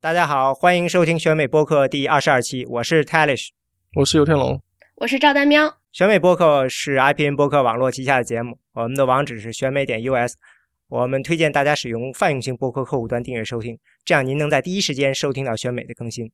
[0.00, 3.48] 大家好，欢迎收听选美播客第二十二期，我是 Talish，
[3.96, 4.62] 我是游天龙，
[4.94, 5.76] 我是赵丹喵。
[5.90, 10.34] 选美播客是 IPN 播客网络旗下的节目，我们的网址是选美点 US。
[10.86, 16.30] 我们推荐大家使用泛用型播客客户端订阅收听，这样您能在第一时间收听到选美的更新。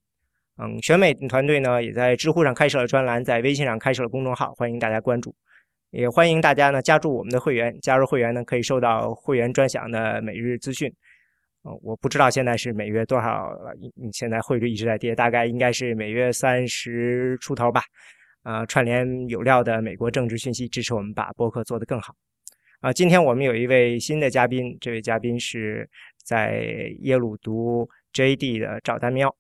[0.59, 5.35] 嗯，选美团队呢也在知乎上开设了专栏，在微信上开设了公众号，欢迎大家关注。
[5.91, 10.93] 也欢迎大家呢加入我们的会员，加入会员呢可以收到会员专享的每日资讯。
[11.65, 13.75] 呃，我不知道现在是每月多少了，
[14.13, 17.83] 现在汇率一直在跌，大概应该是每月三十出头吧。
[18.43, 22.15] 啊，串联有料的美国政治讯息，支持我们把播客做得更好。
[22.81, 25.89] 啊，今天我们有一位新的嘉宾，这位嘉宾是
[26.23, 26.63] 在
[27.01, 29.35] 耶鲁读 JD 的赵丹喵。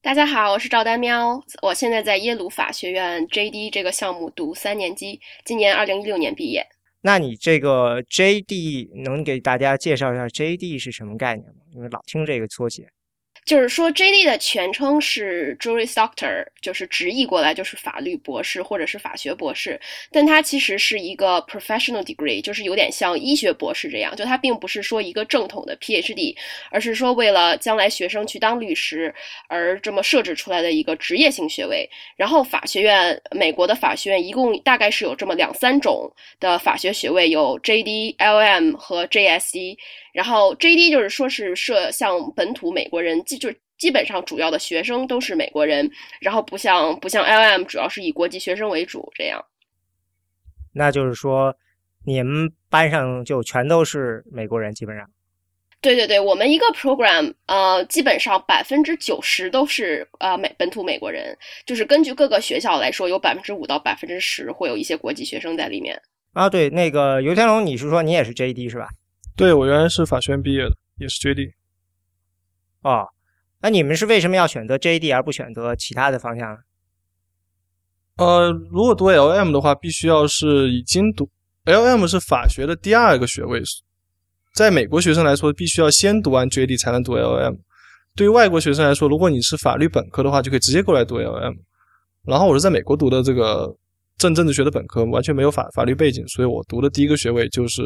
[0.00, 6.66] 大家好，我是赵丹喵，我现在在耶鲁法学院 JD 这个项目读三年级，今年二零一六年毕业。
[7.02, 11.60] 那你这个 JD 能给大家介绍一下 JD 是什么概念吗？
[11.72, 12.88] 因为老听这个缩写。
[13.44, 14.24] 就是说，J.D.
[14.24, 19.80] 的全称是 Juris Doctor，就是直译过来就是法律博士或者是法学博士，
[20.12, 26.36] 但它其实是一个 professional degree，就是有点像医学博士这样，就它并不是说一个正统的 Ph.D.，
[26.70, 29.12] 而是说为了将来学生去当律师
[29.48, 31.88] 而这么设置出来的一个职业性学位。
[32.16, 38.76] 然后法学院，美国的法学院一共大概是有这么两三种的法学学位，有 J.D.、L.M.
[38.76, 39.76] 和 J.S.C.
[40.12, 40.90] 然后 J.D.
[40.90, 47.64] 就是说是设向本土美国人，基就基本上主要的学生都是美国人，然后不像不像 L.M.
[47.64, 49.44] 主要是以国际学生为主这样。
[50.74, 51.54] 那就是说，
[52.06, 55.10] 你们班上就全都是美国人，基本上。
[55.80, 66.00] 对对对，我们一个 program，呃，基本上百分之九十都是呃美本土美国人，就是根据各个学校来说，有百分之五到百分之十会有一些国际学生在里面。
[66.34, 68.68] 啊，对，那个游天龙，你是说你也是 J.D.
[68.68, 68.88] 是吧？
[69.34, 71.52] 对，我原来是法学院毕业的，也是 JD。
[72.82, 73.06] 哦，
[73.60, 76.58] 那你们是为什么要选择 JD 而不选择其他的方向呢？
[78.16, 81.28] 呃，如果读 LM 的话，必须要是已经读
[81.64, 83.62] LM 是法学的第二个学位，
[84.54, 87.56] 在美国学生来说，必须要先读完 JD 才能读 LM。
[88.14, 91.56] 对于外国学生来说，如果你是法律本科的话，就可以直接过来读 LM。
[92.24, 93.74] 然后我是在美国读的这个
[94.18, 97.82] 政政治学的本科，完全没有法法律背景，所以我读的第一个学位就是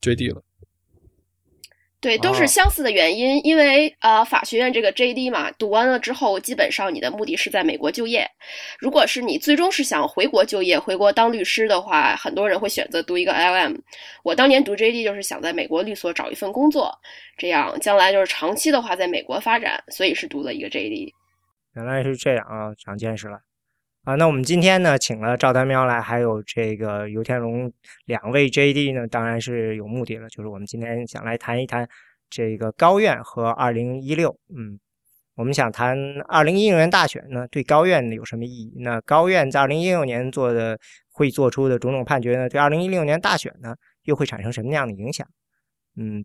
[0.00, 0.42] JD 了。
[1.98, 8.30] 对，都是相似的原因，因为呃，法学院这个 JD 嘛，读完了之后，基本上你的目的是在美国就业。
[8.78, 13.76] 如果是你最终是想回国就业、回国当律师的话，很多人会选择读一个 LM。
[14.22, 16.96] 我当年读 JD 就是想在美国律所找一份工作，
[17.38, 21.10] 这样将来就是长期的话在美国发展，所以是读了一个 JD。
[21.74, 23.40] 原来是这样啊，长见识了。
[24.06, 27.72] 啊，那我们今天呢，请了赵丹喵来，还有这个游天龙
[28.04, 31.88] 两位 JD 呢，当然是有目的了，就是我们今天想来谈一谈
[32.30, 34.30] 这个高院和二零一六。
[34.56, 34.78] 嗯，
[35.34, 38.74] 我们想谈二零一六年大选呢，对高院有什么意义？
[38.78, 40.78] 那高院在二零一六年做的
[41.10, 43.74] 会做出的种种判决呢，对二零一六年大选呢，
[44.04, 45.26] 又会产生什么样的影响？
[45.96, 46.24] 嗯，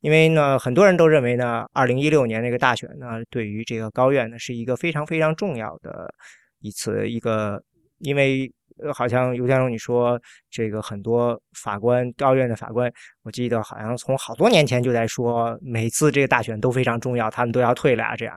[0.00, 6.12] 因为呢，很多人都认为呢，二零一六年那个大选呢，对于这个高院呢，是一个非常非常重要的。
[6.62, 7.62] 一次一个，
[7.98, 8.50] 因为
[8.94, 12.90] 好像尤先生你说这个很多法官高院的法官，
[13.22, 18.36] 我记得好像从好多年前就在说，每次这个大选都非常重要，他们都要退了啊，这样。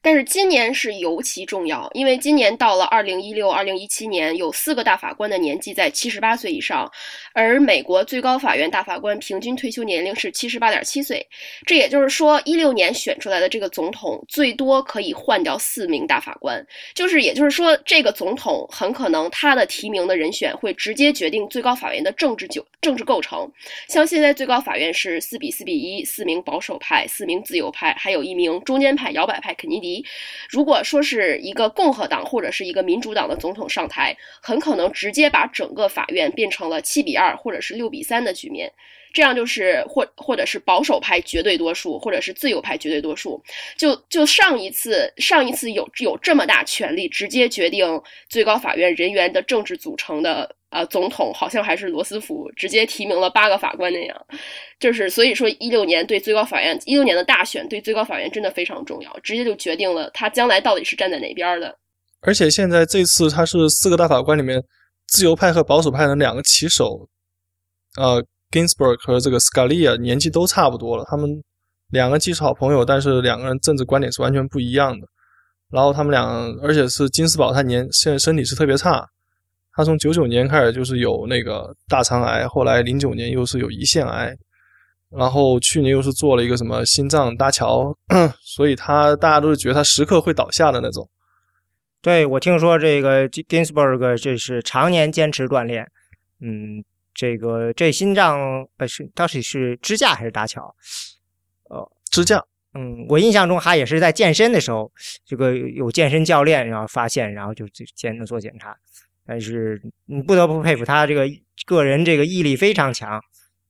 [0.00, 6.90] 但是今年是尤其重要，因为今年到了二零一六、二零一七年，有四个大法官的年纪在七十八岁以上，
[7.32, 11.26] 而美国最高法院大法官平均退休年龄是七十八点七岁。
[11.64, 16.64] 这也就是说，一六年选出来的这个总统最多可以换掉四名大法官，
[16.94, 23.50] 就是也就是说，这个总统很可能他的提名的人选会直接决定最高法院的政治就政治构成。
[23.88, 29.54] 像现在最高法院是四比四比一，四名保守派，四名自由派，还有一名中间派摇摆派。
[29.64, 30.04] 肯尼迪，
[30.50, 38.70] 如果说是一个共和党或者是一个民主党的总统上台，很可能直接把整个法院变成了七比二或者是六比三的局面。
[39.14, 43.42] 这样就是或或者是保守派绝对多数，或者是自由派绝对多数。
[43.78, 50.54] 就就上一次上一次有有这么大权力直接决定最高法院人员的政治组成的。
[50.74, 54.26] 啊，总统好像还是罗斯福直接提名了八个法官那样，
[54.80, 61.78] 就是所以说一六年对最高法院一六年的大选对最高法院真的非常重要，直接就决定了他将来到底是站在哪边的。
[62.22, 64.60] 而且现在这次他是四个大法官里面
[65.06, 67.08] 自由派和保守派的两个旗手，
[67.96, 68.20] 呃
[68.54, 71.42] ，Ginsburg 和这个 Scalia 年纪都差不多了，他们
[71.90, 75.08] 两个既是好朋友，但是两个人政治观点是完全不一样的。
[75.70, 76.22] 然后他们俩，
[76.62, 79.04] 而且是金斯堡，他年现在身体是特别差。
[79.72, 84.32] 他从九九年开始就是有那个大肠癌，后来零九年又是有胰腺癌，
[85.10, 87.92] 然后去年又是做了一个什么心脏搭桥，
[88.40, 91.08] 所以他大家都是觉得他时刻会倒下的那种。
[92.00, 95.90] 对我听说这个 Ginsburg 这是常年坚持锻炼，
[96.40, 96.84] 嗯，
[97.14, 100.74] 这个这心脏呃是到底是支架还是搭桥？
[101.70, 102.44] 呃，支架。
[102.76, 104.90] 嗯，我印象中他也是在健身的时候，
[105.24, 107.64] 这个有健身教练然后发现，然后就
[107.94, 108.76] 先做检查。
[109.24, 111.24] 但是你不得不佩服他这个
[111.66, 113.20] 个人这个毅力非常强，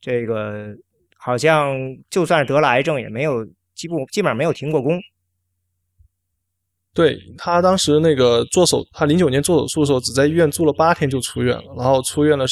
[0.00, 0.74] 这个
[1.16, 1.76] 好像
[2.08, 3.44] 就算是得了癌症也没有
[3.74, 4.98] 基本基本上没有停过工。
[6.94, 12.46] 对他当时那个做手，他零九年做手术的时候只在医院住了八天就出院了，然后出院了，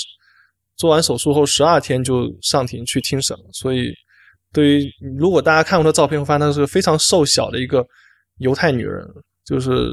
[0.77, 3.45] 做完手术后十二天就上庭去听审了。
[3.53, 3.93] 所以，
[4.53, 7.87] 对于如果大家看过他照片，会发现她是个非常瘦小的一个
[8.39, 9.07] 犹太女人，
[9.45, 9.91] 就是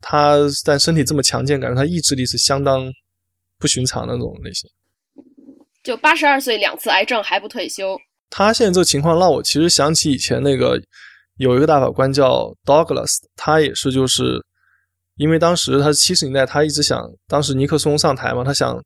[0.00, 2.90] 她但身体这么强健，感觉她意志力是相当
[3.58, 4.70] 不寻常的那种类型。
[5.82, 7.98] 就八十二岁两次癌症还不退休，
[8.30, 10.80] 他现在这个情况让我其实想起以前那个。
[11.38, 14.40] 有一个大法官叫 Douglas，他也是就是，
[15.16, 18.80] 因为当时他是七十年代，他一直想，当时尼克松上台嘛，他想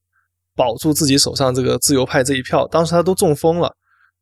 [0.58, 2.66] 保住自己手上这个自由派这一票。
[2.66, 3.72] 当时他都中风了，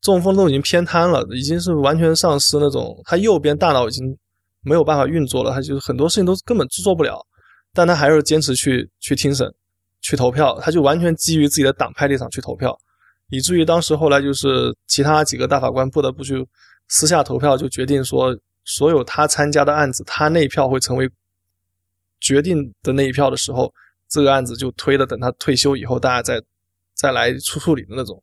[0.02, 4.14] 中风都已经偏瘫了，已经是完全丧失那种，他右边大脑已经
[4.60, 7.18] 没有办法运作了，他就是很多事情都根本做不了，
[7.72, 9.50] 但他还是坚持去去听审，
[10.02, 12.76] 去投票，他就完全基于自己的党派立场去投票，
[13.30, 16.46] 以至于当时后来就是其他几个大法官不得不去。
[16.88, 18.32] 私下投票就决定说，
[18.64, 21.10] 所有他参加的案子，他那一票会成为
[22.20, 23.72] 决定的那一票的时候，
[24.08, 26.42] 这个案子就推了，等他退休以后，大家再
[26.94, 28.22] 再来处处理的那种。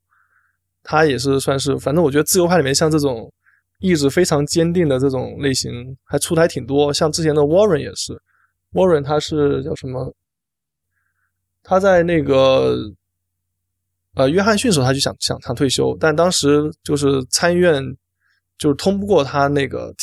[0.81, 3.31] 他也是算是，反正我觉得自由派里面像这种
[3.79, 6.93] 意志非常坚定的这种类型，还出台挺多。
[6.93, 8.13] 像之前的 Warren 也是
[8.73, 10.13] ，Warren 他是叫什么？
[11.63, 12.75] 他在那个
[14.15, 17.83] 呃约翰逊时候他就想想想退休，但当时就是参议院。
[18.59, 19.93] 就是通不过他那个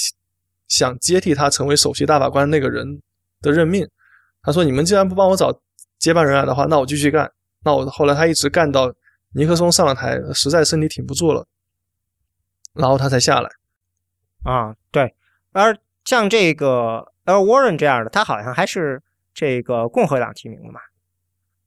[0.66, 2.84] 想接替他成为首席大法官那个人
[3.40, 3.88] 的任命。
[4.42, 5.56] 他说：“你们既然不帮我找
[6.00, 7.30] 接班人来的话，那我继续干。
[7.62, 8.92] 那我后来他一直干到
[9.34, 11.46] 尼克松上了台，实在身体挺不住了，
[12.74, 13.48] 然后他才下来。
[14.42, 15.14] 啊，对。
[15.52, 17.44] 而像这个 L.
[17.44, 19.00] Warren 这样的，他好像还是
[19.32, 20.80] 这个共和党提名的嘛？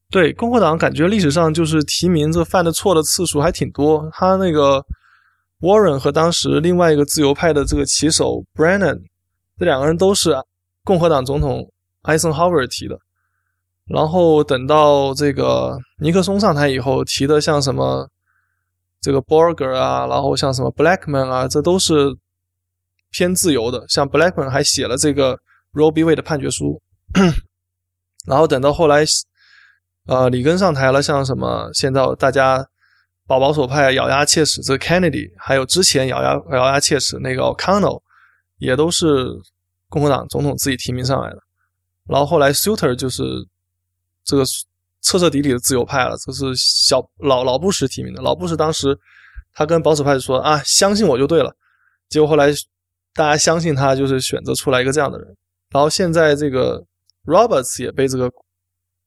[0.09, 4.09] 对，共和党感觉历史上就是提名这犯的错的次数还挺多。
[4.11, 4.85] 他那个。
[5.59, 9.01] Warren 和当时另外一个自由派的这个旗手 Brennan，
[9.57, 10.35] 这两个人都是
[10.83, 11.71] 共和党总统
[12.01, 12.99] 艾森豪威尔提的。
[13.85, 18.09] 然后等到这个尼克松上台以后提的，像什么
[19.01, 22.15] 这个 Borger 啊，然后像什么 Blackman 啊，这都是
[23.11, 23.85] 偏自由的。
[23.87, 25.37] 像 Blackman 还写了这个
[25.73, 26.03] Roe v.
[26.03, 26.81] Wade 的判决书。
[28.25, 29.03] 然后等到后来，
[30.07, 32.65] 呃，里根上台了，像什么现在大家。
[33.25, 38.01] 保保守派咬牙切齿，这个 Kennedy，还有之前咬牙咬牙切齿那个 O'Connell，
[38.57, 39.07] 也都是
[39.87, 41.37] 共和党总统自己提名上来的。
[42.05, 43.23] 然后后来 Suter 就是
[44.23, 44.43] 这个
[45.01, 48.21] 彻彻底底的自由派了，这是小老老布什提名的。
[48.21, 48.97] 老布什当时
[49.53, 51.55] 他跟保守派说啊，相信我就对了。
[52.09, 52.51] 结果后来
[53.13, 55.27] 大家相信他，就是选择出来一个这样的人。
[55.71, 56.83] 然后现在这个
[57.25, 58.29] Roberts 也被这个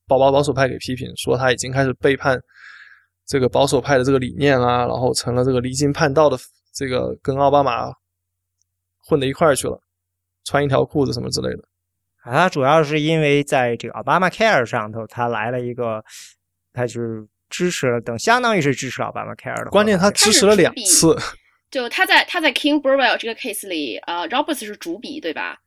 [0.06, 2.40] 宝宝保守派给批评，说他已经开始背叛。
[3.28, 6.38] 这个保守派的这个理念啊，然后成了这个离经叛道的
[6.72, 7.92] 这个跟奥巴马
[9.04, 9.76] 混到一块儿去了，
[10.44, 11.64] 穿一条裤子什么之类的。
[12.26, 16.04] 啊，他主要是因为在这个奥巴马 Care 上头，他来了一个，
[16.72, 19.70] 他是支持了，等相当于是支持奥巴马 Care 的。
[19.70, 21.16] 关键他支持了两次。
[21.70, 25.58] 就他在他在 King Burwell 这个 case 里，呃，Roberts 是主笔，对吧？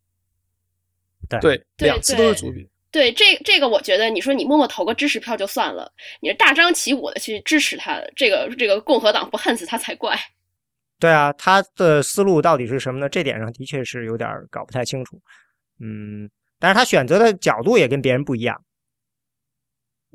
[1.42, 2.70] 对，两次都是主笔。
[2.92, 10.18] 对这这个，我觉得你说你默默投个支持票就算了，你是大张旗鼓的去支持他，这个这个共和党不恨死他才怪。
[11.00, 13.08] 对啊，他的思路到底是什么呢？
[13.08, 15.22] 这点上的确是有点搞不太清楚。
[15.80, 18.62] 嗯，但是他选择的角度也跟别人不一样，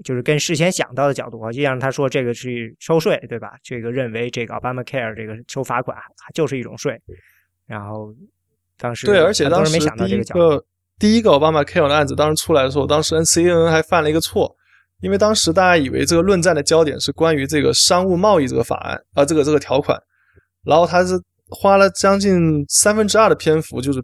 [0.04, 3.54] 就是跟事先想到的角度啊，就像他说这个是收税，对吧？
[3.62, 5.96] 这个认为这个 Obama Care 这个收罚款
[6.34, 7.00] 就是一种税，
[7.66, 8.14] 然后
[8.76, 10.64] 当时对，而且当时没想到这个角度。
[10.96, 14.54] 第一个 Obamacare 的案子当时出来的时候，当时 NCNN 还犯了一个错，
[15.00, 20.00] 因为当时大家以为这个论战的焦点是关于这个商务贸易这个法案啊，这个这个条款，
[20.64, 24.00] 然后他是花了将近三分之二的篇幅，就是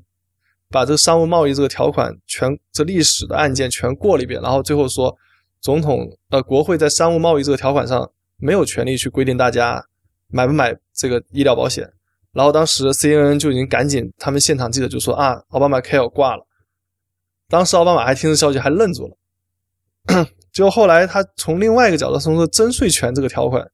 [0.70, 5.14] 把这个商务贸易这个条款全这历史的案件全过了一遍，然后最后说
[5.60, 9.84] 总统呃国会在商务贸易这个条款上没有权利去规定大家
[10.28, 11.92] 买不买这个医疗保险，
[12.32, 16.46] 然后当时 CNN 就已经赶紧，他们现场记者就说啊，奥巴马 Care 挂了。
[17.48, 23.68] 当时奥巴马还听这消息还愣住了，就后来他从另外一个角度，从说征税权这个条款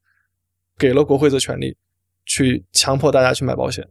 [0.79, 1.76] 给了国会这权利，
[2.25, 3.87] 去强迫大家去买保险。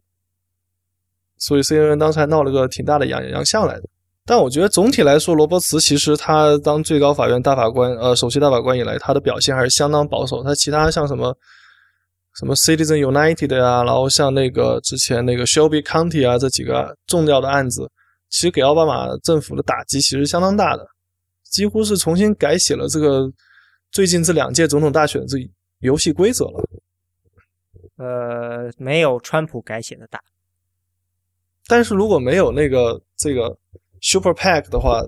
[1.38, 3.84] 所以 CNN 当时还闹了个挺大的洋洋相来的。
[4.28, 10.44] 但我觉得总体来说，罗伯茨其实他当最高法院大法官，呃，首席大法官以来，他的表现还是相当保守。
[10.44, 11.38] 他其他像什么
[12.40, 17.88] 什么 Citizen United 啊，然后像那个之前那个 Shelby County 啊这几个重要的案子，
[18.30, 20.84] 其实给奥巴马政府的打击其实相当大的，
[21.44, 23.32] 几乎是重新改写了这个
[23.92, 25.38] 最近这两届总统大选的这
[25.82, 26.70] 游戏规则了。
[27.98, 30.20] 呃，没有川普改写的大。
[31.68, 33.58] 但是如果没有那个这个
[34.02, 35.02] Super PAC 的话，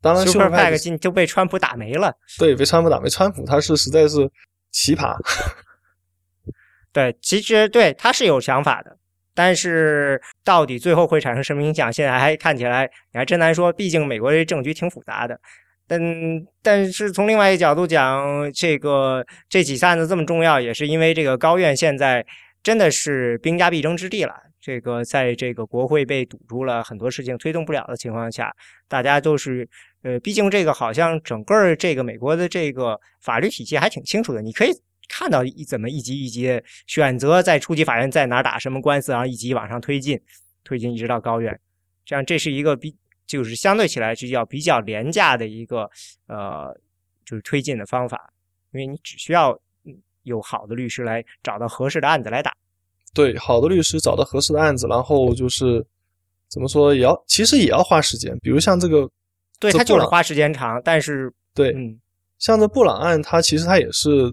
[0.00, 2.14] 当然 Super PAC PAC 进就被川普打没了。
[2.38, 3.08] 对，被川普打没。
[3.08, 4.30] 川普他是实在是
[4.70, 5.16] 奇葩。
[6.92, 8.96] 对，其实对他是有想法的，
[9.34, 13.72] 但是到底最后会产生什么影响，现在还看起来你还真难说。
[13.72, 15.38] 毕竟美国这政局挺复杂的。
[15.86, 16.00] 但
[16.62, 22.26] 但是从另外一个角度讲，这个这几次案子这么重要，也是因为这个高院现在
[22.62, 24.34] 真的是兵家必争之地了。
[24.66, 28.52] 这个在这个国会被堵住了很多事情推动不了的情况下，
[28.88, 29.68] 大家都是
[30.02, 34.70] 呃，毕竟这个好像整个这个美国的这个法律体系还挺清楚的，你可以
[35.08, 40.20] 看到一怎么一级一级选择在初级法院在哪打什么官司，然后一级往上推进，
[40.64, 41.56] 推进一直到高院，
[42.04, 42.92] 这样这是一个比
[43.24, 45.88] 就是相对起来就叫比较廉价的一个
[46.26, 46.76] 呃
[47.24, 48.32] 就是推进的方法，
[48.72, 49.56] 因为你只需要
[50.24, 52.52] 有好的律师来找到合适的案子来打。
[53.16, 55.82] 对，好的律师找到合适的案子，然后就是
[56.50, 58.36] 怎么说也要，其实也要花时间。
[58.42, 59.08] 比如像这个，
[59.58, 61.98] 对他就是花时间长，但是对，嗯，
[62.38, 64.30] 像这布朗案，他其实他也是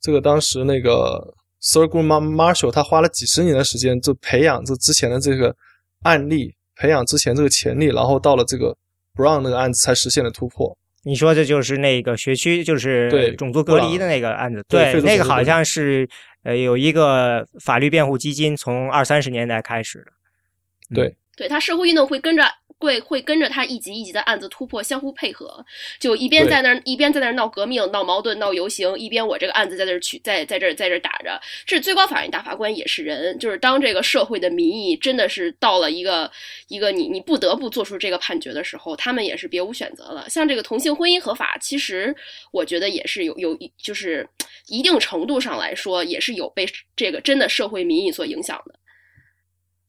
[0.00, 5.52] 这个当时那个 Sir g u m Marshall，他花了几十年的时间，就培养这之前的这个
[6.04, 8.76] 案例，培养之前这个潜力，然后到了这个
[9.16, 10.76] Brown 那个案子才实现了突破。
[11.04, 16.08] 你说的就是那个学区，就是种族隔离的那个案子，对，那个好像是。
[16.44, 20.04] 呃，有一个法律辩护基金，从二三十年代开始
[20.90, 22.44] 的，对，对他社会运动会跟着。
[22.78, 25.64] 会会跟着他一级一级的案子突破，相互配合，
[25.98, 31.40] 就一边在那儿一边在那儿闹革命、闹矛盾、闹游行，一边我这个案子在那儿去在在这儿在这儿打着。
[31.64, 36.30] 这最高法院大法官也是人，就是当这个社会的民意真的是到了一个
[36.68, 40.28] 一个你你不得不做出这个判决的时候，他们也是别无选择了。
[40.28, 42.14] 像这个同性婚姻合法，其实
[42.52, 44.28] 我觉得也是有有就是
[44.66, 48.74] 一定程度上来说，也是有被这个真的社会民意所影响的。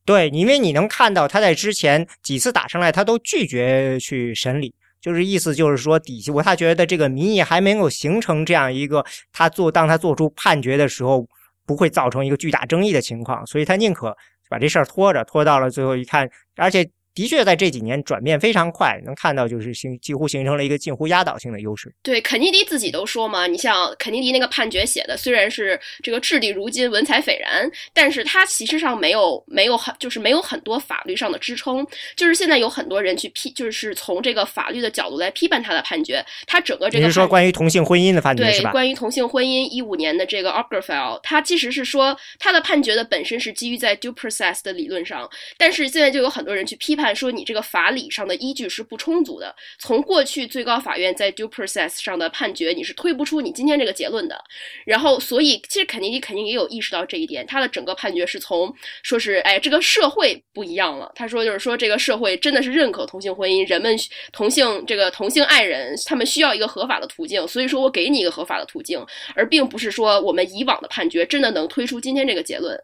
[0.06, 11.28] 对，因为你能看到他在之前几次打上来，他都拒绝去审理，就是意思就是说底下我他觉得这个民意还没有形成这样一个，他做当他做出判决的时候
[11.66, 14.16] 不会造成一个巨大争议的情况，所以他宁可
[14.48, 16.88] 把这事儿拖着，拖到了最后一看，而且。
[17.16, 21.92] 的确，在这几年转变非常快，能看到就是形几乎形成了一个近乎压倒性的优势。
[22.04, 31.88] 对，肯尼迪自己都说嘛，你像肯尼迪那个判决写的，虽然是这个掷地如金、文采斐然，但是他其实上没有没有很就是没有很多法律上的支撑。
[32.18, 36.24] 就是现在有很多人去批，就是从这个法律的角度来批判他的判决。
[36.46, 38.72] 他整个这个你是说关于同性婚姻的判决是吧？
[38.72, 47.86] 关于同性婚姻，一五年的这个 Obergefell，他其实是说他的判决的本身是基于在 due process 的理论上，但是现在就有很多人去批判说你这个法。
[47.86, 49.56] 法理上的依据是不充足的。
[49.78, 54.44] 从过去最高法院在 due process 上的判决，你是推不出你今天这个结论的。
[54.88, 57.46] 然后，所以其实肯尼迪肯定也有意识到这一点。
[57.46, 61.12] 他的整个判决是从说是，哎，这个社会不一样了。
[61.14, 63.96] 他说就是说，这个社会真的是认可同性婚姻，人们
[64.32, 67.48] 同性这个同性爱人，他们需要一个合法的途径。
[67.48, 69.00] 所以说我给你一个合法的途径，
[69.36, 72.76] 而并不是说我们以往的判决真的能推出今天这个结论。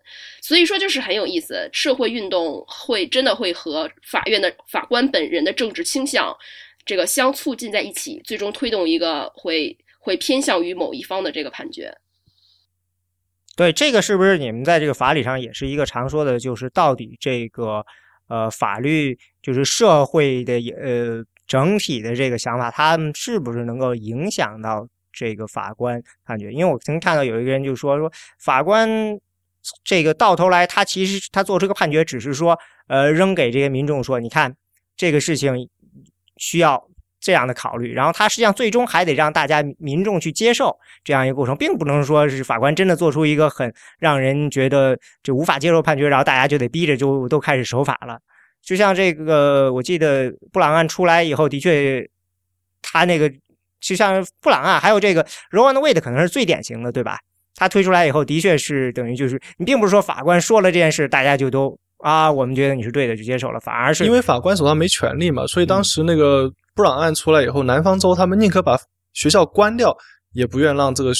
[0.44, 4.86] 所以说就是很有意思，社会运动会真的会和法院的法。
[4.91, 6.36] 官本人的政治倾向，
[6.86, 11.96] 这个相促进在一起，最终推动一个会会偏向于某一方的这个判决。
[13.56, 17.86] 对，这个是不是你们在这个法理上也是一个常说的，就是到底这个
[18.27, 26.51] 呃法律就是社会的呃整体的这个想法，他们是不是能够影响到这个法官判决？
[26.51, 29.18] 因为我曾经看到有一个人就说说法官
[29.84, 34.56] 这个到头来他其实他做出个判决，只是说呃扔给这些民众说，你看。
[34.98, 35.68] 这个事情
[36.38, 36.80] 需要
[37.20, 48.20] 这样的考虑，然后他实际上最终还得让大家民众去接受这样一个过程，并不能说是法官真的做出一个很让人觉得就无法接受判决，然后大家就得逼着就都开始守法了。
[48.62, 52.08] 就像这个，我记得布朗案出来以后，的确
[52.84, 53.32] 他那个
[53.80, 55.94] 就像布朗案，还有这个 Roe v.
[55.94, 57.18] Wade 可能是最典型的，对吧？
[57.62, 61.77] 他推出来以后，的确是等于就是你并不是说法官说了这件事，大家就都。
[62.00, 63.60] 啊，我们觉得你是对的，就接受了。
[63.60, 68.75] 反而是因为法官手上没权利嘛，所以当时那个布朗案出来以后，南方州他们宁可把
[69.13, 69.96] 学校关掉，
[70.34, 71.12] 也不愿让这个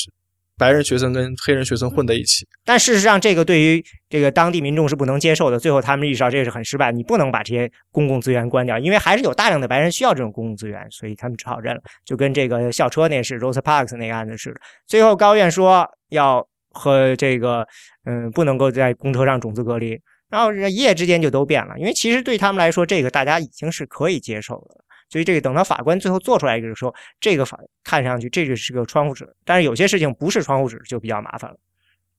[0.58, 2.48] 白人学生跟黑人学生混在一起。
[2.64, 5.58] 但事实上，这个对于这个当地民众是不能接受的。
[5.58, 11.82] 最后他们意识到这是很失败，你不能把这些公共资源关掉，因为还是有大量的白人需要这种公共资源，所以他们只好认了。
[12.06, 14.62] 就跟这个校车那是 Rosa Parks 那个案子似的。
[14.86, 17.68] 最后高院说要和这个
[18.06, 24.84] 嗯不能够在公车上种族隔离，然后一夜之间就都变了，因为其实对他们来说，这个大家已经是可以接受的。
[25.12, 31.58] 所以这个等到法官最后做出来一个说，这个法看上去这个是个窗户纸，但是有些事情不是窗户纸就比较麻烦了。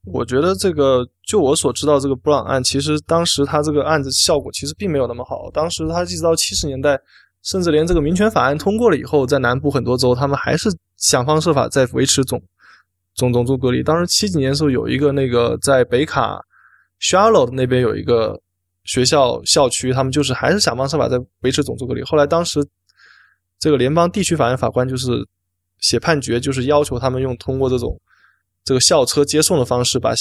[0.04, 5.50] 我觉得这个就我所知道，这个布朗案其实当时他这个案子效果其实并没有那么好。
[5.52, 7.00] 当时他一直到七十年代，
[7.42, 10.68] 甚至连这个民权法案通过了以后，在南部很多州他们还是
[10.98, 12.42] 想方设法在维持种
[13.14, 13.82] 种种族隔离。
[13.82, 16.38] 当时七几年的时候有一个那个在北卡
[17.00, 18.38] s h a r l o t 那边有一个
[18.84, 22.02] 学校校区，他们就是还是想方设法在维持种族隔离。
[22.02, 22.62] 后来当时。
[23.62, 25.24] 这个联邦地区法院法官就是
[25.78, 27.96] 写判决，就是要求他们用通过这种
[28.64, 30.12] 这个校车接送的方式，把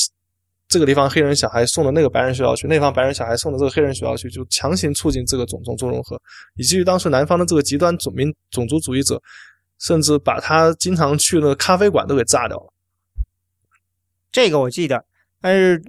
[0.68, 6.22] 这个地方黑人小孩送到那个白人学校去，那方白人小孩送到这个黑人学校去，就强行促进这个种种族融合，
[6.56, 9.20] 以至于当时南方的这个极端种民种族主义者，
[9.80, 12.72] 甚至把他经常去那个咖啡馆都给炸掉了。
[14.32, 15.04] 这个我记得，
[15.42, 15.84] 但是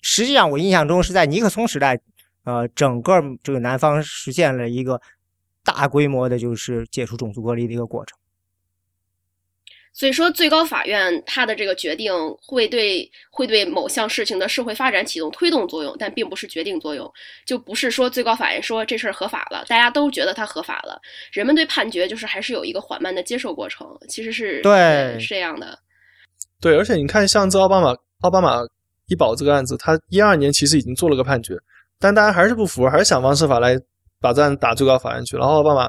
[0.00, 2.00] 实际上我印象中是在尼克松时代，
[2.42, 5.00] 呃，整个这个南方实现了一个。
[5.64, 8.16] 大规模的，就是解除种族隔离的一个过程。
[9.92, 17.12] 所以说，最高法院他的这个决定会对会对某项事情的社会发展起动推动作用，但并不是决定作用。
[17.44, 20.98] 就不是说最高法院说这事儿合法了，大家都觉得它合法了，
[21.32, 23.86] 人们对判决就是还是有一个缓慢的接受过程。
[24.08, 25.76] 其实是对是这样的。
[26.60, 28.60] 对，而且你看，像这奥巴马奥巴马
[29.08, 31.56] 医保这个案子，他一二年其实已经做了个判决，
[31.98, 33.76] 但大家还是不服，还是想方设法来。
[34.20, 35.88] 把这案打最高法院去，然后奥巴马，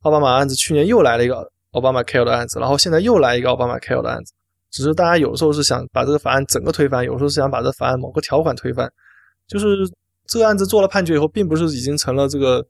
[0.00, 4.32] 奥巴马案子去年又来了一个奥巴马 care 的案子，然后现在又来一个奥巴马 care 的案子。
[4.70, 8.90] 只是大家有时候是想把这个法案整个推翻，有时候是想把这法案某个条款推翻。
[9.46, 9.66] 就是
[10.26, 12.64] 这个案子做了判决以后，并不是已经成了这个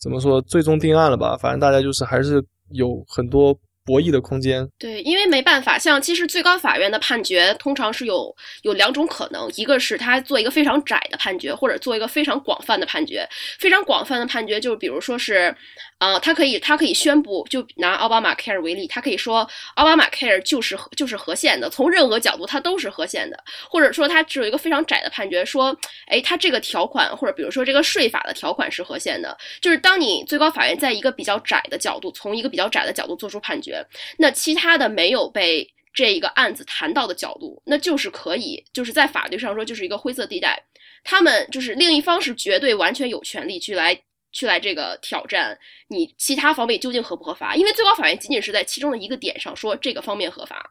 [0.00, 1.36] 怎么说最终定案了吧？
[1.36, 3.56] 反正大家就是还是有很多。
[3.86, 13.26] 博弈的空间，对，因为没办法，像其实最高法院的判决通常是有有两种可能，一个是他做一个非常窄的判决，或者做一个非常广泛的判决。
[13.60, 15.54] 非常广泛的判决就是，比如说是，
[15.98, 25.74] 呃，他可以他可以宣布，就拿奥巴马 care 为例，他可以说奥巴马 care 就是就是合宪的，从任何角度它都是合宪的，或者说它只有一个非常窄的判决，说，
[26.06, 33.82] 哎，它这个条款或者比如说这个税法的条款是合宪的，就是当你最高法院在一个比较窄的角度，从一个比较窄的角度做出判决。
[34.18, 40.62] 那其他的没有被这一个案子谈到的角度，那就是可以，就是在法律上说就是一个灰色地带。
[41.02, 43.98] 他们就是另一方是绝对完全有权利去来
[44.32, 45.58] 去来这个挑战
[45.88, 50.70] 你其他方面究竟合不合法，因为最高法院仅仅是在其中的一个点上说这个方面合法。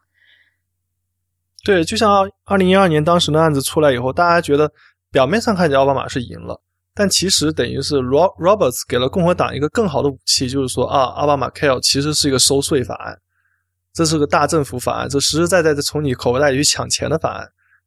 [1.64, 4.70] 对，就像二零一二年当时的案子出来以后，大家觉得
[5.10, 6.60] 表面上看起来奥巴马是赢了。
[6.94, 13.18] 但其实等于是 Rob Roberts 给了共和党一个更好的武器，就是说啊，奥巴马 Care 其实是一个收税法案，
[13.92, 17.46] 这是个大政府法案，这实实在在的从你口袋里去抢钱的法案。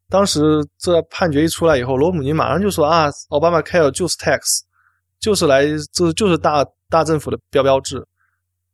[0.09, 4.59] 当时这判决一出来以后，罗姆尼马上就说啊，奥巴马 Care 就是 tax，
[5.19, 8.05] 就是来这就是大大政府的标标志。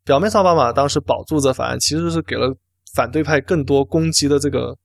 [0.04, 2.56] 表面上奥巴马当时保住这法案，其实是给了
[2.94, 4.78] 反对派更多攻击的这个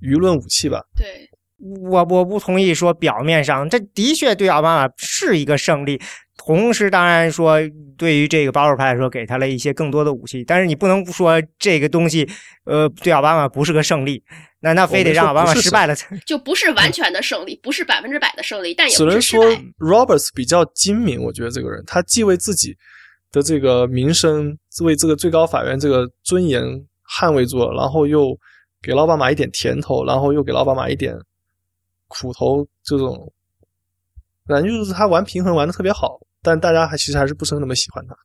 [0.00, 0.82] 舆论武器吧？
[0.96, 1.28] 对。
[1.58, 5.98] 我我不同意说表面上这的确对奥巴马是一个胜利，
[6.46, 7.58] 同时当然说
[7.98, 12.28] 对于这个保守派来说给他了一些更多的武器，但是你不能不说这个东西，
[12.64, 14.22] 呃，对奥巴马不是个胜利，
[14.60, 16.16] 那那非得让奥巴马失败了才？
[16.24, 19.44] 就不是完全的胜利，不是百分之百的胜利，但也只能说
[19.78, 22.76] Roberts 比较精明，我觉得这个人他既为自己
[23.32, 26.62] 的这个名声，为这个最高法院这个尊严
[27.18, 28.38] 捍卫住了，然后又
[28.80, 31.18] 给奥巴马一点甜头，然后又给奥巴马一点。
[32.08, 33.32] 苦头这种，
[34.46, 38.16] 反正就是他玩平衡玩的特别好，但大家还其实还是不是那么喜欢他。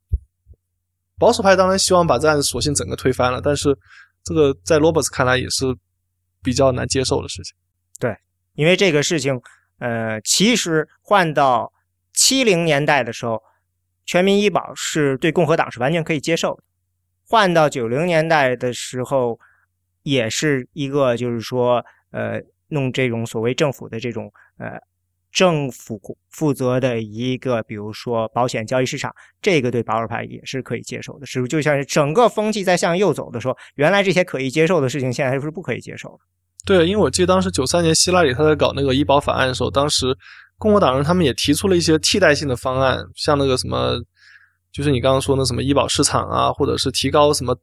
[1.17, 3.75] 保守派当然希望把这案子索性整个推翻了，但是
[4.23, 5.65] 这个在罗伯斯看来也是
[6.43, 7.55] 比较难接受的事情。
[7.99, 8.15] 对，
[8.53, 9.41] 因为这个事情，
[9.79, 11.73] 呃，其实换到
[12.13, 13.41] 七零年代的时候，
[14.05, 16.63] 全民医保是对共和党是完全可以接受的；
[17.27, 19.39] 换到九零年代的时候，
[20.03, 22.39] 也是一个就是说，呃。
[22.73, 24.79] 弄这种所谓政府的这种呃
[25.31, 31.25] 政府负责的一个，比如说保险交易市场，这个对保守派也是可以接受的。
[31.25, 36.17] 是不是就像是整个风气在向右走的时候，原来这些可以接受的事情，现在是不是不可以接受的。
[36.65, 40.15] 对，因为我记得当时九三年希拉里他在搞那个医保法案的时候，当时
[40.57, 43.99] 共和党人他们也提出了一些替代性的方案，像那个什么，
[44.71, 47.57] 就是你刚刚说那什么医保市场啊，或者是提高什么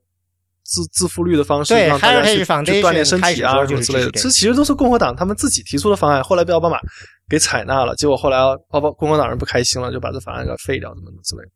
[0.68, 4.10] 自自负率的方式，对让大家去 Heritage Foundation 去锻炼身体啊就是什么之类的。
[4.10, 6.78] 支持这其实都是共和党他们自己提出的方案，后来被奥巴马
[7.26, 11.48] 给采纳了，结果后来奥巴共和党人不开心了，就把这法案给废掉，怎么怎么之类的。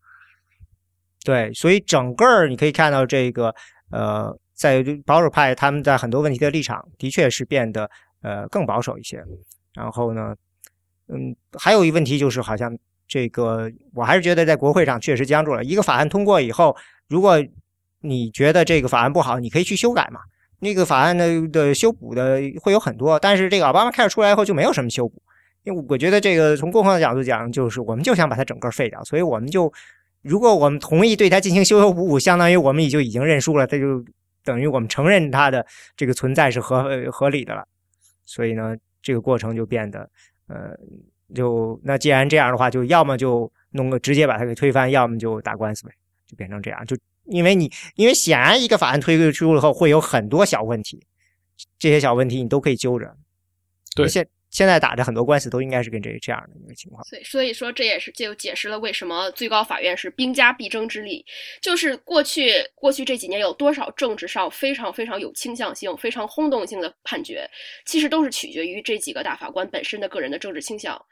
[1.24, 3.54] 对，所以整个儿你可以看到这个
[3.90, 7.88] 呃，在保守派他们在很多问题的立场的确是变得
[8.22, 9.22] 呃更保守一些。
[9.74, 10.34] 然后呢，
[11.08, 12.74] 嗯，还有一个问题就是，好像
[13.06, 15.62] 这个我还是觉得在国会上确实僵住了。
[15.62, 16.74] 一个法案通过以后，
[17.08, 17.36] 如果
[18.02, 20.20] 你觉得这个法案不好，你可以去修改嘛。
[20.58, 25.20] 那个法案的的修补的会有很多，但是这个奥巴马开始出来以后就没有什么修补。
[25.64, 29.72] 因为我觉得这个从共和的角度讲，就是我们就想把它整个废掉，所以我们就
[30.22, 34.04] 如果我们同意对它进行修修补补，相当于我们也就已经认输了，这就
[34.44, 35.64] 等于我们承认它的
[35.96, 37.64] 这个存在是合合理的了。
[38.24, 40.08] 所以呢，这个过程就变得
[40.48, 40.76] 呃，
[41.34, 45.92] 就那既然这样的话，就要么就弄个直接把它给推翻，要么就打官司呗，
[46.26, 46.84] 就变成这样。
[46.86, 51.04] 就因为你因为显然一个法案推出了后会有很多小问题，
[51.78, 53.16] 这些小问题你都可以揪着。
[53.94, 57.02] 对现现在打着很多官司都应该是跟这这样的一个情况。
[57.04, 61.24] 所以，所以说这也是就解释了为什么最高法院是兵家必争之地。
[61.60, 67.48] 就是过去过去这几年有多少政治上非常非常有倾向性、非常轰动性的判决，
[67.86, 71.02] 其实都是取决于这几个大法官本身的个人的政治倾向。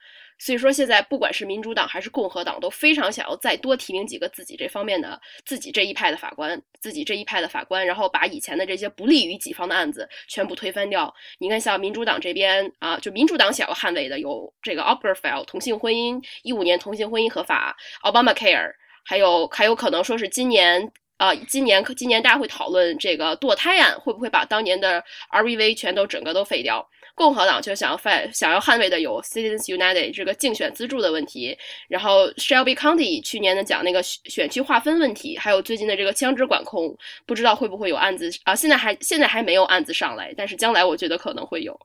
[0.40, 11.14] 所以说，现在不管是民主党还是共和党，都非常想要再多提名几个自己这方面的、自己这一派的法官，自己这一派的法官，然后把以前的这些不利于己方的案子全部推翻掉。
[11.38, 18.72] 你看，像民主党这边啊，就民主党想要捍卫的有这个 Obergefell 同性婚姻，一五年同性婚姻合法，Obamacare，
[19.04, 20.90] 还有还有可能说是今年。
[21.20, 26.88] 啊，今年今年大家会讨论这个堕胎案会不会把当年的 R V V 全都整个都废掉？
[27.20, 31.54] 共和党就想要反想要捍卫的有 Citizens United 这个竞选资助的问题，
[31.86, 38.56] 然后 Shelby County 去年的讲那个选区划分问题，还有最近的这个枪支管控，不知道会不会有案子啊？
[38.56, 41.78] 现在还现在还没有案子上来，但是将来我觉得可能会有。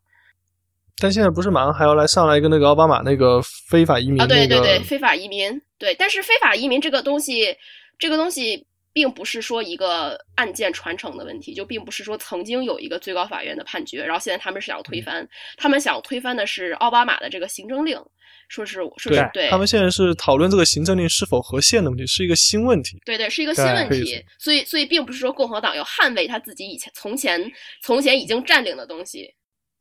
[1.02, 4.26] 但现在不是马上还要来上来一个那个奥巴马那个非法移民啊？
[4.26, 7.54] 对对对，非法移民，对，但是非法移民这个东西，
[8.00, 8.66] 这个东西。
[8.96, 15.28] 并不是说一个案件传承的问题，就并不是说曾经有一个最高法院的判决，然后现在他们是想要推翻，
[15.58, 18.02] 他们想要推翻的是奥巴马的这个行政令，
[18.48, 22.98] 说是说是对，他们现在是讨论这个行政令是否合宪的问题，是一个新问题。
[23.04, 27.52] 对对，是一个新问题所以所以并不是说共和党要捍卫他自己以前从前
[27.84, 29.30] 从前已经占领的东西，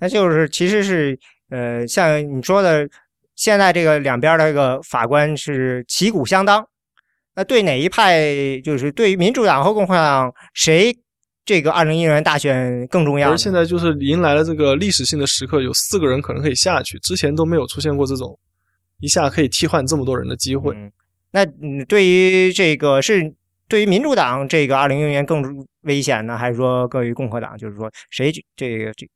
[0.00, 1.16] 那就是其实是
[1.50, 2.84] 呃，像你说的，
[3.36, 6.68] 现在这个两边的这个法官是旗鼓相当。
[7.36, 10.96] 那对哪一派，就是对于民主党和共和党，谁
[11.44, 13.34] 这个二零一六年大选更重要呢？
[13.34, 18.38] 而现在就是迎来了这个历史性的时刻，有四个人可能可以下去，之前都没有出现过这种
[19.00, 20.74] 一下可以替换这么多人的机会。
[20.74, 20.90] 嗯，
[21.32, 23.34] 那嗯，对于这个是
[23.68, 25.42] 对于民主党这个二零一六年更
[25.82, 27.58] 危险呢，还是说更于共和党？
[27.58, 29.06] 就是说谁这个这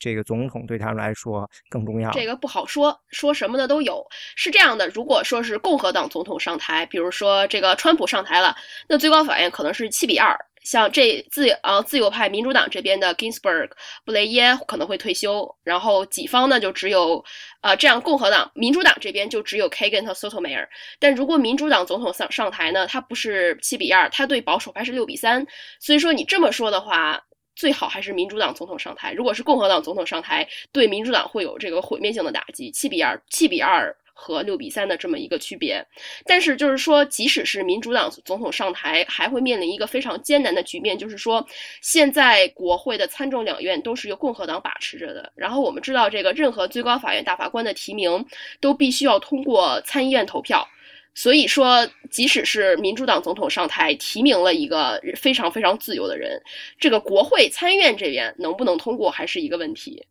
[0.00, 2.10] 这个总统对他们来说更重要？
[2.10, 4.04] 这个不好说，说什么的都有。
[4.34, 8.56] 是这样的，如果说是共和党总统上台，比如说这个川普上台了，
[8.88, 10.36] 那最高法院可能是七比二。
[10.62, 13.70] 像这自呃自由派民主党这边的 Ginsburg
[14.04, 17.24] 布雷耶可能会退休，然后己方呢就只有
[17.62, 20.66] 呃这样共和党民主党这边就只有 Kagan 和 Sotomayor。
[20.98, 25.46] 但如果民主党总统上上台呢，他不是七比二，他对保守派是六比三。
[25.80, 27.18] 所以说你这么说的话，
[27.60, 29.12] 最好还是民主党总统上台。
[29.12, 32.70] 如果是共和党总统上台，对民主党会有这个毁灭性的打击。
[32.70, 33.94] 七比二，七比二。
[34.22, 35.82] 和六比三的这么一个区别，
[36.26, 41.42] 但是就是说，即使是民主党总统上台，还会面临一个非常艰难的局面，就是说，
[41.80, 45.32] 现在国会的参众两院都是由共和党把持着的。
[45.34, 48.22] 然后我们知道，这个任何最高法院大法官的提名
[48.60, 50.68] 都必须要通过参议院投票，
[51.14, 56.40] 所以说，即使是民主党总统上台提名了一个非常非常自由的人，
[56.78, 60.06] 这个国会参议院这边能不能通过还是一个问题。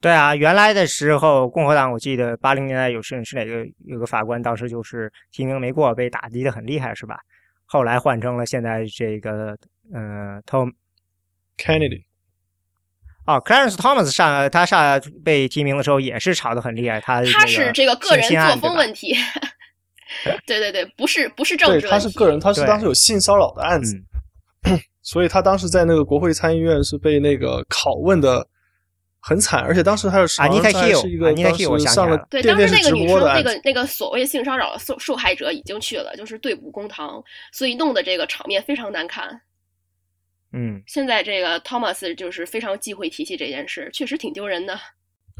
[0.00, 7.20] 对啊，原来的时候，共和党我记得八零年代有是是哪个有个法官，当时就是提名没过，被打击的很厉害，是吧？
[7.64, 9.56] 后来换成了现在这个
[9.92, 10.72] 呃，Tom
[11.56, 12.02] Kennedy
[13.26, 19.20] 哦，Clarence Thomas 上他上被提名的时候也是吵得很厉害，他他是这个个人作风问题，题。
[20.46, 23.96] 对对对，不是不是政，治他是个人，他是当时有性骚扰的案子，
[24.64, 28.46] 嗯 所以他当时在那个国会参议院是被那个拷问的
[29.20, 33.42] 很惨，而且当时还是好像 Anita 还是一个 Hill，Anita 当时想起来了上了对，电电视直当时那个女生，那。
[33.42, 37.22] 个那个所谓性骚扰的受受害者已经去了，就是对簿公堂，
[37.52, 39.40] 所以弄得这个场面非常难看。
[40.52, 44.78] 嗯，现在这个 Thomas 就是非常忌讳提起这件事，确实挺丢人的。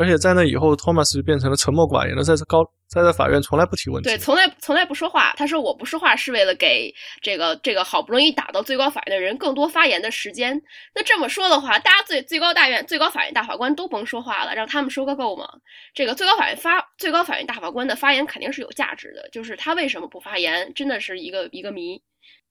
[0.02, 4.08] 而且在那以后，Thomas 就变成了沉默寡言的，在这高在在法院从来不提问题。
[4.08, 5.32] 对，从来从来不说话。
[5.36, 10.60] 他说我不说话是为了给这个这个好不容易打到最高法院的人更多发言的时间。
[10.92, 15.46] 那这么说的话，大家最最高大院最高法院大法官都甭说话了，让他们说个够吗？
[15.94, 22.02] 这个最高法院发最高法院大法官的发言肯定是有价值的，就是他为什么不发言，真的是一个一个谜。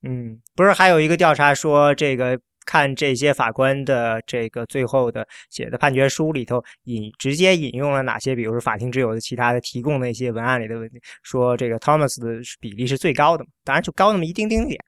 [0.08, 2.40] 嗯，不是还有一个调查说这个。
[2.66, 14.80] 看这些法官的这个最后的写的判决书里头引直接引用了哪些，比如说法庭之友的其他的提供的一些文案里的问题，说这个 Thomas 的比例是最高的嘛，当然就高那么一丁丁点，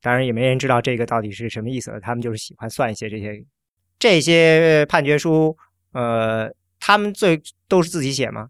[0.00, 3.44] 当然也没人知道这个到底是什么意思了他们就是喜欢算一些这些
[3.98, 5.56] 这些判决书，
[5.92, 8.48] 呃，他们最都是自己写吗？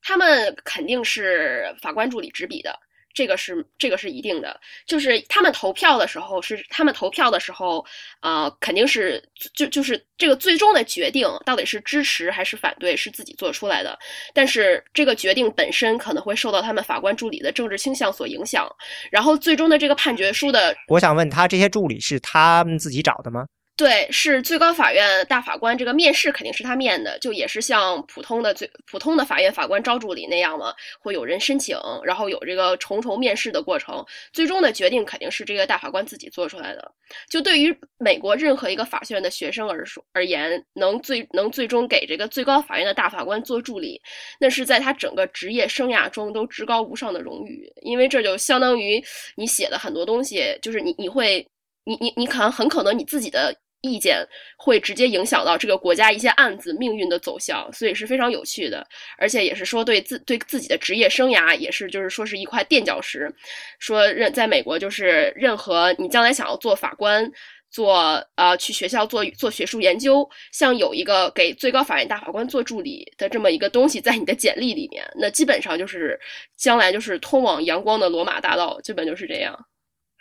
[0.00, 2.74] 他们肯定是法官助理执笔的。
[3.14, 7.84] 这个是这个是一定的，就是他们投票的时候是他们投票的时候，
[8.20, 9.22] 呃，肯定是
[9.54, 13.98] 就就是这个最终的决定到底是支持还是反对是自己做出来的，
[14.32, 18.68] 但是这个决定本身可能会受到他们法官助理的政治倾向所影响，
[19.10, 23.44] 然后最终的这个判决书的，我想问他这些助理是他们自己找的吗？
[23.82, 36.92] 对，是最高法院大法官这个面试肯定是他面的，就也是像普通的最普通的法院法官招助理那样嘛，会有人申请，然后有这个重重面试的过程，最终的决定肯定是这个大法官自己做出来的。
[37.28, 44.00] 就对于美国任何一个法学院的学生而说而言，能最能最终给这个最高法院的大法官做助理，
[44.38, 49.02] 那是在他整个职业生涯中都至高无上的荣誉，因为这就相当于
[49.34, 51.44] 你写的很多东西，就是你你会。
[51.84, 58.86] 你你你可能很可能你自己的意见会直接影响到这个国家一些案子命运的走向，所以是非常有趣的，
[59.18, 63.32] 而且也是说对自对自己的职业生涯也是就是说是一块垫脚石。
[63.78, 67.28] 说任在美国就是任何你将来想要做法官，
[67.70, 76.20] 做呃去学校做做学术研究，像有一个给最高法院大法官做助理的这么一个东西在你的简历里面，那基本上就是
[76.56, 79.58] 将来就是通往阳光的罗马大道，基本就是这样。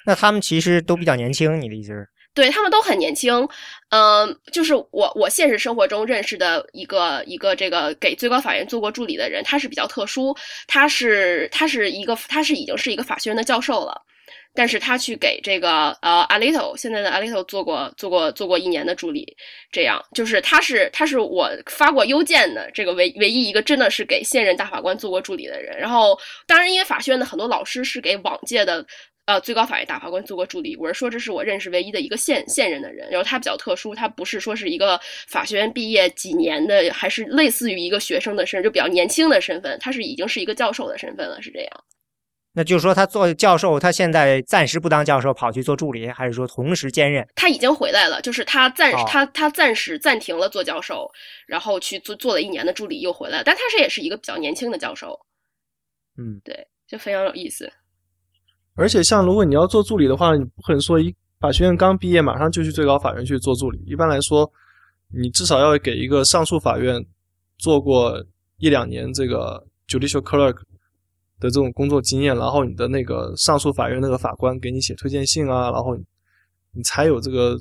[0.06, 2.08] 那他们其实都比较年轻，你的意思是？
[2.34, 3.46] 对他们都很年轻，
[3.90, 10.34] 嗯，就是我我现实生活中认识的一个一个这个给最高法院做过助理的人，他是比较特殊，
[10.66, 14.02] 他是他是一个他是已经是一个法学院的教授了，
[14.54, 19.36] 但是他去给这个呃 Alito 现在的 Alito 做过做过做过一年的助理，
[19.70, 26.18] 这样就是他是他是我发过邮件的这个唯唯一一个真的是给现任大法官做过助理的人，然后
[26.48, 28.86] 当然因为法学院的很多老师是给往届的。
[29.32, 33.10] 呃，最高法院大法官做过助理，我是说这是我认识唯一的一个现现任的人。
[33.10, 39.78] 然后他比较特殊，他不是说是一个法学院毕业几年的，还是类似于一个学生的身份，就比较年轻的身份。
[39.80, 41.84] 他是已经是一个教授的身份了，是这样。
[42.54, 47.26] 那就是说他做教授，他现在暂时不当教授，跑去做助理，还是说同时兼任？
[47.34, 51.10] 他已经回来了，就是他暂他他暂时暂停了做教授，
[51.48, 53.44] 然后去做做了一年的助理，又回来了。
[53.46, 55.18] 但他是也是一个比较年轻的教授。
[56.18, 57.72] 嗯，对，就非常有意思。
[58.76, 63.78] 而且，像如果你要做助理的话，你不可能说一法学院刚毕业马上就去最高法院去做助理。
[63.86, 64.50] 一般来说，
[65.10, 67.04] 你至少要给一个上诉法院
[67.58, 68.24] 做过
[68.58, 70.56] 一两年这个 judicial clerk
[71.40, 75.96] 的这种工作经验，然后你的那个上诉法院那个法官给你写推荐信啊，然后
[76.72, 77.60] 你才有这个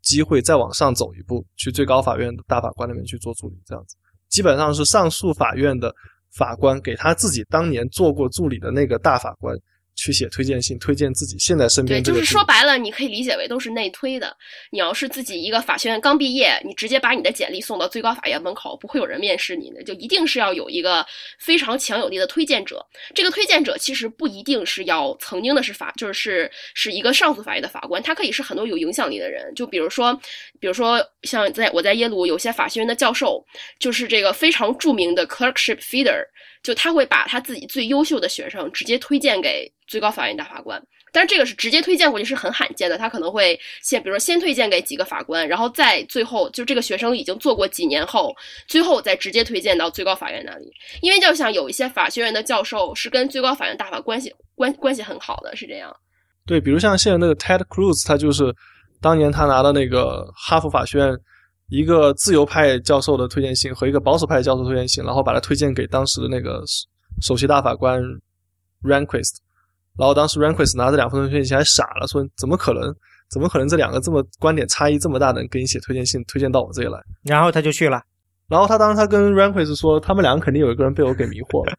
[0.00, 3.60] 机会再往上走一步，去最高法院的大法官那边去做助理。
[3.66, 3.96] 这样子，
[4.30, 5.94] 基本上是上诉法院的
[6.32, 9.54] 法官给他自己当年做过助理的那个大法官。
[9.96, 12.02] 去写推荐信，推荐自己现在身边。
[12.02, 14.36] 对，就是说白了，你可以理解为都是内推的。
[14.70, 21.04] 你要是自己一个法学院刚毕业，你直接把你的简历送到最高法院门口，不会有人面试你的，就一定是要有一个
[21.38, 22.86] 非常强有力的推荐者。
[23.14, 29.52] 这个推荐者其实不一定是要曾经的是法，就是是一个上诉法院的法官，他可以是很多有影响力的人。
[29.54, 30.12] 就比如说，
[30.60, 33.42] 比如说像在我在耶鲁有些法学院的教授，
[33.78, 36.22] 就是这个非常著名的 clerkship feeder。
[36.62, 42.98] 就他会把他自己最优秀的学生直接推荐给最高法院大法官，但是这个是直接推荐过去是很罕见的。
[42.98, 48.34] 他可能会先，比如说先推荐给几个法官，然后再最后就这个学生已经做过几年后，
[48.66, 50.70] 最后再直接推荐到最高法院那里。
[51.02, 55.94] 因为就像有一些法学院的教授是跟最高法院大法关系关关系很好的，是这样。
[56.46, 58.54] 对，比如像现在那个 Ted Cruz，他就是
[59.00, 61.16] 当年他拿的那个哈佛法学院。
[61.68, 66.62] 一个自由派教授的推荐信和一个保守派教授推荐信，然后把他推荐给当时的那个
[67.20, 68.00] 首席大法官
[68.84, 69.38] Ranquist，
[69.98, 72.94] 然后当时 Ranquist 拿着两封推荐信还傻了，说怎么可能？
[73.28, 76.96] 怎么可能这两个这么观点差异这么大的人给你写推荐信，推荐到我这里来？
[77.24, 78.00] 然后他就去了。
[78.46, 81.76] 然后他当时他跟 Ranquist 说，他们两个肯定有一个人被我给迷惑了。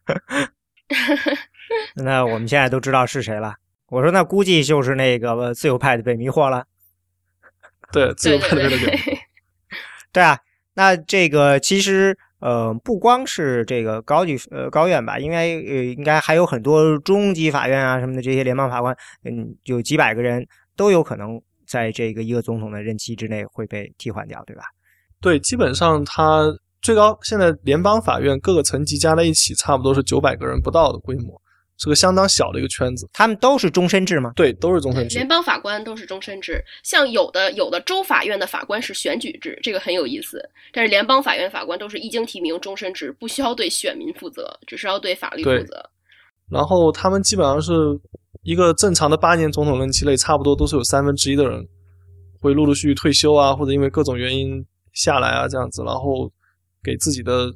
[1.96, 3.54] 那我们现在都知道是谁了。
[3.88, 6.66] 我说那估计就是那个自由派的被迷惑了。
[7.92, 9.18] 对，自由派的被迷惑。
[10.12, 10.38] 对啊，
[10.74, 20.46] 那这个其实呃，不光是这个高级呃高院吧，应该呃应该还有很多中级法院啊什么的这些联邦法官，嗯，有几百个人
[20.76, 24.62] 都有可能在这个一个总统的任期之内会被替换掉，对吧？
[25.20, 26.44] 对，基本上他
[26.80, 31.40] 最高现在联邦法院各个层级加在一起，差不多是九百个人不到的规模。
[31.78, 34.32] 是个相当小的一个圈子，他们都是终身制吗？
[34.34, 35.14] 对，都是终身制。
[35.14, 40.42] 联邦法官都是终身制，像有的有的州法院的法官是选举制，这个很有意思。
[40.72, 45.90] 但是联邦法院法官都是一经提名终身制，不需要对选民负责，只是要对法律负责。
[46.50, 47.72] 然后他们基本上是
[48.42, 51.64] 一个正常的八年总统任期内，差不多都是有三分之一的人
[52.40, 56.28] 会陆陆续续退休啊，或者因为各种原因下来啊这样子，然后
[56.82, 57.54] 给自己的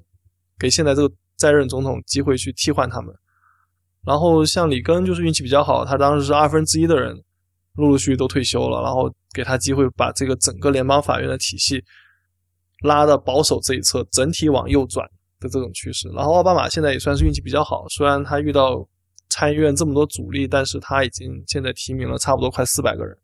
[0.61, 3.13] 给现在这个在任总统机会去替换他们。
[4.05, 7.17] 然后像里根就是运气比较好，他当时是二分之一的人
[7.77, 11.83] 陆陆续续都退休了，然后给他机会把这个整个联邦法院的体系
[12.81, 16.09] 拉到保守这一侧，整体往右转的这种趋势。
[16.09, 18.85] 然后奥巴马现在也算是运气比较好，虽然他遇到
[19.29, 23.17] 参议院这么多阻力，但是他已经现在提名了差不多快四百个人，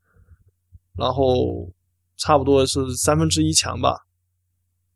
[0.96, 1.68] 然后
[2.16, 4.06] 差不多是三分之一强吧。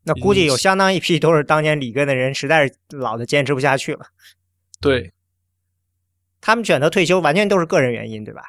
[0.05, 4.07] 那估计有相当一批都是当年里根的人，实在是老的坚持不下去了。
[4.81, 5.13] 对。
[6.43, 8.43] 他们选择退休完全都是个人原因，对吧？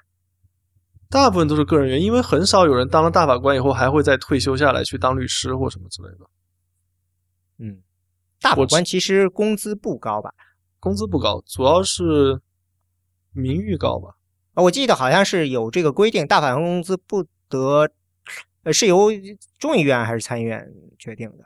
[1.09, 6.25] 大部分都是个人原因，因为很少有人当了大法官以后还会再退休下来去当律师或什么之类的。
[7.59, 7.83] 嗯，
[8.41, 10.33] 大法官其实工资不高吧？
[10.79, 12.41] 工资不高，主要是
[13.31, 14.15] 名誉高吧？
[14.55, 17.87] 啊，我记得好像是有这个规定，大法官工资不得，
[18.63, 19.11] 呃，是由
[19.59, 21.45] 众议院还是参议院决定的，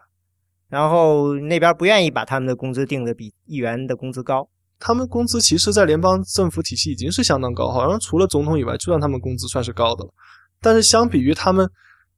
[0.69, 4.49] 然后那边不愿意把他们的工资定的比议员的工资高。
[4.79, 10.11] 他们工资其实，在联邦政府体系已经是相当高，好像除了总统以外，就让他们工资算是高的了。
[10.61, 11.67] 但是相比于他们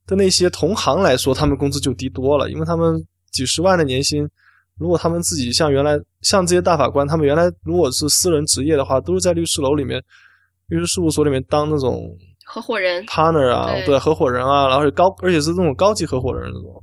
[0.06, 4.28] 的那些同行来说，他们工资就低多了，因为他们几十万的年薪，
[4.78, 10.02] 如果他们自己像原来像这些大法官，他们原来如果是私人职业的话，都是在律师楼里面、
[10.66, 16.82] 律师事务所里面当那种合伙人、partner 啊，对，合伙人啊，然后高，而且是那种高级合伙人那种。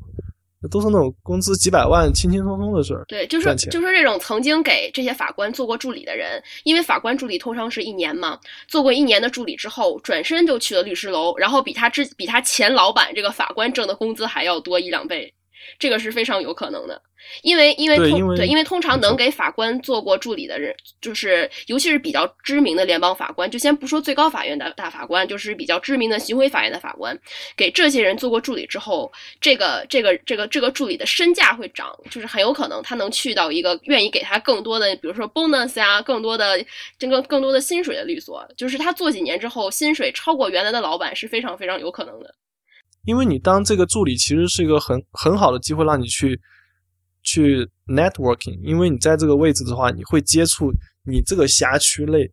[0.68, 3.04] 都是那种工资几百万、轻轻松松的事儿。
[3.08, 15.34] 对，就是就是这种曾经给这些法官做过助理的人，因为法官助理通常是一年嘛，做过一年的助理之后，转身就去了律师楼，然后比他之比他前老板这个法官挣的工资还要多一两倍。
[15.80, 17.02] 这个是非常有可能的，
[17.42, 27.18] 因为因为通对，因为通常能给法官做过助理的人，就是尤其是比较知名的联邦法官，就先不说最高法院的大法官，就是比较知名的巡回法院的法官，
[27.56, 36.64] 给这些人做过助理之后，这个这个这个这个助理的身价会涨，就是很有可能他能去到一个愿意给他更多的，比如说 bonus 啊，更多的
[36.98, 42.34] 这个更多的薪水的律所，就是他做几年之后，薪水超过原来的老板是非常非常有可能的。
[43.08, 46.38] 因为你当这个助理，其实是一个很很好的机会，让你去
[47.24, 48.60] 去 networking。
[48.62, 52.30] 因为你在这个位置的话，你会接触你这个辖区内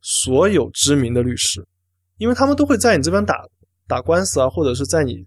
[0.00, 1.62] 所有知名的律师，
[2.16, 3.46] 因为他们都会在你这边打
[3.86, 5.22] 打官司啊，或者是在你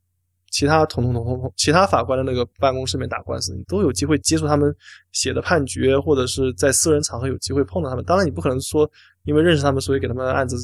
[0.50, 4.76] 其他同同同同同其他法官的那个办公室里面打官司，你都有机会接触他们
[5.12, 8.04] 写的判决，或者是在私人场合有机会碰到他们。
[8.04, 8.90] 当然，你不可能说
[9.26, 10.58] 因为认识他们，所以给他们案子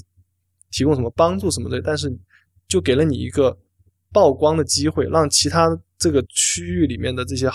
[0.71, 2.11] 提供什么帮助什么的，但是
[2.67, 3.55] 就给了你一个。
[4.13, 7.49] 曝光的机会，让其他这个区域里面的这些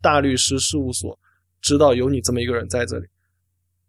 [0.00, 1.18] 大律师事务所
[1.60, 3.06] 知道有你这么一个人在这里，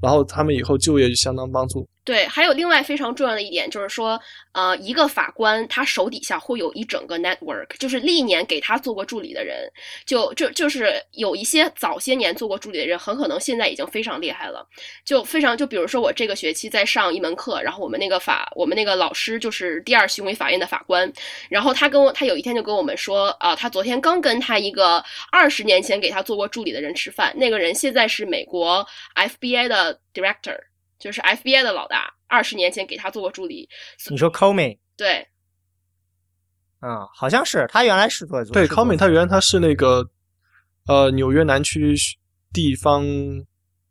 [0.01, 1.87] 然后他们以后就业就相当帮助。
[2.05, 4.19] 对，还有另外非常重要的一点就是说，
[4.51, 9.71] 呃，一个法官他手底下会有一整个 network，就是历年给他做过助理的人，
[10.05, 14.67] 就就就是有一些早些年做过助理的人，很可能现在已经非常厉害了，
[15.05, 21.09] 就非常就比如说我这个学期在上一门课，然后我们那个法我们那个老师就是第二巡回法院的法官，
[21.49, 28.85] 然后他跟我他有一天就跟我们说，啊，他昨天刚跟他一个二十年前给他做过助理的人吃饭，那个人现在是美国
[29.15, 30.57] FBI 的 director。
[31.03, 33.67] 就是 FBI 的老大，二十年前给他做过助理。
[34.09, 34.79] 你说 Comey？
[34.95, 35.27] 对，
[36.79, 40.09] 嗯，好像是他原来是做对 Comey，他原来他是那个
[40.87, 41.93] 呃纽约南区
[42.53, 43.03] 地方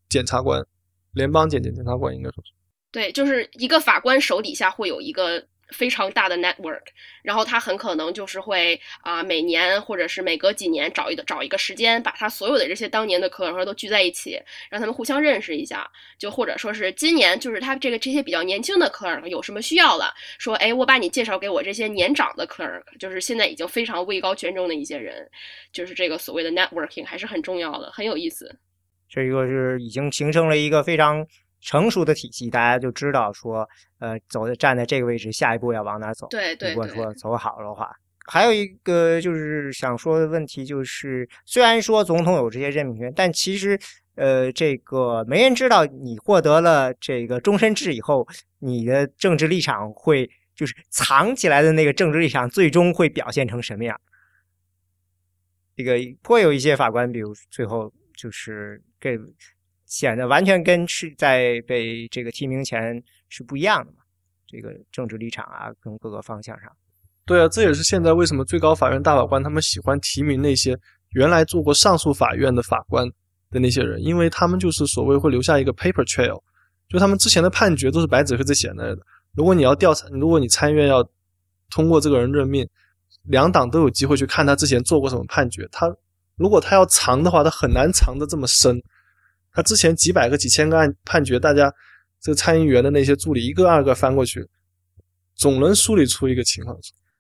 [0.09, 0.65] 检察官，
[1.13, 2.53] 联邦检检检察官应该说是。
[2.91, 5.47] 对，就是一个法官手底下会有一个。
[5.73, 6.83] 非常大的 network，
[7.23, 14.39] 然后他很可能就是会啊，每年或者是每隔几年找一个找一个时间，把他所有的这些当年的客人都聚在一起，
[14.71, 15.91] 让他们互相认识一下。
[16.19, 25.29] 就或者说是今年就是他这个这些比较年轻的客人有什么需要了，说哎，我把你介绍给我这些年长的客人，就是现在已经非常位高权重的一些人，
[25.73, 28.55] 就是这个所谓的 networking 还是很重要的，很有意思。
[29.09, 31.27] 这一个是已经形成了一个非常。
[31.63, 33.67] 成熟的体系，大家就知道说，
[34.01, 36.27] 呃，走的站在这个位置，下一步要往哪走。
[36.29, 36.71] 对对。
[36.71, 37.91] 如果说走好的话，
[38.27, 43.79] 还有一个就是想说的问题，就是虽然说总统有这些任命权，但其实
[44.17, 48.27] 呃，这个没人知道你获得了这个终身制以后，
[48.59, 53.99] 你的政治立场会就是藏起来的那个政治立场，最终会表现成什么样。
[55.75, 59.19] 这个颇有一些法官，比如最后就是给
[59.93, 62.81] 显得完全跟是在被这个提名前
[63.29, 63.99] 是不一样的嘛，
[64.47, 66.73] 这个政治立场啊，跟各个方向上。
[67.27, 70.75] 对啊，这也是现在为什么最高法院大法官他们喜欢提名那些
[71.11, 73.07] 原来做过上诉法院的法官
[73.51, 76.41] 的那些人，因为他们就是所谓会留下一个 paper trail，
[76.89, 78.99] 就他们之前的判决都是白纸黑字写那的。
[79.35, 81.07] 如果你要调查，如果你参院要
[81.69, 82.67] 通过这个人任命。
[83.27, 85.69] 两党都有机会去看他之前做过什么判决。
[85.71, 85.87] 他
[86.35, 88.83] 如果他要藏的话，他很难藏得这么深。
[89.53, 91.73] 他之前几百个、几千个案判决，大家
[92.21, 94.49] 这个参议员的那些助理一个二个翻过去，
[95.35, 96.77] 总能梳理出一个情况。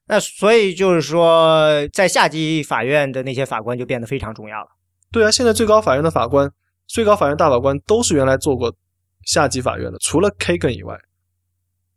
[0.06, 4.68] 那所以就是说，在下级法院的那些法官就变得非常重要了。
[5.10, 6.50] 对啊，现在最高法院的法官、
[6.86, 8.74] 最高法院大法官都是原来做过
[9.24, 10.98] 下级法院的，除了 Kagan 以外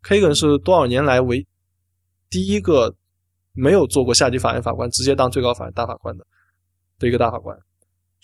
[0.03, 1.45] ，Kagan 是多少年来为
[2.29, 2.95] 第一个。
[3.57, 6.27] 没有做过下级法院法官，直接当最高法院大法官的
[6.99, 7.57] 的一个大法官，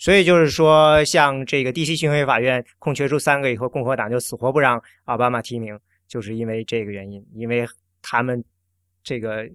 [0.02, 1.94] 所以就是说，像这个 D.C.
[1.94, 5.78] 巡回法院空缺出三个以后，共和党就死活不让奥巴马提名，
[6.08, 7.64] 就是因为这个原因，因为
[8.02, 8.44] 他们
[9.04, 9.48] 这个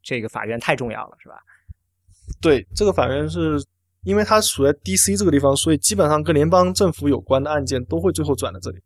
[0.00, 1.34] 这个法院太重要了，是吧？
[2.40, 3.60] 对，这个法院是
[4.04, 5.16] 因为它处在 D.C.
[5.16, 8.78] 这个地方，所以基本上跟联邦政府有关的案件都会最后转到这里，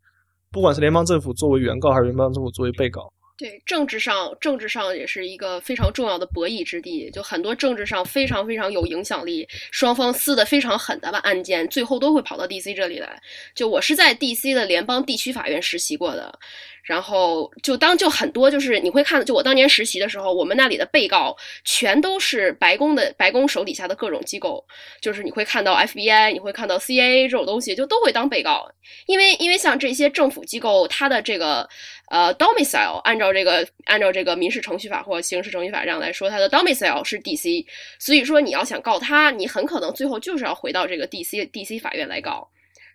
[0.49, 3.13] 不管是联邦政府作为原告，还是联邦政府作为被告。
[3.37, 7.09] 对政治上，政治上也是一个非常重要的博弈之地。
[7.11, 12.73] 就很多政治上非常非常有影响力、双方撕的非常狠的吧案件，最后都会跑到 D.C.
[12.73, 13.21] 这里来。
[13.53, 14.53] 就我是在 D.C.
[14.53, 16.39] 的联邦地区法院实习过的。
[16.85, 24.63] 然后就当就很多就是你会看，就我当年实习的时候，我们那里的被告全都是白宫的白宫手底下的各种机构，
[25.01, 28.69] 就是你会看到 FBI，你会看到 CIA 这种东西，就都会当被告，
[29.07, 31.67] 因为因为像这些政府机构，它的这个
[32.09, 37.65] 呃 domicile，按照这个按照这个民事程序法或刑事程序法这样来说，它的 domicile 是 DC，
[37.99, 42.47] 所以说你要想告他，你很可能最后就是要回到这个 DC DC 法院来告。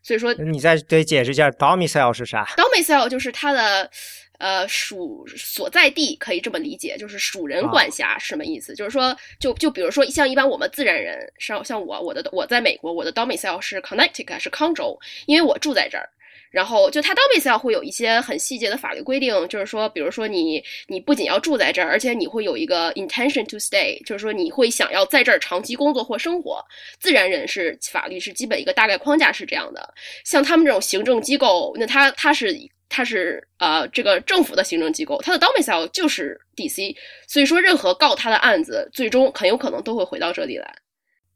[0.02, 3.90] 所以说，你再得解释一下 domicile 是啥？domicile 就是它的
[4.38, 8.74] 呃属所在地，可以这么理解，就是属人管辖是什么意思？
[8.74, 16.08] 就是说，就就比如说，像一般我们自然人，像像我，我的我在美国，我的 domicile 是 Connecticut，是康州，因为我住在这儿。
[16.50, 26.60] 然后就它 domicile 会有一些很细节的法律规定，就是说，比如说你你不仅要住在这儿，而且你会有一个 intention to stay，就是说你会想要在这儿长期工作或生活。
[26.98, 29.94] 自然人是法律是基本一个大概框架是这样的。
[30.24, 32.52] 像他们这种行政机构，那他他是
[32.88, 36.96] 他是呃这个政府的行政机构，它的 domicile 就是 DC，
[37.28, 40.74] 所以说任何告他的案子，最终很有可能都会回到这里来。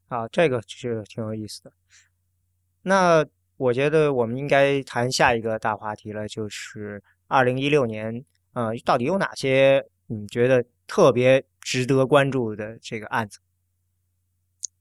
[0.09, 1.71] 啊，这个其实挺有意思的。
[2.81, 3.25] 那。
[3.57, 13.39] 我觉得我们应该谈下一个大话题了，就是二零一六年，呃，到底有哪些你觉得特别值得关注的这个案子？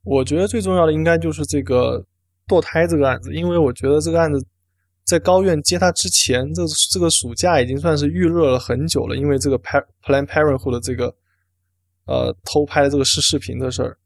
[0.02, 2.04] 我觉得最重要的应该就是这个
[2.48, 4.44] 堕胎这个案子，因为我觉得这个案子
[5.04, 11.14] 在高院接他之前，这这个暑假已经算是预热了很久了，因为这个 Plan Parenthood 这个
[12.06, 13.96] 呃偷拍这个视视频的事儿。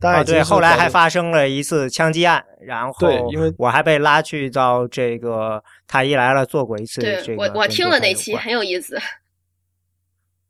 [0.00, 7.42] 啊，对，后来还发生了一次枪击案，然后对，因为我还被拉去到这个太医来了做过一次这个。
[7.42, 8.98] 我我听了那期很有意思。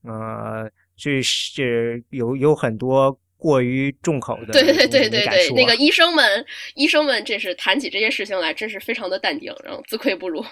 [0.03, 6.45] 呃，就是有有很多过于重口的，对对对对对，那个医生们
[6.75, 10.45] 医生们这是谈起这些事情来，真是非常的淡定，然后自愧不如。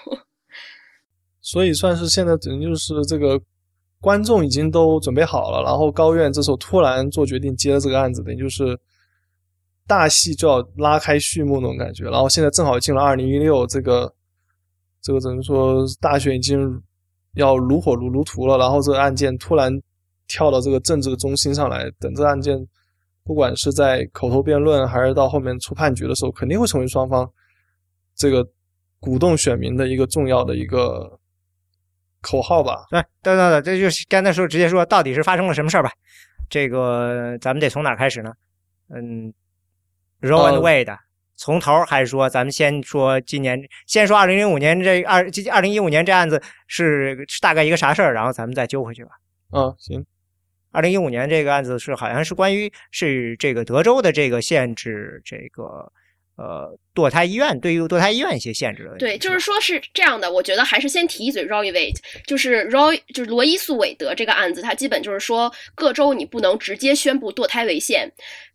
[1.43, 3.41] 所以算是现在等于就是这个。
[4.05, 8.79] 观众已经都准备好了，然后高院这时候突然做决定接了这个案子，等于就是
[9.87, 12.05] 大戏就要拉开序幕那种感觉。
[12.11, 14.15] 然后现在正好进了二零一六，这个
[15.01, 16.79] 这个等于说大选已经
[17.37, 19.73] 要如火如如荼了，然后这个案件突然
[20.29, 22.55] 跳到这个政治的中心上来，等这个案件
[23.25, 27.27] 不管是在口头辩论还是到后面出判决的时候，肯定会成为双方
[28.15, 28.47] 这个
[29.01, 31.19] 鼓动选民的一个重要的一个。
[32.25, 35.93] 口号吧，对，等等等，这就是刚才说，直接说到底是发生了什么事儿吧？
[36.49, 38.33] 这个咱们得从哪开始呢？
[38.89, 39.33] 嗯
[40.21, 40.97] ，Roe and Wade，
[41.37, 49.11] 从头还是说咱们先说今年，先说二零零五年这二二零一五年这案子是是大概一个啥事儿，然后咱们再揪回去吧。
[49.53, 50.05] 嗯，行。
[50.73, 55.93] 二零一五年这个案子是好像是关于是这个德州的这个限制这个
[56.37, 59.05] 呃堕胎医院对于堕胎医院一些限制的问题。
[59.05, 61.73] 对，就是说是这样的，我觉得还是先提一嘴 Roe v.
[61.73, 68.13] Wade，就是 Roy 就是罗伊诉韦德这个案子，它基本就是说各州你不能直接宣布堕胎违宪。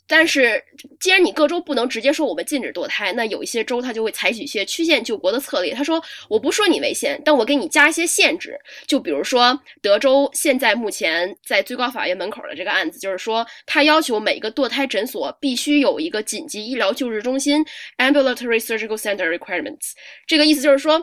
[0.09, 0.61] 但是，
[0.99, 5.71] 既然你各州不能直接说我们禁止堕胎，那有一些州它就会采取一些曲线救国的策略。
[5.71, 8.59] 他说，我不说你违宪，但我给你加一些限制。
[8.87, 17.63] 就比如说，德州现在目前在最高法院门口的这个案子，就是说，他要求每个堕胎诊所必须有一个紧急医疗救治中心
[17.99, 19.91] （ambulatory surgical center requirements）。
[20.25, 20.99] 这个意思就是说。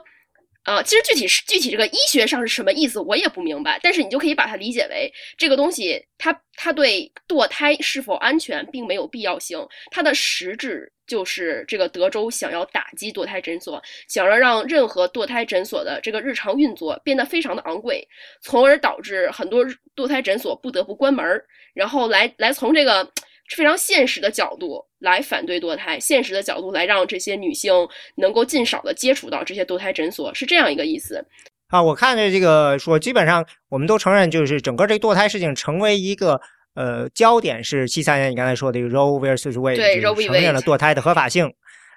[0.67, 3.79] 啊，其实具体是具体这个医学上是什么意思，我也不明白。
[3.85, 9.65] 但是你就可以把它理解为这个东西，它它对堕胎是否安全并没有必要性。
[9.93, 18.07] 它的实质就是这个德州想要打击堕胎诊所，想要让任何堕胎诊所的这个日常运作变得非常的昂贵，
[18.43, 19.65] 从而导致很多
[19.95, 23.09] 堕胎诊所不得不关门儿，然后来来从这个。
[23.55, 27.73] 非常现实的角度来反对堕胎，现实的角度来让这些女性
[28.17, 31.25] 能够尽少的接触到这些堕胎诊所，是这样一个意思。
[31.69, 36.41] 啊，我看着这个说，基本上我们都承认，就是整个这个堕胎事情成为一个
[36.75, 40.27] 呃焦点，是七三年你刚才说的这个 Roe vs Wade，对就是 Roe v.
[40.27, 41.53] 承认了堕胎的合法性。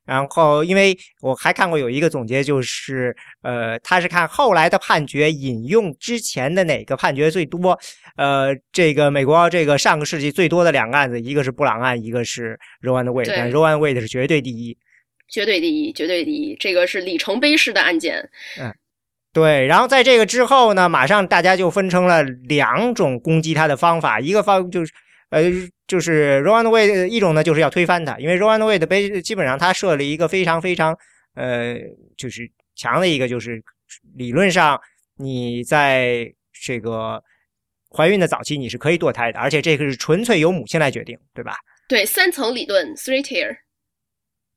[0.06, 7.78] 然后，因为我还看过有一个总结，就是呃，他是看后来的判决引用之前的哪个判决最多。
[8.16, 14.78] 呃，这个美国这个上个世纪最多的两个案子，一个是布朗案，一个是 Roe and Wade，Roe and Wade 是绝对第一。
[15.28, 18.30] 绝对第一，绝对第一，这个是里程碑式的案件。
[18.60, 18.74] 嗯
[19.32, 24.91] 对，然后在这个之后呢，马上大家就分成了两种攻击他的方法，一个方就是
[25.30, 25.43] 呃，
[25.86, 30.97] 就是 Roe and Wade，一种呢就是要推翻它，因为 Roe and Wade 被基本上它设了一个非常非常
[31.36, 31.78] 呃，
[32.18, 33.62] 就是强的一个，就是
[34.16, 34.82] 理论上
[35.18, 37.24] 你在这个
[37.89, 41.55] 怀孕的早期你是可以堕胎的，而且这个是纯粹由母亲来决定，对吧？
[41.87, 43.57] 对，三层理论 （three tier）。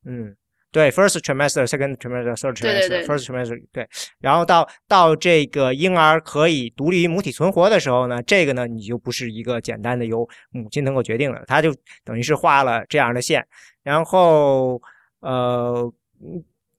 [0.04, 0.36] 嗯，
[0.70, 3.88] 对，first trimester、second trimester、third 对对 trimester、对 first trimester，对，
[4.20, 11.74] 然后到到这个婴儿可以独立于母体存活的时候呢，这个呢你就不是一个简单的由母亲能够决定了，他就
[12.04, 13.46] 等于是画了这样的线，
[13.82, 14.82] 然后
[15.20, 15.92] 呃。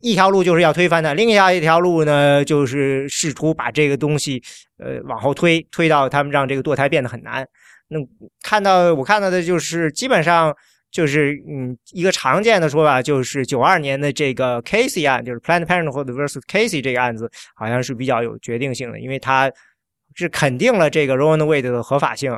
[0.03, 4.43] 一条路就是要推翻它，另外一条路呢，就是试图把这个东西，
[4.77, 7.47] 呃，往后推，推到他们让这个堕胎变得很难。
[7.87, 7.97] 那
[8.41, 10.53] 看到我看到的就是基本上
[10.91, 19.49] 就是嗯一个常见的说法，就是九二年的这个 Casey 案，就是 Planned Parenthood vs Casey 这个案子，好像是比较有决定性的，因为它
[20.15, 22.37] 是肯定了这个 Roe and Wade 的合法性，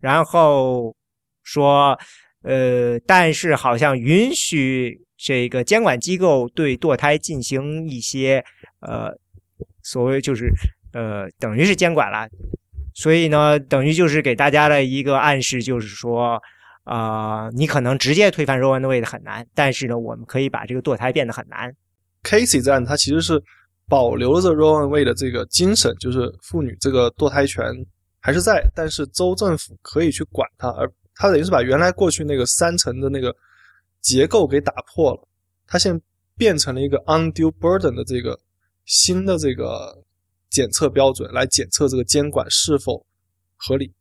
[0.00, 0.96] 然后
[1.44, 1.96] 说
[2.42, 8.44] 呃，但是好像允许这个监管机构对堕胎进行一些
[8.80, 9.10] 呃
[9.82, 10.50] 所谓就是
[10.92, 12.28] 呃等于是监管了。
[12.94, 16.38] 所以呢，等于就是给大家的一个暗示，就是说，
[16.84, 19.00] 啊、你可能直接推翻 Roe v.
[19.00, 21.74] Wade 很难，但是呢，我们可以把这个堕胎变得很难。
[22.22, 23.42] Casey 这案，它其实是
[23.88, 27.64] 保留了这 Roe and Wade 的这个精神，就是妇女这个堕胎权
[28.20, 30.86] 还是在，但是州政府可以去管它，而
[31.22, 33.32] 它等于是把原来过去那个三层的那个
[34.00, 35.28] 结构给打破了，
[35.68, 36.04] 它现在
[36.36, 38.36] 变成了一个 undue burden 的这个
[38.86, 40.02] 新的这个
[40.50, 43.06] 检测标准来检测这个监管是否
[43.54, 43.92] 合理。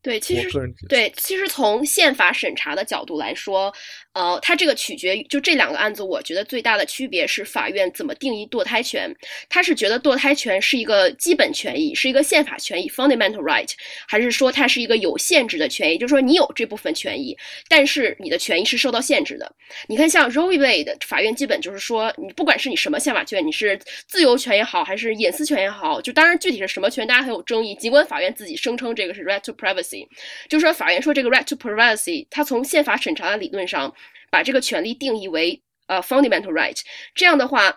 [0.00, 0.48] 对，其实
[0.88, 3.70] 对，其实从宪法审查的角度来说，
[4.16, 9.14] 呃，它这个取决于就这两个案子，我觉得最大的区别是法院怎么定义堕胎权。
[9.46, 13.70] 他是觉得堕胎权是一个基本权益，是一个宪法权益 （fundamental right），
[14.08, 15.98] 还是说它是一个有限制的权益？
[15.98, 17.36] 就是说你有这部分权益，
[17.68, 19.52] 但是你的权益是受到限制的。
[19.86, 20.58] 你看，像 Roe v.
[20.58, 27.74] Wade，法院基本就是说，你不管是你什么宪法权，你是自由权也好，还是隐私权也好，就当然具体是什么权，大家很有争议。
[27.74, 30.06] 尽管法院自己声称这个是 right to privacy，
[30.48, 33.94] 就是说法院说这个 right to privacy，它从宪法审查的理论上
[34.36, 36.78] 把这个权利定义为呃 fundamental right，
[37.14, 37.74] 这样的话。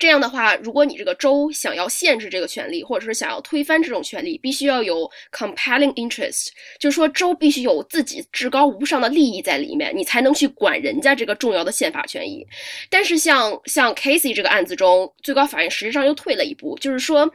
[0.00, 12.46] 这样的话，如果你这个州想要限制这个权利，或者是想要推翻这种权利，必须要有 compelling interest，就是说州必须有自己至高无上的利益在里面，你才能去管人家这个重要的宪法权益。
[12.88, 17.28] 但是像像 Casey 这个案子中，最高法院实际上又退了一步，就是说，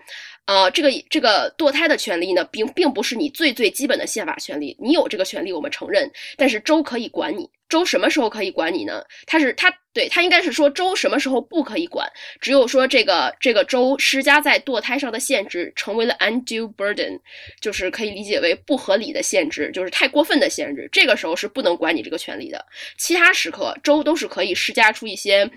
[0.46, 7.50] 呃，这个这个堕胎的权利呢，并并不是你最最基本的宪法权利，你有这个权利我们承认，但是州可以管你。
[7.70, 9.02] 州什么时候可以管你呢？
[9.26, 12.08] 他是他对他应该是说州什么时候不可以管，
[12.40, 17.20] 只有说这个这个州施加在堕胎上的限制成为了 undue burden，
[17.60, 22.64] 就是可以理解为不合理的限制，就是太过分的限制，这个时候是不能管你这个权利的。
[22.98, 25.50] 其他时刻州都是可以施加出一些。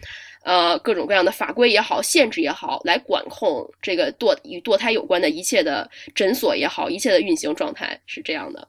[0.47, 8.68] 呃，各种各样的法规也好，限制也好，来管控这个堕与堕胎有关的一切的诊所也好，一切的运行状态是这样的。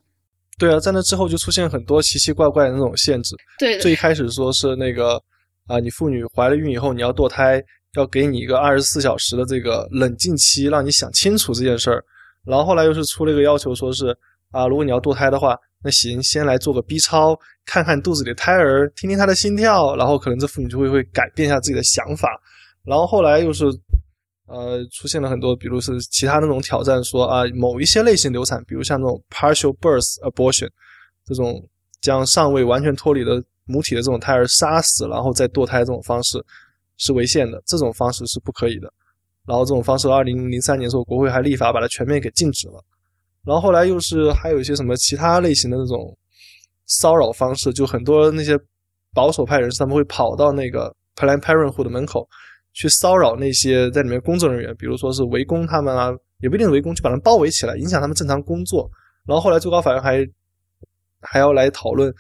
[0.58, 3.36] 对啊，在那之后就出现很多奇奇怪怪的那种限制。
[3.60, 5.22] 对，最一开始说是那个
[5.68, 7.64] 啊，你妇女怀了孕以后你要堕胎，
[7.94, 12.04] 要给你一个二十四小时的这个冷静期，让你想清楚这件事儿。
[12.44, 14.18] 然后后来又是出了一个要求，说是
[14.50, 22.30] 啊，如果你要堕胎的话，那行，先来做个 B 超，看看肚子里的胎儿，听听他的心跳，然后可能这妇女就会会改变一下自己的想法。
[22.84, 23.66] 然后后来又是。
[24.50, 30.70] 呃，出现了很多，比如是其他那种挑战，说啊，某一些类型流产，比如像那种 partial birth abortion
[31.26, 31.62] 这种
[32.00, 36.42] 将尚未完全脱离的母体的这种胎儿杀死，然后再堕胎这种方式
[36.96, 38.90] 是违宪的，这种方式是不可以的。
[39.46, 42.82] 然后这种方式，二零零三年的时候国会还立法把它全面给禁止了。
[43.48, 46.16] 然后后来又是还有一些什么其他类型的那种
[46.86, 48.60] 骚扰方式，就很多那些
[49.14, 52.28] 保守派人士他们会跑到那个 Planned Parenthood 的门口。
[52.74, 58.88] 去骚扰那些在里面工作人员，比如说是围攻他们啊，也不一定围攻，就把他们包围起来，影响他们正常工作。
[59.26, 60.24] 然后后来最高法院还
[61.22, 62.14] 还要来讨论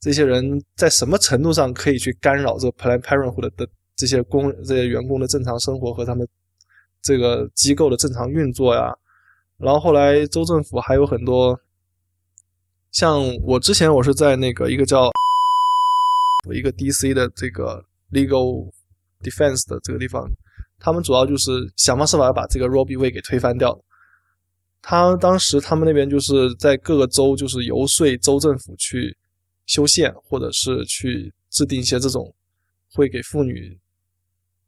[0.00, 0.42] 这些人
[0.76, 6.26] 在什么程度上可以去干扰这个 Planned Parenthood 的这些工这些员工的正常生活和他们
[7.02, 8.90] 这个机构的正常运作呀。
[9.58, 11.60] 然后后来州政府还有很多，
[12.90, 15.10] 像我之前我是在那个一个叫
[16.54, 18.70] 一个 DC 的这个 Legal。
[19.20, 20.30] Defense 的这个地方，
[20.78, 23.76] 他们主要就是想方设法把这个 Robbie Wade 给推翻掉。
[24.80, 29.12] 他当时他们那边就是在各个州就是游说州政府去
[29.66, 32.32] 修宪，或者是去制定一些这种
[32.94, 33.76] 会给妇女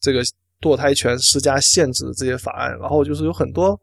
[0.01, 0.21] 这个
[0.61, 2.77] 堕胎权施加限制的这些法案。
[2.81, 3.81] 然后就是有很多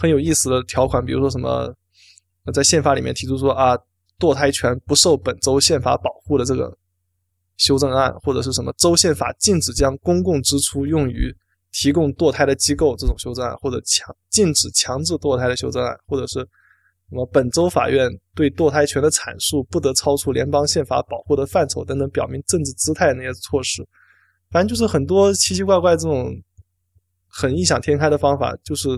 [0.00, 1.70] 很有意思的条款，比如说什么
[2.54, 3.76] 在宪法里面提出说啊，
[4.18, 6.74] 堕胎权不受本州宪法保护的这个。
[7.62, 11.30] 修正案或者是什么州宪法禁止将公共支出用于
[11.72, 16.48] 提供堕胎的机构这种修正案，或者强禁止强制堕胎的修正案，或者是什
[17.10, 23.86] 么本州法院对堕胎权的阐述不得超出联邦宪法保护的范畴等等，表明政治姿态那些措施，
[24.50, 26.32] 反正就是很多奇奇怪怪这种
[27.28, 28.88] 很异想天开的方法，就是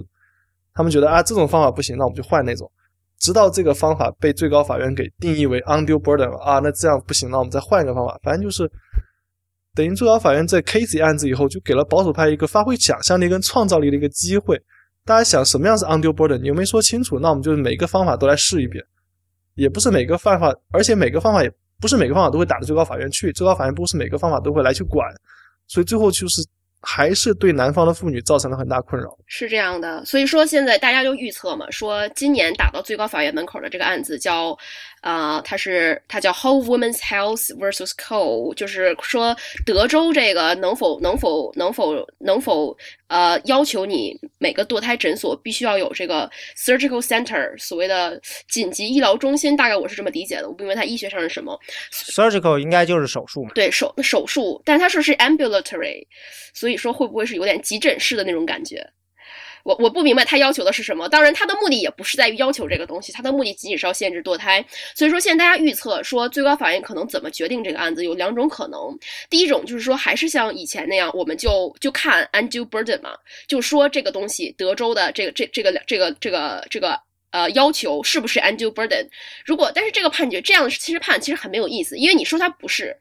[0.74, 2.70] 他们觉得啊这种方法不行，那我们就换那种。
[3.18, 8.18] 直到这个方法被最高法院给定义为 undue burden 了啊，那这样不行，那我们再换一个方法。
[8.20, 8.68] 反正就是
[9.76, 14.60] 等于最高法院在 Casey 案子以后，就给了保守派一个发挥想象力跟创造力的一个机会。
[15.04, 16.38] 大家想什么样是 undue burden？
[16.38, 18.84] 你又没说清楚，那我们就是每个方法都来试一遍。
[19.54, 25.08] 也不是每个方法，而且每个方法也不是每个方法都会打到最高法院去，最高法院不是每个方法都会来去管，
[25.68, 26.44] 所以最后就是。
[26.82, 30.04] 还是对男方的妇女造成了很大困扰，是这样的。
[30.04, 34.58] 所以说，现在大家就预测嘛，说今年打到最高法院门口的这个案子叫。
[35.02, 39.36] 啊，它是它叫 Whole Woman's Health versus Co，就是说
[39.66, 42.76] 德州这个能否能否能否能否
[43.08, 51.58] 呃要求你每个堕胎诊所必须要有这个 surgical center，所谓的紧急医疗中心，大概我是这么理解的，我不明白它医学上是什么。
[51.92, 53.50] surgical 应该就是手术嘛？
[53.56, 56.06] 对手手术，但它说是 ambulatory，
[56.54, 58.88] 所以说会不会是有点急诊室的那种感觉？
[59.64, 64.64] 我我不明白他要求的是什么，当然他的目的也不是在于要求这个东西，他的目的仅仅是要限制堕胎。
[64.94, 68.98] 所以说现在大家预测说最高法院可能怎么决定这个案子有两种可能，
[69.30, 73.10] 第一种就是说还是像以前那样，我们就就看 undue burden 嘛，
[73.46, 76.98] 就说这个东西德州的这个这这个这个这个这个
[77.30, 79.06] 呃要求是不是 undue burden？
[79.44, 82.96] 如果但是这个判决这样其实判其实很没有意思，因为你说它不是，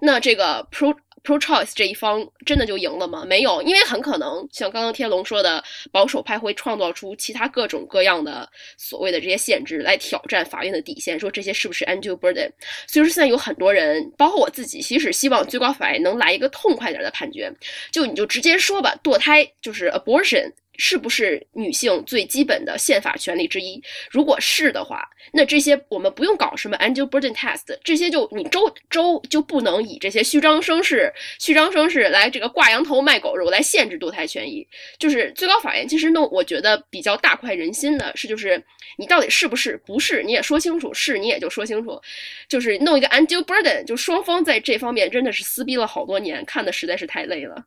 [0.00, 0.94] 那这个 pro。
[1.24, 3.24] Pro-choice 这一方真的就赢了吗？
[3.26, 8.46] 没有，因为很可能像刚刚天龙说的，保守派会创造出其他各种各样的
[8.76, 12.50] 所谓的这些限制来挑战法院的底线，说这些是不是 undue burden。
[12.86, 17.50] 所以说现在有很多人，包括我自己，其实希望最高法院能来一个痛快点的判决，
[17.90, 20.52] 就你就直接说吧，堕胎就是 abortion。
[20.76, 23.82] 是不是女性最基本的宪法权利之一？
[24.10, 34.66] 如果是的话，那这些我们不用搞什么 undue burden test，这些就你州州就不能以这些虚张声势、虚张声势来这个挂羊头卖狗肉来限制堕胎权益。
[34.98, 38.62] 就是最高法院其实弄，我觉得比较大快人心的是，就是
[38.98, 42.00] 你到底是不是不是，你也说清楚，是你也就说清楚，
[42.48, 47.64] 就是弄一个 undue burden，就双方在这方面真的是撕逼了好多年，看的实在是太累了。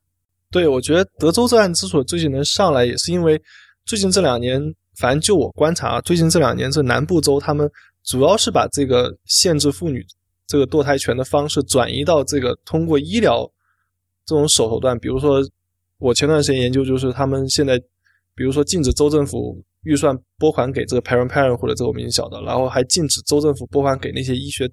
[0.49, 3.41] 对，我觉得德州这案之所以最近能上来，也是因为
[3.85, 4.61] 最近这两年，
[4.95, 7.69] 反正就我观察，最近这两年这南部州他们
[8.03, 10.05] 主要是把这个限制妇女
[10.47, 13.45] 这个堕胎权的方式转移到这个通过医疗
[14.25, 15.41] 这种手段，比如说
[15.99, 17.77] 我前段时间研究就是他们现在，
[18.33, 24.71] 比如说禁止州政府预算拨款给这个 Parent Parent 或者这个我们已经晓得，然后还禁止州政府拨款给那些医学，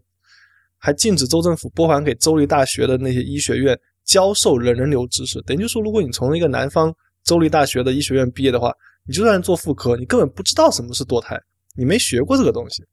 [0.78, 3.76] 还禁止州政府拨款给州立大学的那些医学院。
[4.04, 6.94] 教授人人流知识，等于就说，如果你从一个南方
[7.24, 8.72] 州立大学的医学院毕业的话，
[9.06, 11.40] 你就算做妇科，你根本不知道什么是堕胎，
[11.76, 12.84] 你没学过这个东西。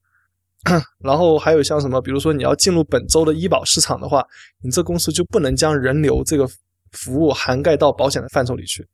[1.04, 4.24] 然后还有像什么，比如说你要进入本州的医保市场的话，
[4.64, 6.48] 你这公司就不能将人流这个
[6.92, 8.88] 服务涵盖到保险的范畴里去。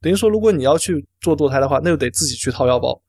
[0.00, 3.00] 等于说，如果你要去做堕胎的话，那就得自己去掏腰包，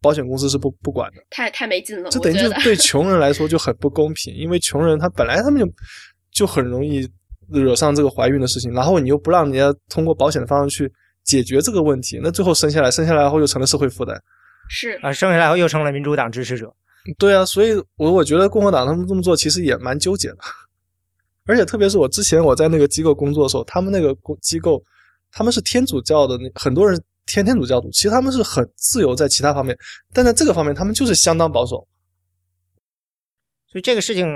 [0.00, 1.20] 保险公司是不不管的。
[1.28, 5.68] 太太没劲了，这等于就对穷人来说就很不公平，因为穷人他本来他们就
[6.30, 7.04] 就很容易
[7.50, 10.92] 惹上这个怀孕的事情，然后你又不让人家通过保险的方式去
[11.24, 14.20] 解决这个问题，那最后生下来，生下来后又成了社会负担。
[14.68, 16.74] 是啊，生下来后又成了民主党支持者。
[17.18, 20.38] 对啊，所以我我觉得共和党他们这么做其实也蛮纠结的，
[21.46, 24.82] 而且特别是我之前我在那个机构工作的时候，他们那个机构。
[25.30, 29.78] 他们是天主教的，那很多人天天主教徒，其实他们是很自由在其他方面，
[30.10, 31.86] 但在这个方面他们就是相当保守。
[33.70, 34.26] 所以这个事情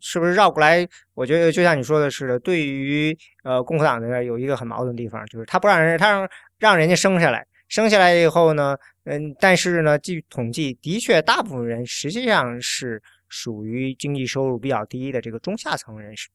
[0.00, 0.86] 是不是绕过来？
[1.14, 6.28] 我觉得就像你说的似的，对于呃共和党那边有一个很矛盾的地方，就是他不让人，他让
[6.58, 16.28] 让人家生下来，生下来以后呢，嗯，但是呢，据统计，的确大部分人实际上是属于经济收入比较低的这个中下层人士。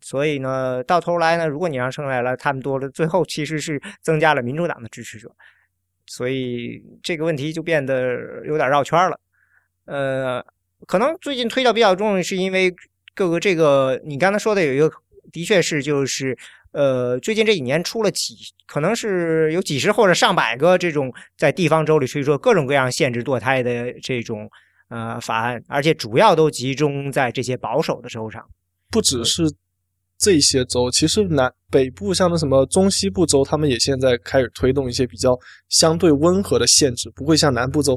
[0.00, 5.30] 所以呢，到头来呢，如果你让生下来了他们多了，最后其实是增加了民主党的支持者，
[6.06, 9.18] 所以这个问题就变得有点绕圈了。
[9.86, 10.44] 呃，
[10.86, 12.72] 可能最近推到比较重，是因为
[13.18, 14.88] 各个这个你刚才说的有一个，
[15.32, 16.38] 的确是就是
[16.70, 24.48] 呃，最近这几年出了几，可能是有几十或者上百个这种在地方州里推出各种各样限制堕胎的这种
[24.88, 28.40] 呃法案，而且主要都集中在这些保守的州上，
[28.88, 29.52] 不只是。
[30.20, 35.38] 这些州其实南北部像那什么中西部州，他们也现在开始推动一些比较
[35.68, 37.96] 相对温和的限制，不会像南部州。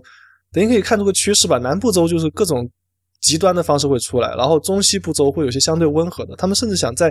[0.52, 2.70] 等于可以看出个趋势吧，南部州就是各种
[3.22, 6.36] 极端的方式会出来，然后中西部州会有些相对温和的。
[6.36, 7.10] 他们甚至想在，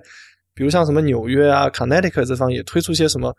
[0.55, 3.35] 比如像什么纽约啊、Connecticut 这方也推出些什么，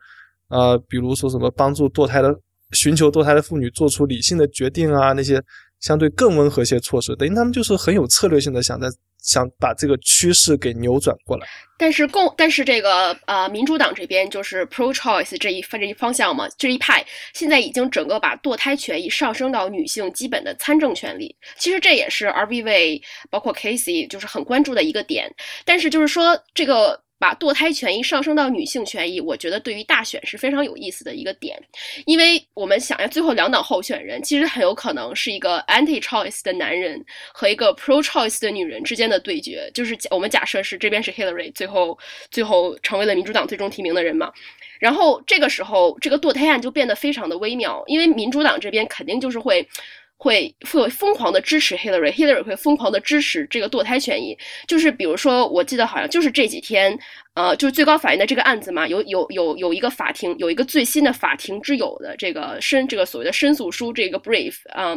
[0.47, 2.33] 呃，比如说什么帮助堕胎的、
[2.71, 5.41] 寻求堕胎的妇女做出理性的决定啊，那些
[5.79, 7.15] 相对更温和些措施。
[7.17, 8.87] 等于他们就是很有策略性的想在。
[9.21, 11.47] 想把这个趋势给扭转过来，
[11.77, 21.35] 但是共但是这个呃民主党这边就是 pro choice 这一这一方向嘛，这一派现在已经整个把堕胎权益上升到女性基本的参政权利。
[21.57, 25.31] 其实这也是 R V V 包括 Casey 就是很关注的一个点。
[25.63, 27.01] 但是就是说这个。
[27.21, 31.55] 把堕胎权益上升到女性权益，我觉得对于大选是非常有意思的一个点，
[32.07, 36.99] 因为我们想要最后两党候选人其实很有可能是一个 anti-choice 的男人
[37.31, 41.95] 和一个 pro-choice 的女人之间的对决，就是我们假设是这边是 Hillary，最后
[42.31, 44.33] 最后成为了民主党最终提名的人嘛，
[44.79, 49.67] 然后这个时候这个堕胎案就变得非常的微妙，因为民主党这边肯定就是会。
[50.23, 54.37] 会会疯狂的支持 Hillary，Hillary 会疯狂的支持这个堕胎权益。
[54.67, 56.95] 就是比如说，我记得好像就是这几天，
[57.33, 64.95] 呃，就是最高法院的这个案子嘛，有有有有一个法庭有一个最新的法庭之友的这个申这个所谓的申诉书这个 brief 啊。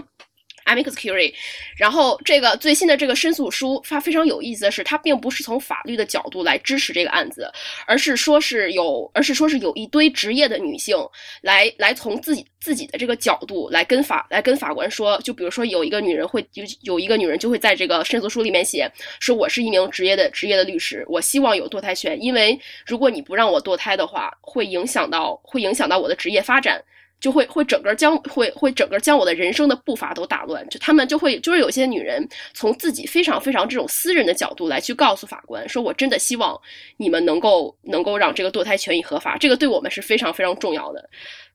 [0.65, 1.33] Amicus Curie，
[1.77, 7.51] 然后这个最新的这个申诉书发非常有意思的是，它并不是从法律的角度来支持这个案子，
[7.87, 10.97] 而是说是有，而是说是有一堆职业的女性
[11.43, 18.91] 来来从自己自己的这个角度来跟法来跟法官说，就比如说有一个女人会有有一个女人就会在这个申诉书里面写
[19.21, 26.83] 说，我是一名职业的职业的律师，我希望有堕胎权，因为如果你不让我堕胎的话，会影响到会影响到我的职业发展。
[27.25, 32.23] 就会会整个将会会整个将我的人生的步伐都打乱，就他们就会就是有些女人
[32.53, 36.61] 从自己非常非常这种私人的角度来去告诉法官，说我真的希望
[36.99, 41.09] 你们能够能够让这个堕胎权益合法，这个对我们是非常非常重要的，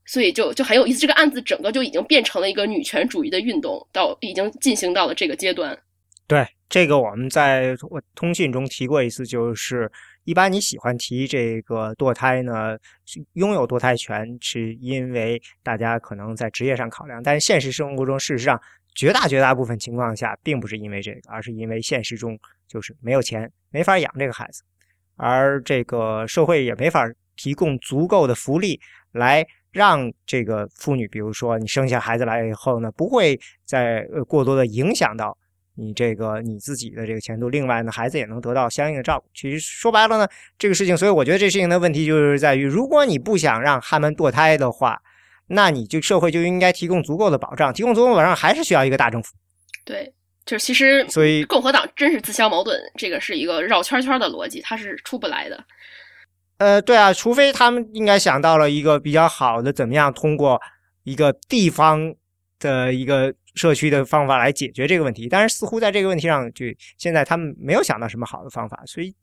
[0.08, 0.98] 所以就就很有意思。
[0.98, 5.78] 这个案子整个就已经变成了一个女权主义的运动，到已经进行到了这个阶段。
[6.28, 9.92] 对这个我们在我通信中提过一次，就是。
[10.30, 12.78] 一般你喜欢提这个堕胎呢？
[13.34, 18.62] 拥有堕胎权是因为大家可能在职业上考量，但是现实生活中，事实上
[18.94, 24.62] 绝大绝大部分情况下，并不是因为这个，而是因为现实中就是没有钱，没法养这个孩子，
[25.16, 28.80] 而这个社会也没法提供足够的福利
[29.14, 35.36] 来让这个妇女，比如说你生下孩子来以后呢，不会再过多的影响到。
[35.80, 39.26] 你这个你自己的这个前途，另外呢，孩子也能得到相应的照顾。
[39.34, 40.28] 其实说白了呢，
[40.58, 45.02] 这个事情，所以我觉得这事情的问题就是在于，如果你不想让他们堕胎的话，
[45.48, 49.34] 那你就社会就应该提供足够的保障，提供足够的保障还是需要一个大政府。
[49.86, 50.14] 对，
[50.46, 55.64] 就是其实所以共和党真是自相矛盾，这个是一个绕圈圈的逻辑，它是出不来的。
[56.58, 60.60] 呃，对啊，除非他们应该想到了一个比较好的，怎么样通过
[61.04, 62.14] 一个地方
[62.60, 63.34] 的一个。
[63.56, 66.66] 社区的方法来解决这个问题，但是似乎在这个问题上，就
[66.98, 69.14] 现在他们没有想到什么好的方法，所以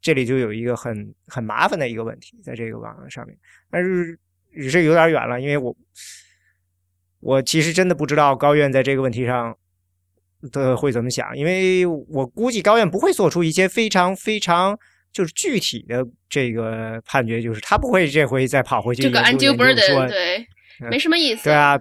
[0.00, 3.34] 这里就有一个很很麻烦的一个问题在这个网上面。
[3.70, 4.18] 但是
[4.54, 5.74] 只是有点远了，因为我
[7.20, 9.56] 我其实真的不知道高院在这个问题上
[10.50, 14.78] 的会怎么想，因为我估计高院不会做出一些非常非常
[15.12, 20.38] 就是具体的这个判决，就是他不会这回再跑回去这个研 undue 究研究 burden 说，对，
[20.80, 21.44] 嗯没什么意思。
[21.44, 21.80] 对啊，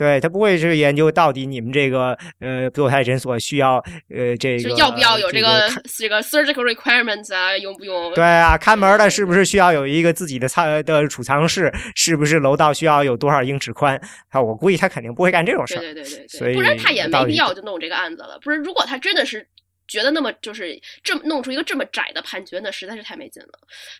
[0.00, 3.76] 对他不会是研究到底你们这个呃堕胎诊所需要
[4.08, 7.54] 呃这个要不要有这个这个 surgical requirements 啊？
[7.58, 8.14] 用不用？
[8.14, 11.70] 对啊，看门的是不是需要有一个自己的仓的储藏室？
[11.94, 14.00] 是不是楼道需要有多少英尺宽？
[14.30, 15.80] 啊，我估计他肯定不会干这种事儿。
[15.80, 18.38] 对对对对所以对，不然他也没必要就弄这个案子了。
[18.42, 19.46] 不是，如果他真的是
[19.86, 23.50] 觉得那么就是这么弄出一个这么窄的判决，那实在是太没劲了。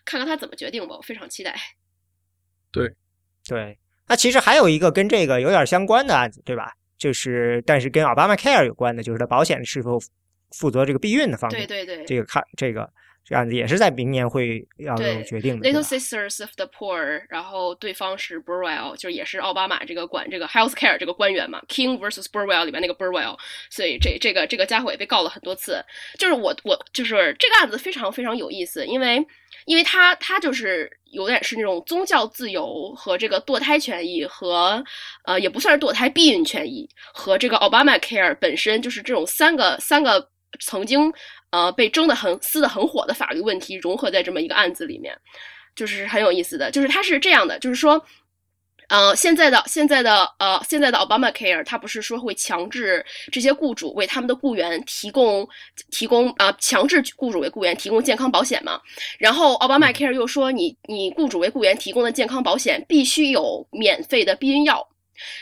[0.03, 1.53] 看看他怎么决定吧，我非常期待。
[2.71, 2.89] 对
[3.47, 3.77] 对，
[4.11, 6.73] 那其实还有一个跟这个有点相关的案子，对吧？
[6.97, 9.97] 就是但是跟 Obama Care 有关的，就是他保险是否
[10.57, 11.65] 负责这个避孕的方面。
[11.65, 12.05] 对对对。
[12.05, 12.87] 这个看这个
[13.23, 15.69] 这案子也是在明年会要有决定的。
[15.69, 23.37] Little Sisters of the Poor，然后对方是 Burwell，就是也是奥巴马这个管这个 Health Care 这个官员嘛，King versus Burwell 里面那个 Burwell，
[23.69, 25.81] 所以这这个这个家伙也被告了很多次。
[26.19, 29.25] 就是我我就是这个案子非常非常有意思，因为
[29.65, 34.83] 因为他他就是有点是那种宗教自由和这个堕胎权益和
[35.25, 41.11] 呃也不算是堕胎避孕权益和这个 Obama Care 本身就是这种三个三个曾经
[41.51, 45.17] 呃被争得很撕得很火的法律问题融合在这么一个案子里面，
[45.75, 46.71] 就是很有意思的。
[46.71, 48.03] 就是它是这样的，就是说。
[48.91, 55.47] 呃，现在的现在的呃，现在的 Obama Care，它不是说会强制这些雇主为他们的雇员提供
[55.89, 58.81] 提供啊、呃，强制雇主为雇员提供健康保险嘛？
[59.17, 64.85] 然后 Obama Care 又说你你雇主为雇员提供的健康保险必须有免费的避孕药。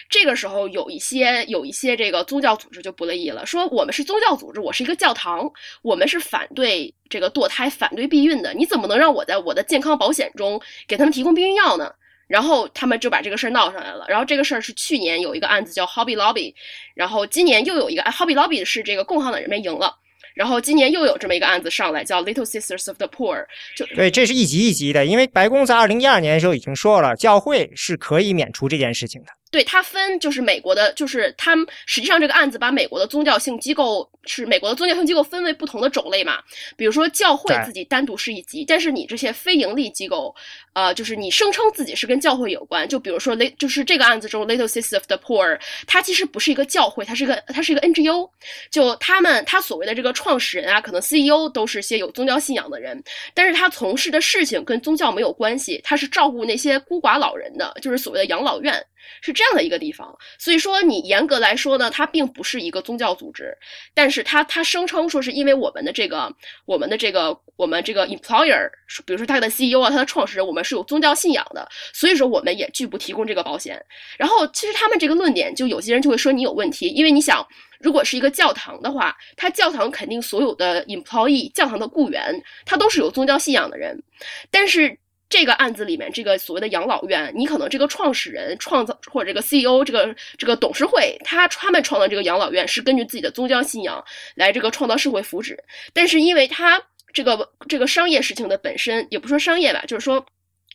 [0.10, 11.92] 这个时候有一些有一些这个宗教组织就不乐意了，说我们是宗教组织，我是一个教堂，我们是反对这个堕胎、反对避孕的，你怎么能让我在我的健康保险中给他们提供避孕药呢？
[12.30, 14.06] 然后他们就把这个事儿闹上来了。
[14.08, 16.54] 然后这个事儿是去年有一个案子叫 Hobby Lobby，
[16.94, 19.94] 然后今年又有一个哎 Hobby Lobby 是这个共和党人们赢了。
[20.36, 29.28] 然后今年又有这么一个案子上来，叫 Little Sisters of the Poor，就对，这是一级一级的，因为白宫在二零一二年的时候已经说了，教会是可以免除这件事情的。
[29.52, 36.40] 对它分就是美国的，就是他们实际上这个案子把美国的宗教性机构是美国的宗教性机构分为不同的种类嘛，
[36.78, 40.36] 比如说教会自己单独是一级，但是你这些非盈利机构，
[40.74, 48.30] 呃，就是你声称自己是跟教会有关，就比如说就是这个案子中 Little Sisters of the Poor，它其实不是一个教会，它是一个它是一个 NGO，
[48.70, 58.86] 就他们他所谓的这个创始人啊，可能 CEO 都是些有宗教信仰的人，但是他从事的事情跟宗教没有关系，他是照顾那些孤寡老人的，就是所谓的养老院。
[59.22, 63.58] 是这样的一个地方，所以说你严格来说呢，它并不是一个宗教组织，
[63.94, 66.30] 但是它它声称说是因为我们的这个
[66.66, 68.70] 我们的这个我们这个 employer，
[69.06, 73.82] 比如说他的 CEO 啊，他的创始人，我们是有宗教信仰的，所以说我们也拒不提供这个保险。
[74.18, 77.48] 然后其实他们这个论点，就有些人就会说你有问题，因为你想，
[77.80, 84.04] 如果是一个教堂的话，他教堂肯定所有的 employee 教堂的雇员，他都是有宗教信仰的人，
[84.52, 85.00] 但是。
[85.30, 94.04] 这个案子里面，这个所谓的养老院，你可能这个创始人创造或者这个 CEO 这个这个董事会，他他们创造这个养老院是根据自己的宗教信仰
[94.36, 95.56] 来这个创造社会福祉，
[95.94, 96.82] 但是因为他
[97.14, 100.26] 这个这个商业事情的本身，也不说商业吧，就是说。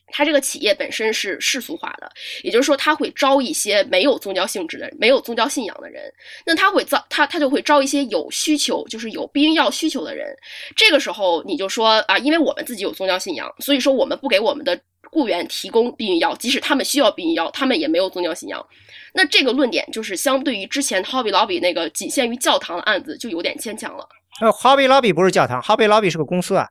[0.07, 2.09] 它这个企业本身是世俗化的，
[2.43, 6.03] 也就是说，他会招一些没有宗教性质的、没有宗教信仰的人。
[6.45, 10.27] 那他会招他，他就会招一些有需求，就是有避孕药需求的人。
[10.75, 14.79] 这个时候，你就说啊，因为我们自己有宗教信仰，所以说我们不给我们的
[15.11, 18.65] 雇员提供避孕药，即使他们需要避孕药，他们也没有宗教信仰。
[19.13, 24.07] 那这个论点就是相对于之前 Hobby Lobby 那个仅限于教堂的案子，就有点牵强了。
[24.41, 26.67] 呃，Hobby Lobby 不是教堂，Hobby Lobby 是个公司啊。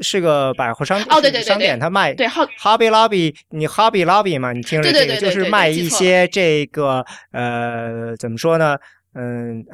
[0.00, 8.76] 是个百货商哦，对对对，商店，他卖对 Hobby Lobby，你 Hobby Lobby 嘛，你听着这个就是卖一些这个呃，怎么说呢？
[9.12, 9.64] 嗯，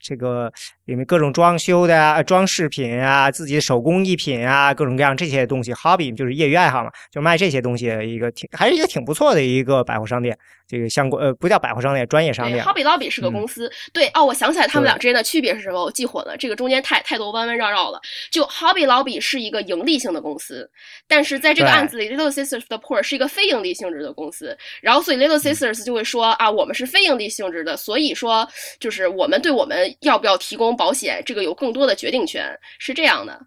[0.00, 0.48] 这个
[0.84, 10.38] 里面各种装修的啊、装饰品啊、自己的手工艺品啊，各种各样这些东西，Hobby 就是业余爱好嘛，就卖这些东西的一个挺还是一个挺不错的一个百货商店。
[10.66, 12.64] 这个相关呃不叫百货商店，专业商店。
[12.64, 15.82] Hobby Lobby 是个公司，嗯、对哦，我想起来他们俩之间的区别是什么？
[15.82, 18.00] 我记混了，这个中间太太多弯弯绕绕了。
[18.30, 20.70] 就 Hobby Lobby 是一个盈利性的公司，
[21.06, 24.56] 但是在这个案子里，Little Sisters of the Poor 是一个非盈利性质的公司。
[24.80, 28.48] 然后所以 Little Sisters 就会说啊，我们是非盈利性质的，所以说
[28.80, 33.38] 就是我们对我们要不要提供保险，这个有更多的决定权，是这样的。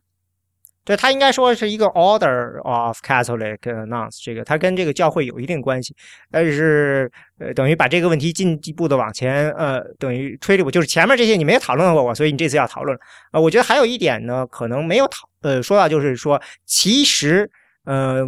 [0.88, 5.94] 对他应该说是一个 Order of Catholic Nuns，这个他跟这个教会有一定关系，
[6.32, 12.98] 但是呃等于把这个问题进一步的往前呃等于推理，就是前面这些你没有讨论过我，所以你这次要讨论。
[13.34, 17.52] 呃，我觉得还有一点呢，可能没有讨呃说到，就是说其实
[17.84, 18.24] 呃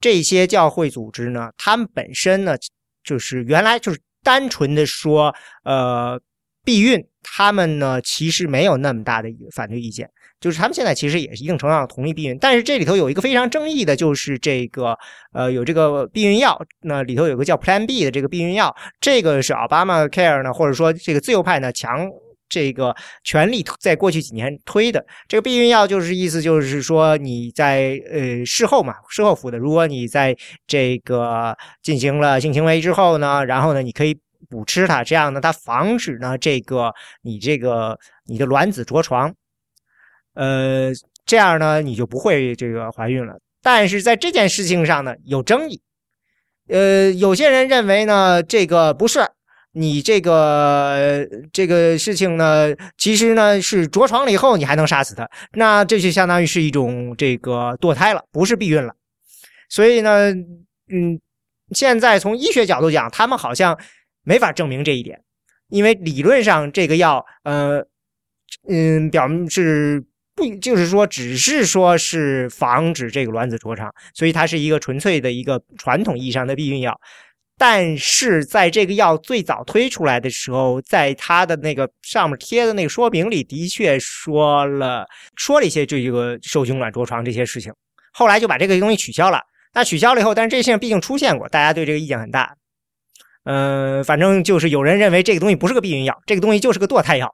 [0.00, 2.56] 这些教会组织呢，他们本身呢
[3.04, 5.34] 就是原来就是单纯的说
[5.64, 6.18] 呃
[6.64, 10.08] 避孕，他们呢其实没有那么大的反对意见，
[10.42, 12.36] 就是他们现在其实也是一定程度上同意避孕。
[12.38, 14.98] 但是这里头有一个非常争议的，就是这个
[15.32, 22.10] 呃有这个避孕药，那里头有个叫 Plan B 的这个避孕药，这个是奥巴马 Care 呢，或者说这个自由派呢强。
[22.54, 29.56] 这个权力在过去几年推的这个避孕药，就是意思就是说你在呃事后嘛，事后服的。
[29.56, 30.36] 如果你在
[30.66, 34.14] 这个进行了性行为之后呢，然后呢，你可以
[34.50, 39.34] 补吃它，这样呢，它防止呢这个你这个你的卵子着床，
[40.34, 40.90] 呃，
[41.24, 43.38] 这样呢你就不会这个怀孕了。
[43.62, 45.80] 但是在这件事情上呢有争议，
[46.68, 49.20] 呃，有些人认为呢这个不是。
[49.74, 58.94] 你这个这个事情呢，其实呢是着床了以后，你还能杀死它，那这就相当于是一种这个堕胎了，不是避孕了。
[59.70, 60.30] 所以呢，
[60.90, 61.18] 嗯，
[61.70, 63.74] 现在从医学角度讲，他们好像
[64.24, 65.18] 没法证明这一点，
[65.70, 67.82] 因为理论上这个药，呃，
[68.68, 70.04] 嗯，表明是
[70.50, 76.98] 就是说，只是说是防止这个卵子着床，所以它是一个纯粹的一个传统意义上的避孕药。
[77.58, 87.72] 但是在这个药最早推出来的时候，在它的那个上面贴的那个说明里，的确说了说了一些这个受精卵着床这些事情。
[88.12, 89.40] 后来就把这个东西取消了。
[89.74, 92.54] 那取消了以后，但是这些毕竟出现过，大家对这个意见很大。
[93.44, 97.32] 嗯，反正就是有人认为这个东西不是个避孕药，这个东西就是个堕胎药。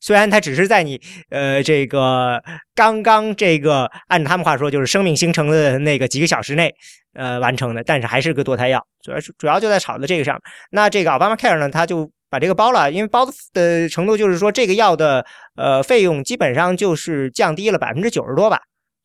[0.00, 2.42] 虽然它只是在你呃这个
[2.74, 6.72] 刚刚这个按他们话说就是生命形成的那个几个小时内
[7.14, 10.40] 呃完成的，但是还是个堕胎药，主要是主要就在炒的这个上。
[10.70, 15.24] 那这个奥巴马 Care 呢，他就把这个包了，因为包的程度就是说这个药的
[15.56, 18.60] 呃费用基本上就是降低了百分之九十多吧，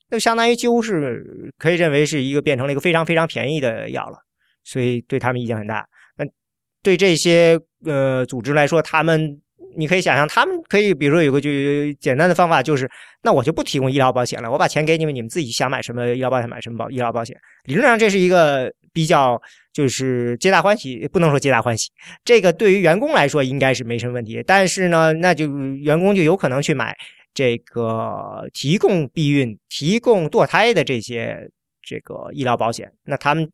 [0.10, 4.18] 那相当于几乎是可以认为是一个变成了一个非常非常便宜的药了，
[4.64, 5.86] 所以对他们意见很大。
[6.18, 6.26] 那
[6.84, 9.42] 对这些呃组织来说，他们。
[9.76, 11.50] 你可以想象，他们可以，比如说有个就
[12.00, 12.90] 简单的方法，就是
[13.24, 17.36] 那我就不提供医疗保险了，我把钱给你们，你们自己想买什么医疗保险买什么保医疗保险。
[17.66, 19.42] 理论上这是一个比较
[19.74, 21.90] 就是皆大欢喜，不能说皆大欢喜。
[22.24, 25.48] 这个对于员工来说应该是没什么问题，但是呢，那就
[25.78, 26.98] 员工就有可能去买
[27.34, 31.50] 这个提供避孕、提供堕胎的这些
[31.82, 32.92] 这个医疗保险。
[33.06, 33.50] 那他们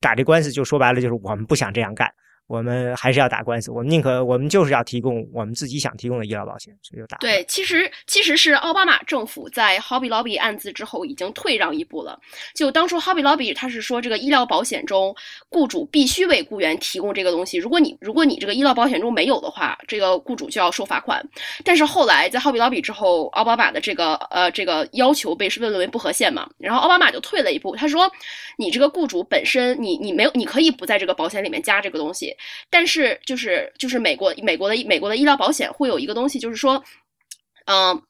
[0.00, 2.10] 打这官司，就说白了就是我们不想这样干。
[2.50, 7.16] 我们还是要打官司，我们宁可我们就是要提供我们自己想提供的医疗保险，所以就打。
[7.18, 12.18] 对，其实其实是奥巴马政府在 Hobby Lobby 案子之后已经退让一步了。
[12.52, 15.14] 就当初 Hobby Lobby 他是说这个医疗保险中
[15.48, 21.24] 雇主必须为雇员提供这个东西，如果你如果你这个医疗保险中没有的话，这个雇主就要受罚款。
[21.64, 28.10] 但是后来在 Hobby Lobby 之后，奥巴马的这个呃这个要求被论为不合宪嘛，然后奥巴马就退了一步，他说
[28.56, 32.36] 你这个雇主本身你你没有你可以不在这个保险里面加这个东西。
[32.68, 36.82] 但是就是就是美国美国的美国的医疗保险会有一个东西，就是说，
[37.66, 38.02] 嗯，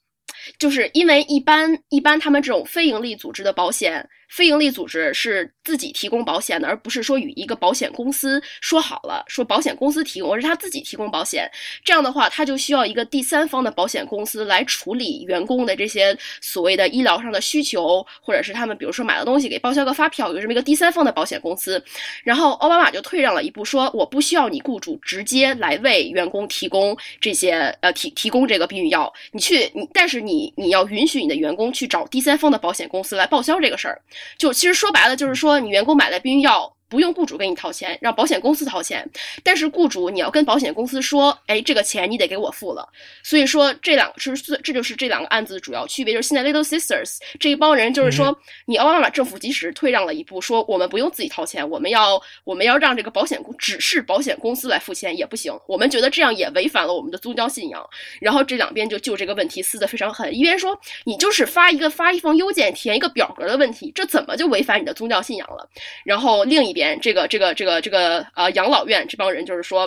[0.58, 4.08] 就是因为一般一般他们这种非营利组织的保险。
[4.30, 11.50] 非营利组织是自己提供保险的，而不是说与一个保险公司说好了，说保险公司提供，而是他自己提供保险。
[11.84, 21.82] 这样的话，他就需要一个第三方的保险公司来处理员工的这些所谓的医疗上的需求，或者是他们比如说买了东西给报销个发票，有这么一个第三方的保险公司。
[22.22, 34.00] 然后奥巴马就退让了一步，说我不需要你雇主直接来为员工提供这些呃提提供这个避孕药，你去你，但是你你要允许你的员工去找第三方的保险公司来报销这个事儿。
[34.38, 36.72] 就其实说白了，就是说你员工买了避孕药。
[36.90, 39.08] 不用雇主给你掏钱，让保险公司掏钱。
[39.44, 42.86] 但是雇主你要跟保险公司说，哎，这个钱你得给我付了。
[43.22, 48.36] 所以说这两个是这就是这两个案子的主要区别，就是现在 Little Sisters 这一帮人就是说，
[48.66, 55.56] 你奥巴马政府即使退让了一步，说我们不用自己掏钱，我们要我们要让这个保险公只是保险公司来付钱也不行。
[55.68, 57.88] 我们觉得这样也违反了我们的宗教信仰。
[58.20, 65.68] 然后这两边就就这个问题撕得非常狠，一边说你就是发一个发一封邮件填一个表格的问题，这怎么就违反你的宗教信仰了？
[66.04, 66.79] 然后另一边。
[67.00, 69.86] 这个这个这个这个呃养老院这帮人就是说，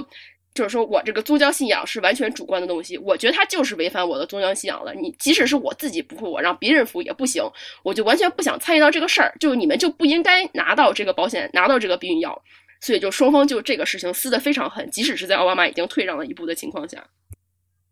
[0.53, 4.93] 就是说我这个宗教信仰是完全主观的东西，我觉得他就是违反我的宗教信仰了。
[4.93, 7.43] 你即使是我自己不付，我让别人服也不行，
[7.83, 9.33] 我就完全不想参与到这个事儿。
[9.39, 12.39] 就你们就不应该拿到这个保险，拿到这个避孕药。
[12.81, 17.01] 所以就双方就这个事情撕得非常狠，即使是在奥巴马已经退让了一步的情况下。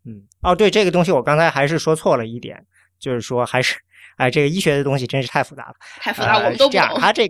[0.04, 2.62] 嗯，哦，对这个东西我刚才还是说错了一点，
[3.00, 3.78] 就是说还是
[4.18, 7.00] 哎，这个医学的东西真是太复杂了，太复杂，我们都不懂。
[7.00, 7.26] 他这。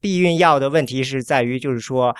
[0.00, 2.14] 避孕药的问题是在于，就是说，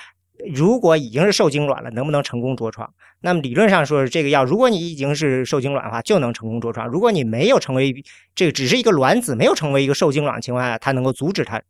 [0.53, 2.93] 如果已经是受精卵了，能不能成功着床？
[3.21, 8.03] 那么理论上说，是这个药，如果你已经是受精卵的话，就能成功着床；如果你没有成为
[8.35, 11.61] 这个，只是一个卵子，没有成为一个受精卵的情况下，它能够阻止它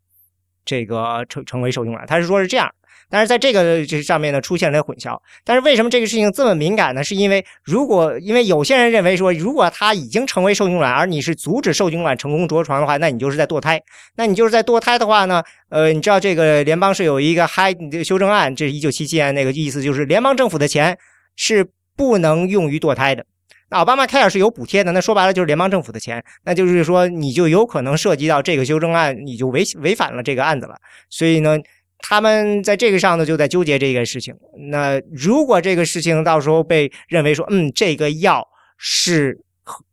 [0.64, 2.72] 这个成成为受精卵，他是说是这样。
[3.10, 5.18] 但是在这个这上面呢出现了混淆。
[5.44, 7.02] 但是为什么这个事情这么敏感呢？
[7.02, 13.82] 是因为如果因为有些人认为说，如果他已经成为受精卵，而你是阻止受精卵成功着床的话，那你就是在堕胎。
[14.16, 15.42] 那你就是在堕胎的话呢？
[15.70, 20.96] 呃，你知道这个联邦是有一个嗨这个修正案，这是一九七七年那个意思，就是联邦政府的钱
[21.34, 23.26] 是不能用于堕胎的。
[23.70, 30.76] 那奥巴马开尔是有补贴的，那说白了就是联邦政府的钱，那就是说你就有可能涉及到这个修正案，你就违违反了这个案子了。
[31.08, 31.58] 所以呢。
[32.02, 34.34] 他们在这个上呢，就在纠结这个事情。
[34.70, 38.46] 那如果这个事情到时候被认为说，嗯，这个药
[38.78, 39.38] 是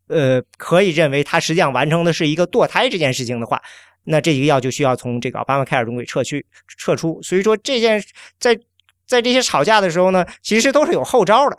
[0.08, 3.62] 呃可以认为它实际上完成的是一个堕胎这件事情的话，
[4.05, 6.45] 那这一个药就需要从这个奥巴马开尔中给撤去
[6.78, 7.22] 撤出。
[7.22, 8.01] 所以说这件
[8.39, 8.58] 在
[9.05, 11.58] 在这些吵架的时候呢，其实都是有后招的。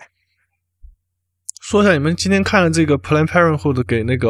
[1.60, 4.28] 说一下，你们今天看了这个 Planned Parenthood 给那个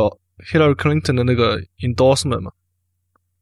[0.52, 2.50] Hillary Clinton 的那个 endorsement 吗？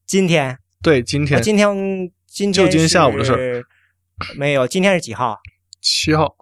[0.04, 2.12] 今天对，今天今天。
[2.36, 3.64] 今天就今天下午的事儿，
[4.36, 4.68] 没有。
[4.68, 5.38] 今天是几号？
[5.80, 6.36] 七号。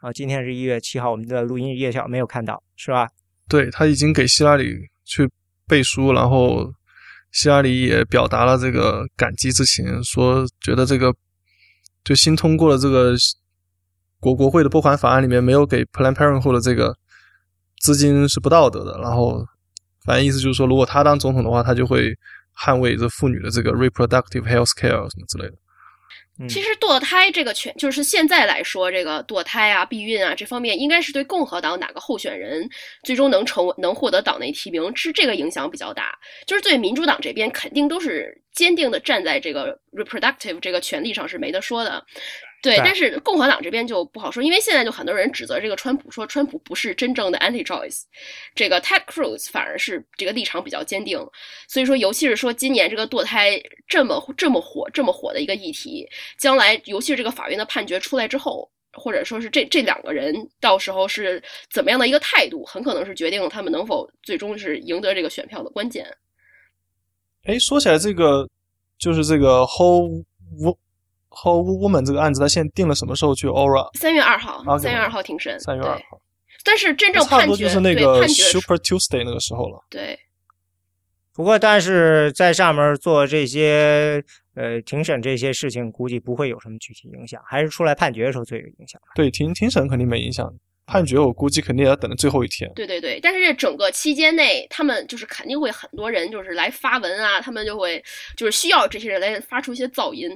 [0.00, 3.06] 啊，今天是一月七号，我们的录音夜校没有看到，是吧？
[3.46, 5.30] 对他已经给希拉里去
[5.68, 6.72] 背书，然后
[7.32, 11.14] 希拉里也表达了这个感激之情，说觉得这个
[12.02, 13.14] 就新通过了这个
[14.20, 16.96] 国国会的拨款法案里面没有给 Planned Parenthood 的这个
[17.82, 19.44] 资金是不道德的，然后
[20.06, 22.16] 反正意思就是说，如果他当总统的话，他就会。
[22.64, 25.54] 捍卫这妇女的这个 reproductive health care 什么之类的。
[26.48, 32.66] 其实堕胎这个权，就是现在来说，这个堕胎啊、避孕啊这方面，应该是对共和党哪个候选人
[33.02, 36.18] 最终能成能获得党内提名，是这个影响比较大。
[36.46, 42.02] 就是对民主党这边，肯定都是坚定的站在这个 reproductive 这个权利上是没得说的。
[42.62, 48.02] 对，但是共和党这边就不好说，因为现在就很多人指责这个川普，说川普不是真正的 anti-choice，
[48.54, 51.18] 这个 Ted Cruz 反而是这个立场比较坚定。
[51.68, 53.58] 所以说，尤其是说今年这个堕胎
[53.88, 56.06] 这么这么火、这么火的一个议题，
[56.38, 66.06] 将来尤其是这个法院的判决出来之后，或者说是这这两个人到时候是怎么样的一个态度，很可能是决定他们能否最终是赢得这个选票的关键。
[67.44, 68.46] 哎，说起来这个，
[68.98, 70.22] 就是这个 whole。
[71.42, 73.88] 和 woman 这个案子，他现在定了什么时候去 Ora？
[73.98, 75.58] 三月二号，三月二号庭审。
[75.60, 76.20] 三月二号，
[76.62, 79.82] 但是真正判决就是那个 Super Tuesday 那个时候了。
[79.88, 80.18] 对。
[81.32, 84.22] 不过，但是在上面做这些
[84.54, 89.00] 呃庭审这些事情，估计不会有什么具体影响，还是出来判决的时候最有影响。
[89.14, 90.52] 对，庭庭审肯定没影响，
[90.90, 92.68] 判决我估计肯定也要等到最后一天。
[92.74, 98.02] 对对对，但是这整个期间内，他们就是肯定会很多人就是来发文啊，他们就会
[98.36, 100.28] 就是需要这些人来发出一些噪音。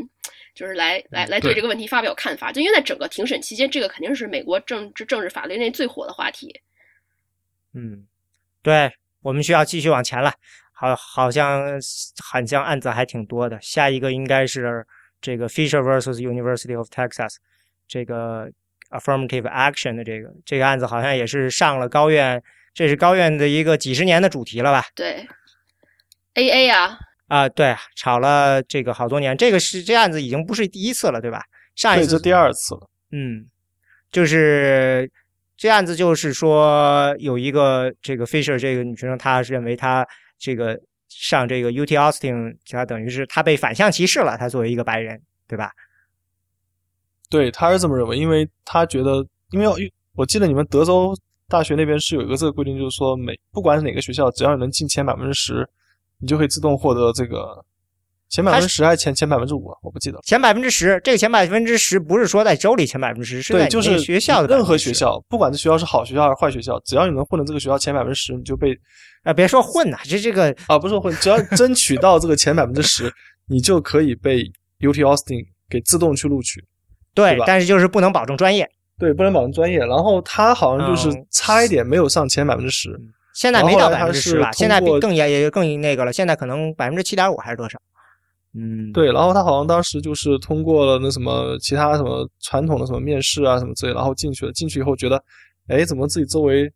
[0.55, 6.61] 就是来来来对这个问题发表看法，就因为在整个庭审期间，这个肯定是美国政治政治法律内最火的话题。
[7.73, 8.07] 嗯，
[8.63, 8.89] 对，
[9.21, 10.33] 我们需要继续往前了。
[10.73, 11.61] 好，好像
[12.23, 13.59] 好像案子还挺多的。
[13.61, 14.87] 下一个应该是
[15.21, 17.35] 这个 Fisher verse University of Texas
[17.89, 18.49] 这个
[18.99, 22.42] affirmative action 的这个这个案子，好像也是上了高院，
[22.72, 24.86] 这是高院的一个几十年的主题了吧？
[24.95, 25.26] 对
[26.34, 26.99] ，AA 啊。
[27.26, 31.42] 啊，对，吵了这个好多年，这个是这案子已经不是第一次了，对吧？
[31.74, 32.88] 上一次第二次了。
[33.12, 33.47] 嗯，
[34.12, 35.11] 就是
[35.57, 40.07] 这案子，就是说有一个这个 Fisher 这个女学生，她认为她
[40.38, 40.78] 这个
[41.09, 44.36] 上这个 UT Austin，她等于是她被反向歧视了。
[44.36, 45.72] 她作为一个白人，对吧？
[47.37, 51.12] 对，他是这么认为，因为他觉得，因为我记得你们德州
[51.49, 55.68] 大学那边是有一个这个规定，就是说每不管是哪个学校，只要你能进前百分之十。
[56.20, 57.62] 你就可以自动获得这个
[58.30, 59.66] 前百分之十还是前前百分之五？
[59.82, 60.18] 我不记得。
[60.22, 68.78] 前百分之十，这个前百分之十不是说在州里前百分之十，是在就是学校的任何学校，不管这学校是好学校还是坏学校，只要你能混到这个学校前百分之十，你就被
[69.24, 73.12] 啊，别说混呐，这这个啊，不是混，只要争取到这个前百分之十，
[73.49, 74.45] 你就可以被
[74.80, 76.64] UT Austin 给自动去录取。
[77.15, 78.68] 对，但是就是不能保证专业。
[78.99, 79.79] 对，不能保证专业。
[79.79, 82.99] 然后他好像就是差一点没有上前百分之十。
[83.34, 86.13] 现在没到百分之十吧，现在更也也更那个了。
[86.13, 87.76] 现在可能百分之七点五还是多少？
[88.57, 89.11] 嗯，对。
[89.13, 94.53] 然后他好像当时就是通过了那什么其他什么传统的什么面试啊什么之类，然后进去了。
[94.53, 95.21] 进去以后觉得，
[95.67, 96.72] 哎，怎么自己周围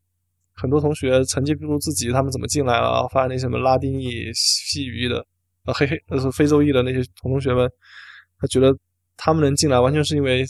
[0.57, 2.11] 很多同学成绩不如自己？
[2.11, 3.07] 他们怎么进来了？
[3.13, 5.25] 发现那什么拉丁裔、西语裔的，
[5.67, 7.71] 呃，黑黑呃是非洲裔的那些同同学们，
[8.41, 8.77] 他觉得
[9.19, 10.47] 他们能进来，完全是因为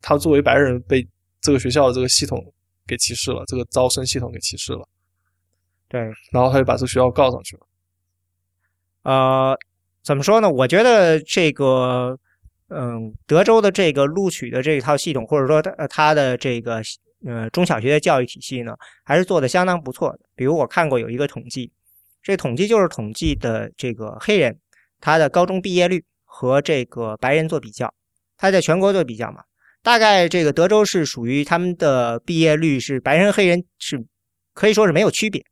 [0.00, 1.06] 他作为白人被
[1.42, 2.42] 这个学校的这个系统
[2.86, 4.88] 给歧视了，这个招生系统给歧视了。
[5.88, 6.00] 对，
[6.30, 7.66] 然后他就把这学校告上去了。
[9.02, 9.58] 呃，
[10.02, 10.48] 怎么说呢？
[10.48, 12.18] 我觉得这个，
[12.68, 16.80] 嗯，德州的这个录取的这一套系统，或者说他他的这个
[17.26, 20.20] 呃中小学的教育体系呢，还是做的相当不错的。
[20.34, 21.70] 比如我看过有一个统计，
[22.22, 24.56] 这统计就是统计的这个黑人
[25.00, 26.04] 他的高中毕业率
[26.34, 27.92] 和这个白人做比较，
[28.38, 29.42] 他在全国做比较嘛，
[29.82, 34.02] 大概这个德州是属于他们的毕业率是白人黑人是
[34.54, 35.44] 可以说是没有区别，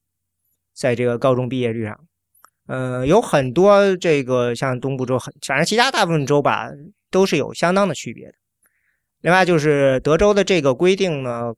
[0.74, 2.00] 在这个高中毕业率上，
[2.66, 6.70] 呃，有很多这个像东部州很，反正其他大部分州吧
[7.10, 8.34] 都是有相当的区别的。
[9.20, 11.52] 另外就是德州的这个规定呢。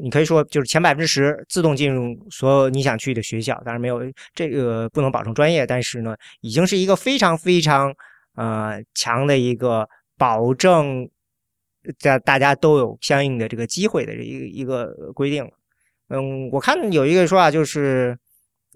[0.00, 4.00] 你可以说就是前百分之十自动进入所有你想去的学校，当然没有
[4.32, 7.92] 这个不能保证专业，但是呢，已经是一个非常非常
[8.38, 11.10] 呃强的一个保证，
[11.98, 15.50] 在大家都有相应的这个机会的一个一个规定。
[16.08, 18.16] 嗯，我看有一个说法就是，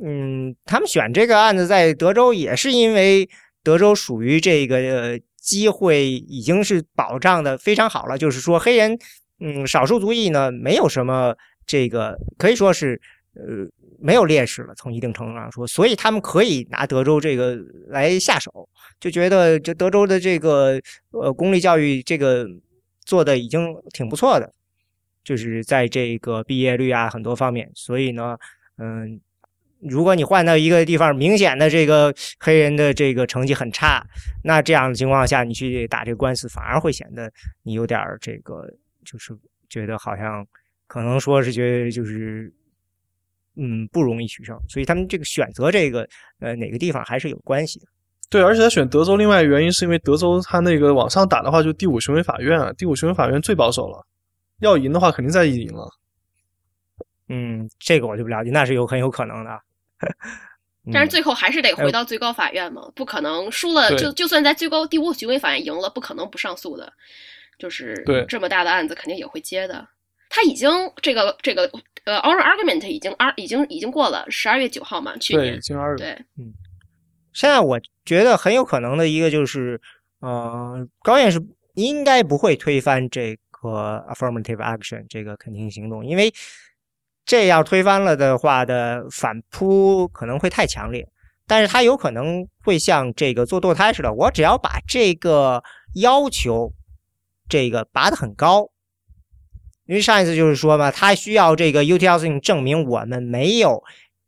[0.02, 3.28] 嗯，他们选这个案子在德州也是因为
[3.62, 8.98] 德州属于这个机会已经是保障的非常好了，就是说黑人。
[9.44, 11.34] 嗯，少数族裔呢，没有什么
[11.66, 13.00] 这个可以说是
[13.34, 13.66] 呃
[14.02, 17.56] 没有劣势了，从一定程度上说，所以他们可以拿德州这个
[17.88, 18.68] 来下手，
[19.00, 20.80] 就觉得这德州的这个
[21.12, 22.46] 呃公立教育这个
[23.04, 24.52] 做的已经挺不错的，
[25.24, 28.36] 就是在这个毕业率啊很多方面，所以呢，
[28.78, 29.20] 嗯，
[29.80, 34.04] 如果你换到一个地方，明显的这个黑人的这个成绩很差，
[34.44, 38.68] 那这样的情况下，你去打这个官司，反而会显得你有点这个。
[39.04, 39.36] 就是
[39.68, 40.46] 觉得好像
[40.86, 42.54] 可能说是觉得就是
[43.56, 46.08] 嗯不容易取胜，所以他们这个选择这个
[46.40, 47.86] 呃哪个地方还是有关系的。
[48.30, 54.06] 对，而且他选德州，另外原因是因为德州他那个往上打的话，就第五巡回法院啊，第五巡回法院最保守了，
[54.60, 55.86] 要赢的话肯定在赢了。
[57.28, 59.60] 嗯，这个我就不了解，那是有很有可能的。
[60.92, 66.92] 但是最后还是得回到最高法院嘛，不可能输了就就算在最高第五巡回法院赢了，不可能不上诉的。
[67.58, 69.86] 就是这么大的案子，肯定也会接的。
[70.28, 70.68] 他已经
[71.00, 71.70] 这个这个
[72.04, 75.16] 呃，oral argument 已经二已经已经过了十二月九号嘛？
[75.18, 75.60] 去年
[75.96, 76.52] 对，嗯。
[77.32, 79.80] 现在我觉得很有可能的一个就是，
[80.20, 81.40] 呃，高院是
[81.74, 86.32] 应该不会推翻这个 affirmative action 这个肯定行动，因为
[87.24, 91.08] 这要推翻了的话的反扑可能会太强烈。
[91.46, 95.62] 但是他有可能会像这个做堕胎似的，我只要把这个
[95.94, 96.72] 要求。
[97.48, 98.70] 这个拔得很高，
[99.92, 103.78] 因为上一次就是说嘛，他需要这个 utility 证明我们没有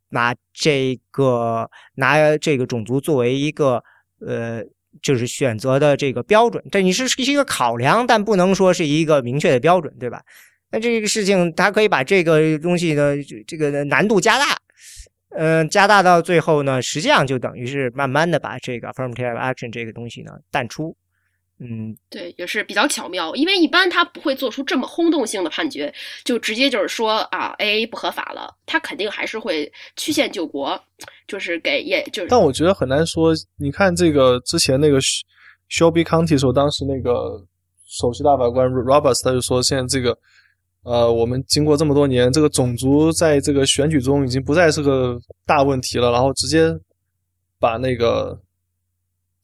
[0.09, 3.83] 拿这个拿这个种族作为一个
[4.19, 4.61] 呃，
[5.01, 6.63] 就是选择的这个标准。
[6.69, 10.21] 这你是是一个考量，但不能说是一个明确的标准，对吧？
[10.69, 13.15] 那这个事情他可以把这个东西呢，
[13.47, 14.55] 这个难度加大，
[15.31, 20.95] 嗯，加大到最后呢，实际上就等于是慢慢的把这个 affirmative action 这个东西呢淡出。
[21.57, 25.93] 嗯，对，也是比较巧妙，因为一般他不会做出这么轰动性的判决，
[26.25, 30.77] 就直接就是说啊，A A 不合法了，他肯定还是会曲线救国，
[31.29, 32.27] 就是给也就是。
[32.27, 34.99] 但我觉得很难说，你看这个之前那个
[35.69, 37.41] Shelby County 时候，当时那个
[37.85, 40.17] 首席大法官 Roberts 他就说，现在这个
[40.83, 46.67] 呃，我们经过这么多年，这个种族在这个选举中已经不再是个大问题了，然后直接
[47.61, 48.37] 把那个。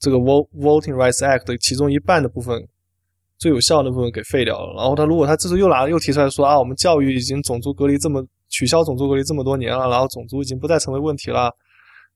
[0.01, 2.67] 这个 Voting Rights Act 的其中一半的部分，
[3.37, 4.73] 最有效的部分给废掉了。
[4.75, 11.55] 然后他如果他这次又拿又提出来说啊，我们教育已经种族隔离这么取消种族隔离这么多年了，然后种族已经不再成为问题了，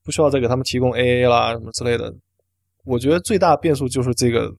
[0.03, 2.11] 不需要再给他们提供 AA 啦什么之类的。
[2.85, 4.51] 我觉得最大变数就是这个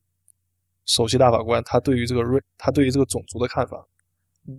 [0.84, 3.84] 首席大法官他对于这个瑞他对于这个种族的看法。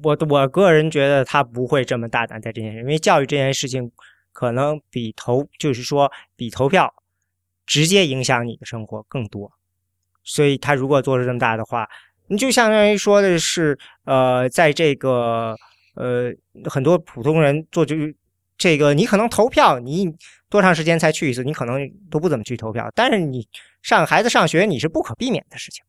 [0.04, 3.90] 我我个人觉得他不会这么大胆在这件事，因为教育这件事情
[4.34, 6.94] 可能比投就是说比投票。
[7.68, 9.52] 直接影响你的生活更多，
[10.24, 11.88] 所以他如果做出这么大的话，
[12.28, 15.56] 你就相当于说的是，呃，在这个
[15.96, 16.32] 呃
[16.70, 17.96] 很多普通人做就
[18.58, 20.08] 这个，你可能投票，你
[20.50, 21.80] 多长时间才去一次，你可能
[22.10, 23.48] 都不怎么去投票，但是你
[23.82, 25.84] 上孩子上学，你是不可避免的事情。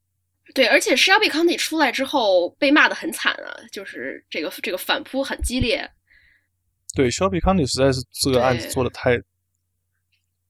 [0.55, 5.89] 对，而且 Shelby County 出来之后被骂的很惨啊，就是这个这个反扑很激烈。
[6.95, 9.17] 对，Shelby County 实在是这个案子做的太，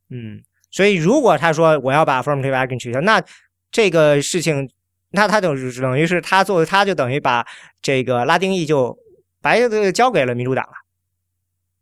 [0.08, 0.42] 嗯。
[0.70, 3.22] 所以，如果他说我要把 affirmative action 取消，那
[3.70, 4.68] 这个事情，
[5.10, 7.46] 那他等于等于是他作为，他就等于把
[7.80, 8.96] 这个拉丁裔就
[9.40, 10.72] 白的交给了民主党了。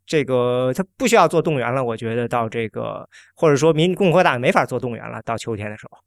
[0.05, 5.97] 这个他不需要做动员了，我觉得到这个或者说民共和党没法做动员了，到秋天的时候。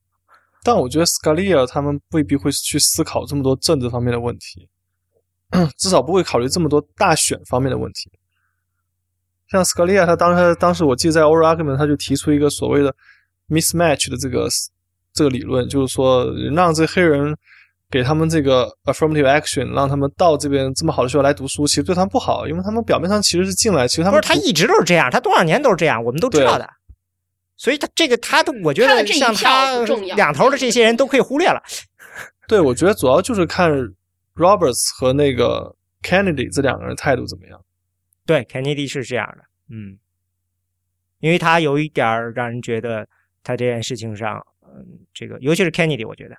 [0.63, 4.69] 但我觉得 Scalia 他们未必会去思考这么多政治方面的问题，
[5.77, 8.11] 至少不会考虑这么多大选方面的问题。
[9.51, 12.95] 像 Scalia，，他当时当时我记得在 oral argument，他就提出一个所谓的
[13.49, 14.49] mismatch 的这个
[15.13, 17.37] 这个理论，就是说让这黑人
[17.91, 26.69] 给他们这个 affirmative action，让他们到这边这么好的学校来读书，其实对他们不好，因为他们表面上其实是进来，其实他们不是他一直都是这样，他多少年都是这样，我们都知道的。
[27.57, 29.77] 所以他这个他的，我觉得像他
[30.17, 31.61] 两头的这些人都可以忽略了。
[32.49, 33.71] 对，我觉得主要就是看
[34.37, 37.61] Roberts 和那个 Kennedy 这两个人态度怎么样。
[38.31, 39.99] 对，Kennedy 是这样的，嗯，
[41.19, 43.05] 因为他有一点儿让人觉得
[43.43, 46.37] 他这件事情上，嗯，这个尤其是 Kennedy，我觉得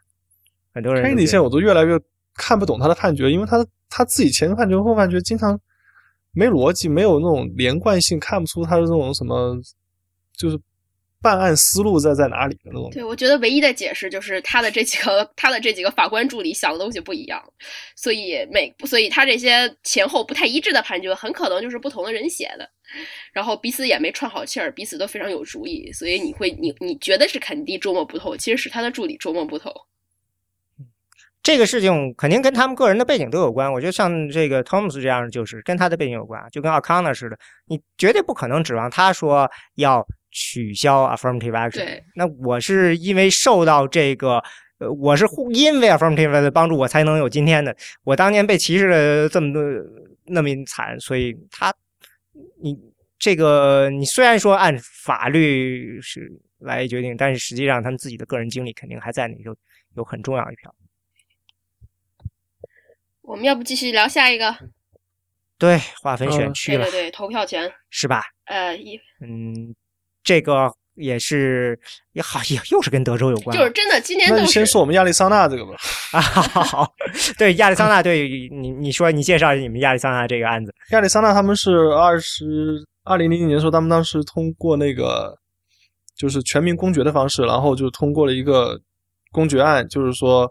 [0.73, 1.99] 很多人都 Kennedy 现在我都越来越
[2.33, 3.57] 看不懂他的判决，因为他
[3.89, 5.59] 他自己前判决后判决经常
[6.31, 9.59] 没逻辑，没有那种连贯性，看不出他的这种什么
[10.31, 10.57] 就是
[11.21, 12.89] 办案思路在在哪里的那种。
[12.91, 17.41] 对，我觉得唯一的解释就是他的这几个他的这几个法官助理想的东西不一样，
[17.95, 22.69] 所以每所以他这些前后不太一致的判决，很可能就是不同的人写的，
[23.31, 29.71] 然后彼此也没串好气儿，彼此都非常有主意，所以你会你你觉得是肯定琢磨不透，其实是他的助理琢磨不透。
[31.43, 33.73] 这个事情肯定跟他们个人的背景都有关。
[33.73, 42.03] 我觉得像这个 Thomas 这样，就是跟他的背景有关，就跟奥康纳似的，你绝对不可能指望他说要取消 affirmative action 对。
[42.15, 44.43] 那我是因为受到这个，
[44.79, 47.75] 呃，我是因为 affirmative 的帮助，我才能有今天的。
[48.03, 49.61] 我当年被歧视了这么多
[50.25, 51.73] 那么惨，所以他，
[52.61, 52.75] 你
[53.19, 59.55] 这个你虽然说按法律是来决定，但是实际上他们自己的个人经历肯定还在里头
[59.95, 60.73] 有很重要一票。
[63.21, 64.55] 我们要不继续聊下一个？
[65.57, 67.71] 对，划分嗯选区了，对对对，投票权。
[67.91, 68.23] 是吧？
[68.45, 69.75] 呃，一嗯，
[70.23, 71.79] 这个也是
[72.13, 75.73] 也好，也又是跟德州有关，就是真的，今年那都就是先说我们亚利桑那这个吧。
[76.11, 76.93] 啊，好好，
[77.37, 85.35] 对亚利桑那，对你你说你介绍你们亚利桑那这个案子，亚利桑那他们是二十二零零零年的时候，他们当时通过那个
[86.15, 88.79] 就是全民公决的方式，然后就通过了一个
[89.31, 90.47] 公决案，就是说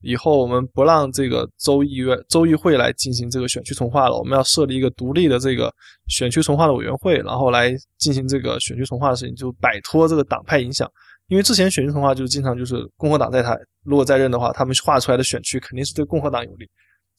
[0.00, 5.74] 以后我们不让这个州议院、州议会来进行这个选区重划了，我们要设立一个独立的这个
[6.06, 10.88] 选区重划的委员会，然后来进行这个选区重划的事情，就摆脱这个党派影响。
[11.26, 16.66] 因为之前选区重划就是经常就是共和党在台，如果在任的话，他们画出来的选区肯定是对共和党有利；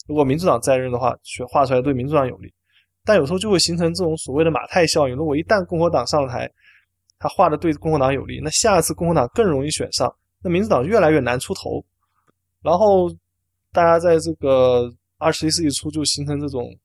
[0.08, 2.52] 如果民主党在任的话，选画出来对民主党有利。
[3.04, 5.14] 但有时候就会形成这种所谓的马太效应。
[5.14, 6.50] 如果一旦共和党上台，
[7.18, 10.12] 他画的对共和党有利，那下一次共和党更容易选上，
[10.42, 11.84] 那民主党越来越难出头。
[12.62, 13.10] 然后
[13.72, 16.76] 大家在这个二十一世纪初就形成这种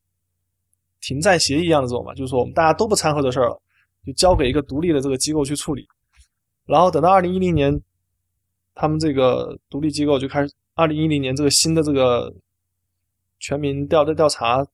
[1.02, 3.62] 停战协议一样的这种嘛，就是说我们大家都不掺和这事儿了，
[4.06, 5.88] 就交给一个独立的这个机构去处理。
[6.66, 7.80] 然后等到二零一零年，
[8.74, 12.34] 他们这个独立机构就开始，二零一零年这个新的这个
[13.40, 14.66] 全民调的调查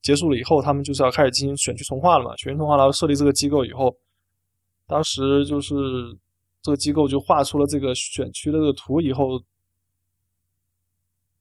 [0.00, 2.36] 结束了以后，他们就是要开始进行选区重划了嘛。
[2.36, 3.92] 选区重划，然后设立这个机构以后，
[4.86, 5.74] 当时就是
[6.62, 9.42] 这个机构就画出了这个选区的这个图以后，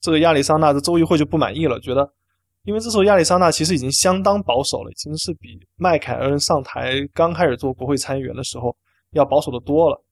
[0.03, 2.13] 这个亚利桑那的州议会就不满意了，觉得
[2.63, 8.75] 因为这时候亚利桑那其实已经相当保守了，已经是比麦凯恩上台刚开始做国会参议员的时候
[9.11, 10.03] 要保守的多了。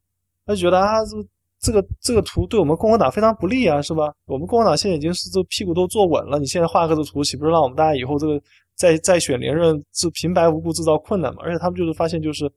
[0.46, 1.18] 他就觉得啊，这
[1.60, 4.14] 这个这个图对我们共和党非常不利啊，是吧？
[4.26, 8.42] 我们共和党现在已经是这屁股都坐稳了，你现在画个这图，岂不是让我们大家以后这个
[8.76, 11.42] 再再选连任是平白无故制造困难嘛？
[11.44, 12.50] 而且他们就是发现，就是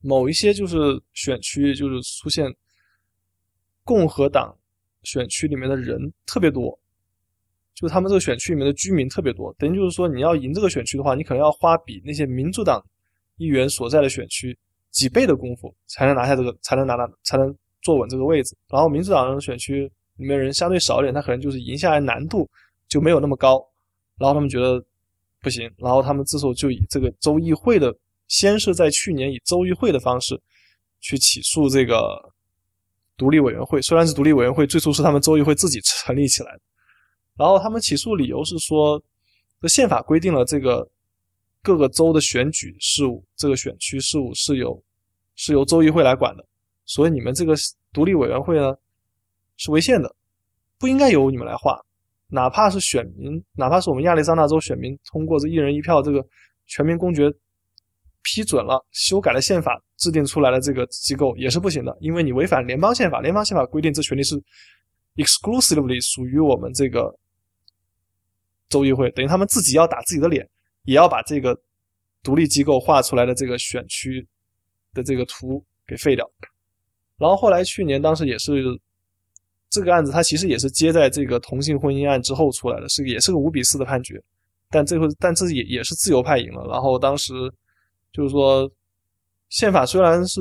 [0.00, 2.46] 某一些就是选区就是出现
[3.84, 4.56] 共和党
[5.04, 6.78] 选区里面的人特别多，
[7.74, 12.84] 就他们这个选区里面的居民特别多，等于就是说你要赢这个选区的话，你可能要花比那些民主党
[13.36, 14.56] 议员所在的选区
[14.90, 18.56] 几倍的功夫才能拿下这个，才能拿到，才能坐稳这个位置。
[18.68, 22.48] 然后民主党的选区里面人相对少一点，他可能就是赢下来难度
[22.88, 23.60] 就没有那么高。
[24.16, 24.80] 然后他们觉得
[25.40, 27.92] 不行，然后他们这时候就以这个州议会的，
[28.28, 30.40] 先是在去年以州议会的方式
[31.00, 32.32] 去起诉这个
[33.16, 36.60] 独立委员会，虽然是独立委员会，最初是他们州议会自己成立起来的。
[37.36, 39.02] 然后他们起诉理由是说，
[39.60, 40.88] 这宪法规定了这个
[41.62, 44.82] 各个州的选举事务，这个选区事务是由
[45.34, 46.44] 是由州议会来管的，
[46.84, 47.54] 所以你们这个
[47.92, 48.74] 独立委员会呢
[49.56, 50.14] 是违宪的，
[50.78, 51.80] 不应该由你们来划。
[52.28, 56.24] 哪怕是选民，哪怕是我们亚利桑那州选民通过这一人一票这个
[56.66, 57.32] 全民公决
[58.22, 64.34] 批准了修改了宪法制定出来的这个机构也是不行的，因为你违反联邦宪法，联邦宪法规定这权利是
[65.16, 67.16] exclusively 属于我们这个
[68.68, 70.48] 州议会，等于他们自己要打自己的脸，
[70.82, 71.56] 也要把这个
[72.22, 74.26] 独立机构画出来的这个选区
[74.92, 76.28] 的这个图给废掉。
[77.16, 78.64] 然后后来去年当时也是
[79.70, 84.20] 这个案子，它其实也是接在这个同性婚姻案之后出来的，是也是个五比四的判决，
[84.70, 86.66] 但最后但这也也是自由派赢了。
[86.66, 87.32] 然后当时
[88.12, 88.68] 就是说，
[89.54, 90.40] 宪法虽然是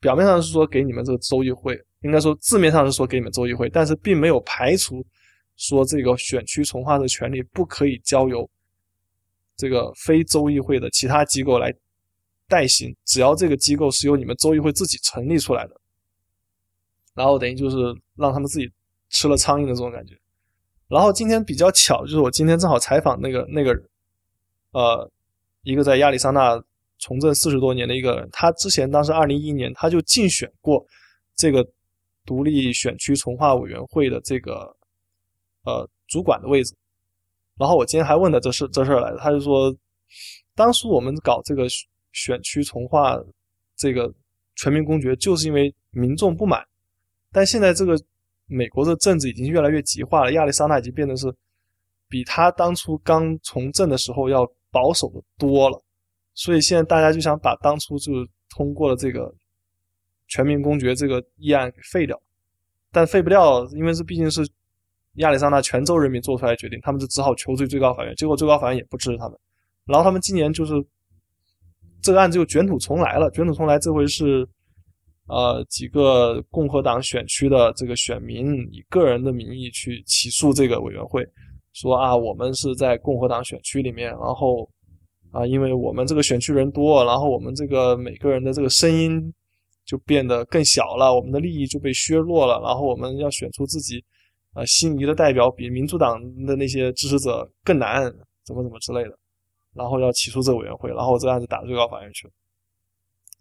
[0.00, 5.04] 表面上是说给你们这个州议会，应该说字面上是说给你们州议会，但是并没有排除
[5.56, 8.48] 说这个选区重划的权利不可以交由
[9.58, 11.70] 这个非州议会的其他机构来
[12.48, 15.78] 代行，只要这个机构是由你们州议会自己成立出来的，
[17.12, 17.76] 然后等于就是
[18.14, 18.72] 让他们自己
[19.10, 20.18] 吃了苍蝇的这种感觉。
[20.88, 23.78] 然后今天比较巧，就是我今天正好采访那个那个，
[24.70, 25.10] 呃，
[25.62, 26.58] 一个在亚利桑那
[27.06, 30.84] 从政四十多年的一个人，他之前当时二零一一年他就竞选过
[31.36, 31.64] 这个
[32.24, 34.74] 独立选区重化委员会的这个
[35.64, 36.74] 呃主管的位置。
[37.56, 39.72] 然后我今天还问他这事这事来的，他就说，
[40.56, 41.68] 当初我们搞这个
[42.10, 43.16] 选区重化
[43.76, 44.12] 这个
[44.56, 46.60] 全民公决，就是因为民众不满，
[47.30, 47.96] 但现在这个。
[48.48, 51.26] 美国的政治已经越来越极化了，亚利桑那已经变得是
[52.08, 55.82] 比他当初刚从政的时候要保守的多了，
[56.36, 58.12] 所以现在大家就想把当初就
[58.48, 59.34] 通过了这个
[60.28, 62.16] 全民公决这个议案给废掉，
[62.92, 64.48] 但废不掉，因为这毕竟是
[65.14, 69.36] 亚利桑那全州人民做出来的决定，他们就只好求助最高法院，结果最高法院也不支持他们，
[69.86, 70.74] 然后他们今年就是
[72.00, 74.48] 这个案子又卷土重来了，卷土重来这回是。
[75.28, 81.26] 呃，几个共和党选区的这个选民以个人的名义去起诉这个委员会，
[81.72, 84.70] 说啊，我们是在共和党选区里面，然后
[85.36, 89.30] 啊，因为我们这个选区人多，然后我们这个每个人的这个声音
[89.84, 94.02] 就变得更小了，我们的利益就被削弱了，然后我们要选出自己
[94.54, 98.04] 啊心仪的代表，比民主党的那些支持者更难，
[98.44, 99.18] 怎么怎么之类的，
[99.74, 102.32] 然后要起诉这个委员会，然后这个案子打最高法院去了，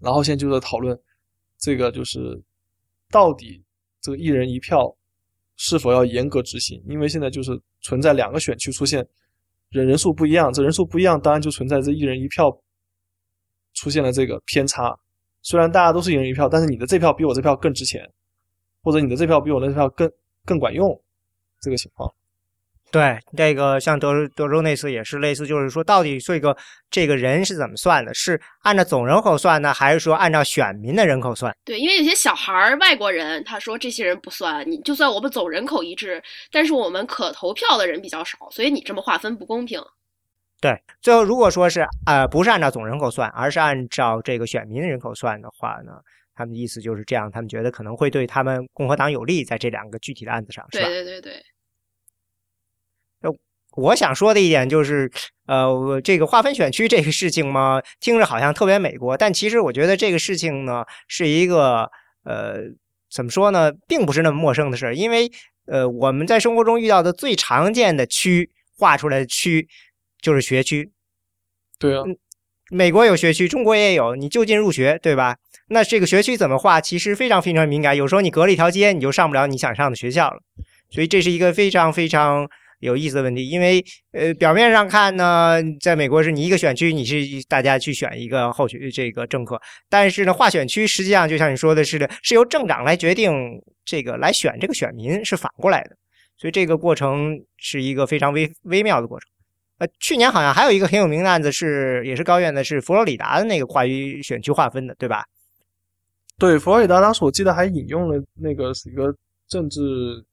[0.02, 1.00] 然后现在就在讨论。
[1.58, 2.40] 这个就是
[3.10, 3.64] 到底
[4.02, 4.94] 这个一人一票
[5.56, 6.84] 是否要严格执行？
[6.86, 9.08] 因为现在就是存在两个选区出现
[9.70, 12.50] 人人数不一样，这人数不一样，当然就存在这一人一票
[13.74, 14.98] 出现了这个偏差。
[15.42, 18.02] 虽然大家都是一人一票，但是你的这票比我这票更值钱，
[18.82, 20.10] 或者你的这票比我那票更
[20.44, 20.90] 更管用，
[21.62, 22.12] 这个情况。
[22.96, 26.56] 对，这个像德德州那次也是类似，就是说到底这个
[26.90, 28.14] 这个人是怎么算的？
[28.14, 31.54] 是按照总人口算呢，还是说按照选民的人口算？
[31.66, 39.82] 对，因为有些小孩儿、外国人，他说这些人不算，你就算我们总人口一致，但是我们可投票的人比较少，所以你这么划分不公平。
[40.62, 46.00] 对，最后如果说是呃不是按照总人口算，而是按照这个选民人口算的话呢，
[46.34, 50.88] 他们的意思就是这样，他们觉得可能会对他们共和党有利，在这两个具体的案子上，是吧？
[50.88, 51.44] 对对对对。
[53.76, 55.12] 我想说的一点就是，
[55.48, 61.90] 呃，这个划分选区这个事情嘛，听着好像特别美国，但其实我觉得这个事情呢，是一个
[62.24, 62.60] 呃，
[63.12, 64.96] 怎么说呢，并不是那么陌生的事儿。
[64.96, 65.30] 因为
[65.68, 69.68] 呃，我们在生活中遇到的最常见的区划出来的区
[70.22, 70.92] 就是学区。
[71.78, 72.04] 对啊，
[72.72, 75.36] 美国有学区，中国也有，你就近入学，对吧？
[75.68, 77.98] 那这个学区怎么划，其实非常非常敏感。
[77.98, 80.38] 有时候你隔了一条街，你就上不了你想上的学校了。
[80.90, 82.48] 所以这是一个非常非常。
[82.86, 89.60] 有意思的问题，因为呃，表面上看呢，在美国是你一个选区，你是大家去选一个候选这个政客，
[89.90, 93.34] 但是呢，划选区实际上就像你说的似的，是由政党来决定
[93.84, 95.98] 这个来选这个选民，是反过来的，
[96.38, 99.28] 所以这个过程是一个非常微微妙的过程。
[99.80, 105.26] 呃，去年好像还有一个很有名的案子是，也是高院的，是佛罗里达的那个关于选区划分的，对吧？
[106.38, 109.14] 对，佛罗里达当时我记得还引用了那个一个
[109.48, 110.24] 政治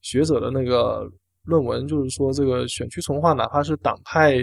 [0.00, 1.10] 学者的那个。
[1.44, 4.36] 论文就是说，这个选区重划，哪怕是党派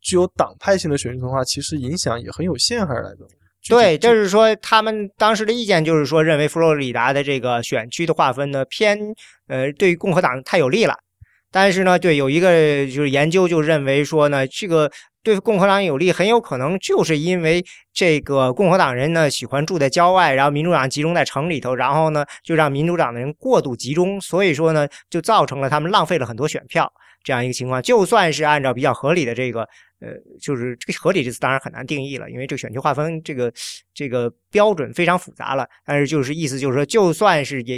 [0.00, 3.26] 具有党派性的选区重划，其实影响也很有限，还是来着？
[3.68, 8.98] 对，就是说，他们当时的意见就是说，认为佛罗里达的这个选区的划分呢，偏
[9.48, 10.94] 呃，对于共和党太有利了。
[11.50, 12.50] 但是呢，对有一个
[12.86, 14.90] 就是研究就认为说呢，这个。
[15.20, 17.62] 对共和党有利，很有可能就是因为
[17.92, 26.90] 这个共和党人呢喜欢住在郊外，然后民主党集中在城里头，然后呢就让民主党的人过度集中，所以说呢就造成了他们浪费了很多选票
[27.24, 27.82] 这样一个情况。
[27.82, 29.60] 就算是按照比较合理的这个，
[30.00, 33.52] 呃，就是这个合理这次当然很难定义了，因为这个选区划分这个
[33.92, 35.68] 这个标准非常复杂了。
[35.84, 37.76] 但是就是意思就是说，就算是也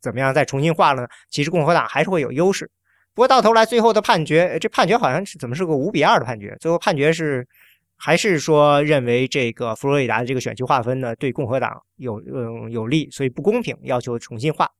[0.00, 2.70] 怎么样再重新划了呢，其实共和党还是会有优势。
[3.12, 6.56] 不过到头来，最后的判决，这判决好像是怎么是个五比二的判决？
[6.60, 7.46] 最后判决是，
[7.96, 14.70] 还是说认为这个佛罗里达的这个选区划分呢，对共和党有嗯有利，所以不公平，要求重新划。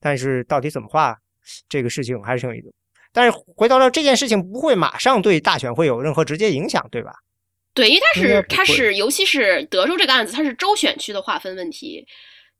[0.00, 1.18] 但是到底怎么划，
[1.68, 2.72] 这个事情还是挺有意思。
[3.12, 7.12] 但是回到了，这件事情不会马上对大选会有任何直接影响，对吧？
[7.74, 12.06] 对，因为它是它是，尤其是德州这个案子，它是州选区的划分问题。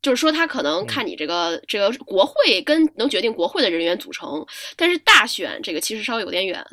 [0.01, 4.47] 就是说，他可能看你这个这个国会跟能决定国会的人员组成，
[4.77, 6.65] 但是大选这个其实稍微有点远。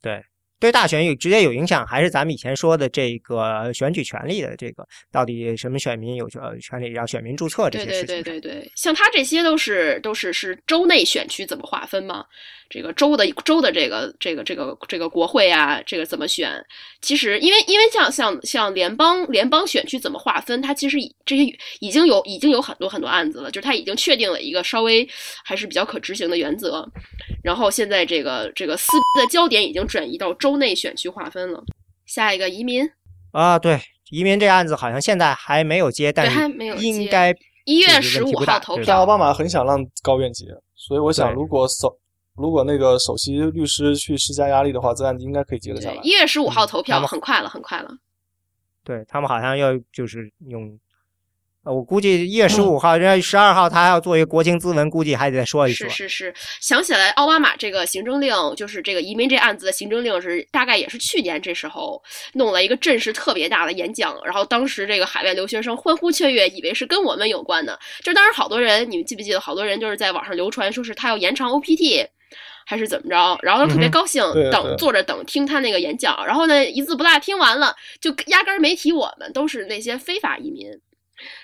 [0.00, 0.22] 对，
[0.60, 8.06] 对大选有直接有影响，还是咱们以前说的这个选举权利的这个，到底什么选民有呃权利让选民注册这些事情？
[8.06, 12.24] 对对对对对，像他这些都是都是是州内选区怎么划分嘛？
[12.74, 16.50] 这个州的州的这个这个这个这个国会啊，这个怎么选？
[17.00, 21.44] 其实因为因为像像像联邦联邦选区怎么划分，它其实这些
[21.78, 25.08] 已经有已经有很多很多案子了，就是它已经确定了一个稍微
[25.44, 26.84] 还是比较可执行的原则。
[27.44, 28.90] 然后现在这个这个撕
[29.20, 31.62] 的焦点已经转移到州内选区划分了。
[32.06, 32.84] 下一个移民
[33.30, 33.80] 啊，对
[34.10, 37.32] 移民这案子好像现在还没有接，但还没有应该
[37.66, 38.96] 一月十五号投票。
[38.96, 41.96] 奥巴马很想让高院结，所以我想如果首
[42.36, 46.00] 如果那个首席律师去施加压力的话，这案子应该可以结得下来。
[46.02, 47.90] 一月十五号投票，很快了，很快了。
[48.82, 50.78] 对他们好像要就是用，
[51.62, 55.88] 呃，我估计一月十五号，人家十二号他还要做一个国情咨文，估计还得说一说。
[55.88, 62.02] 是是是，想起来奥巴马这个行政令，就是这个移民这案子的行政令是大概也是去年这时候
[62.34, 67.78] 弄了一个阵势特别大的演讲，然后当时这个海外留学生欢呼雀跃，以为是跟我们有关的。
[68.02, 72.06] 就当时好多人，你们记不记得，好多人就是在网上流传说是他要延长 OPT。
[72.66, 73.38] 还是怎么着？
[73.42, 76.24] 然后他特别高兴，等坐着等听他那个演讲。
[76.26, 80.70] 然后呢，一字不落听完了，就压根儿没提我们，都是那些非法移民。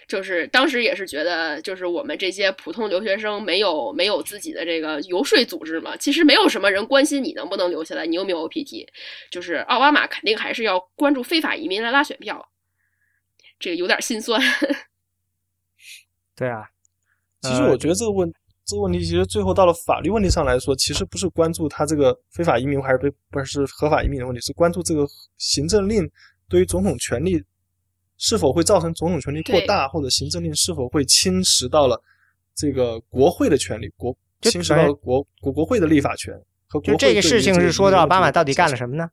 [0.09, 5.97] 就是当时也是觉得，就是我们这些普通留学生没有没有自己的这个游说组织嘛。
[5.97, 8.87] 其实没有什么人关心你能不能留下来，你有没有 OPT。
[9.31, 12.51] 就是奥巴马肯定还是要关注非法移民来拉选票，
[13.61, 14.43] 这个有点心酸。
[16.35, 16.65] 对啊，
[17.43, 18.33] 其实我觉得这个问。
[18.71, 25.05] 这个问题其实最后到了法律问题上来说，其实不是关注他这个非法移民还是被不是合法移民的问题，是关注这个
[25.39, 26.09] 行政令
[26.49, 27.43] 对于总统权力
[28.17, 32.01] 是否会造成总统权力过大，或者行政令是否会侵蚀到了
[32.55, 36.33] 这个国会的权利，国侵蚀到国国国会的立法权
[36.69, 39.11] 和国就这个事情是说到奥巴马到底干了什么呢？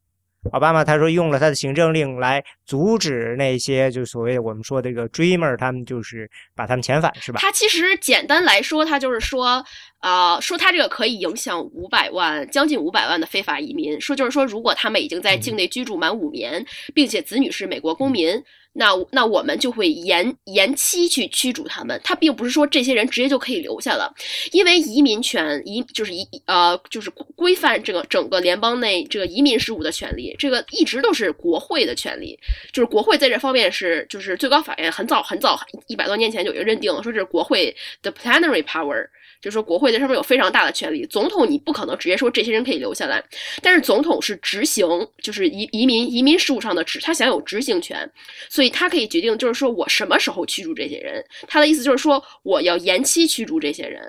[0.52, 7.40] 奥巴马他说用了他的行政令来阻止那些就所谓我们说这个 dreamer，他们就是把他们遣返，是吧？
[7.42, 9.64] 他其实简单来说，他就是说，
[10.02, 14.00] 呃，说他这个可以影响五百万，将近五百万的非法移民。
[14.00, 18.44] 说就是说，如果他们已经在境内居住满五年，并且子女是美国公民。
[18.80, 24.14] 那那我们就会延延期去驱逐他们，他并不是说这些人直接就可以留下了，
[24.52, 32.38] 因为移民权移就是移呃就是规范这个整个联邦内这个移民事务的权利，这个一直都是国会的权利，
[32.72, 39.08] 就是国会在这方面是就是最高法院很早很早一百多年前就已经认定了，说这是国会的 plenary power。
[39.42, 41.06] 就是说，国会在上面有非常大的权力。
[41.06, 43.24] 总统你不可能直接说这些人可以留下来，
[43.62, 44.88] 但是总统是执行，
[45.22, 48.10] 就是移移民移民事务上的执，他享有执行权，
[48.50, 51.24] 所以他可以决定，就是说我什么时候驱逐这些人。
[51.48, 54.02] 他的意思就是说，我要延期驱逐这些人。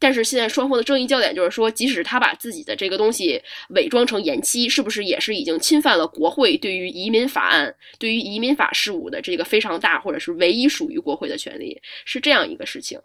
[0.00, 3.40] 但是现在双方的争议焦点就是说，即使他把自己的这个东西
[3.70, 11.80] 伪装成延期，是不是也是已经侵犯了国会对于移民法案、对于移民法事务的这个非常大，或者是唯一属于国会的权利？
[12.04, 13.00] 是这样一个事情。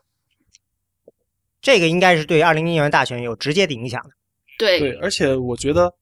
[1.61, 4.11] 这个应该是对二零一六年大选有直接的影响的。
[4.57, 5.93] 对对，而且我觉得，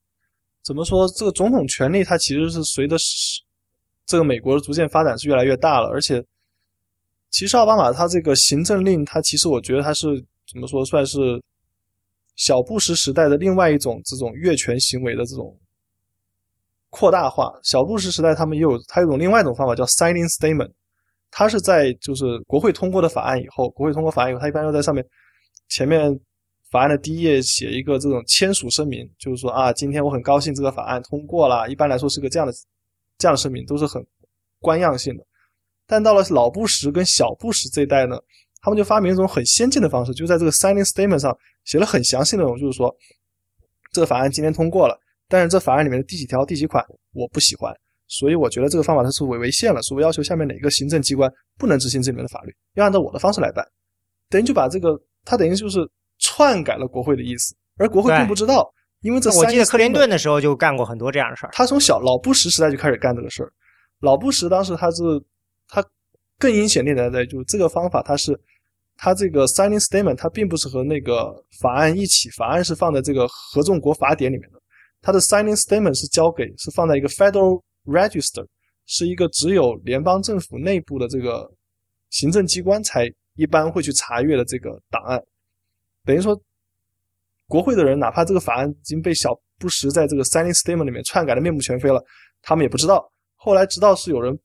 [0.63, 2.95] 怎么说，这个总统权力它其实是随着
[4.05, 5.89] 这个美国的逐渐发展是越来越大了。
[5.89, 6.23] 而且，
[7.29, 10.07] 其实奥巴马他这个行政令，他其实我觉得他是
[10.51, 11.19] 怎么说，算是
[12.35, 15.55] 小布什时代的另外一种这种越权行为的这种
[16.89, 17.53] 扩大化。
[17.63, 20.71] 小布什时代他们也有他有种另外一种方法叫 signing statement，
[21.29, 25.05] 他是在就是国会通过的法案以后，国会通过法案以后，他一般要在上面。
[25.69, 26.19] 前面
[26.69, 31.69] 法案的第一页写一个这种签署声明，就是说啊，今天我很高兴这个法案通过了。
[31.69, 32.53] 一般来说是个这样的
[33.17, 34.05] 这样的声明，都是很
[34.59, 35.25] 官样性的。
[35.85, 38.17] 但到了老布什跟小布什这一代呢，
[38.61, 42.93] 他们就发明一种很先进的方式，就在这个 signing statement 上写了很详细内容，就是说
[43.93, 44.99] 这个法案今天通过了，
[45.29, 47.73] 但是这法案里面的第几条第几款我不喜欢，
[48.07, 53.65] 所以我觉得这个方法它是违违宪了，是我要求下面哪个行政机关不能执行这里面的法律，要按照我的方式来办，
[54.29, 54.99] 等于就把这个。
[55.29, 55.79] 他等于就是
[56.19, 61.49] 篡改了国会的意思，而国会并不知道，因为这我记得克林顿的时候就干过很多这样的事儿。
[61.51, 63.51] 他从小老布什时代就开始干这个事儿，
[63.99, 65.03] 老布什当时他是
[65.67, 65.83] 他
[66.39, 68.39] 更阴险点在就这个方法，他是
[68.95, 74.61] 他这个 signing statement，它并不是和那个法案一起，法案是放在这个合众国法典里面的，
[75.01, 78.47] 他的 signing statement 是交给是放在一个 federal register，
[78.85, 81.51] 是一个只有联邦政府内部的这个
[82.11, 83.11] 行政机关才。
[83.37, 85.23] 一般会去查阅的这个档案，
[86.03, 86.37] 等于说，
[87.47, 92.03] 国会的人哪怕这个法案已经被小布什在这个 signing statement 里面篡改的面目全非了，
[92.41, 93.09] 他们也不知道。
[93.35, 94.37] 后来直到是有人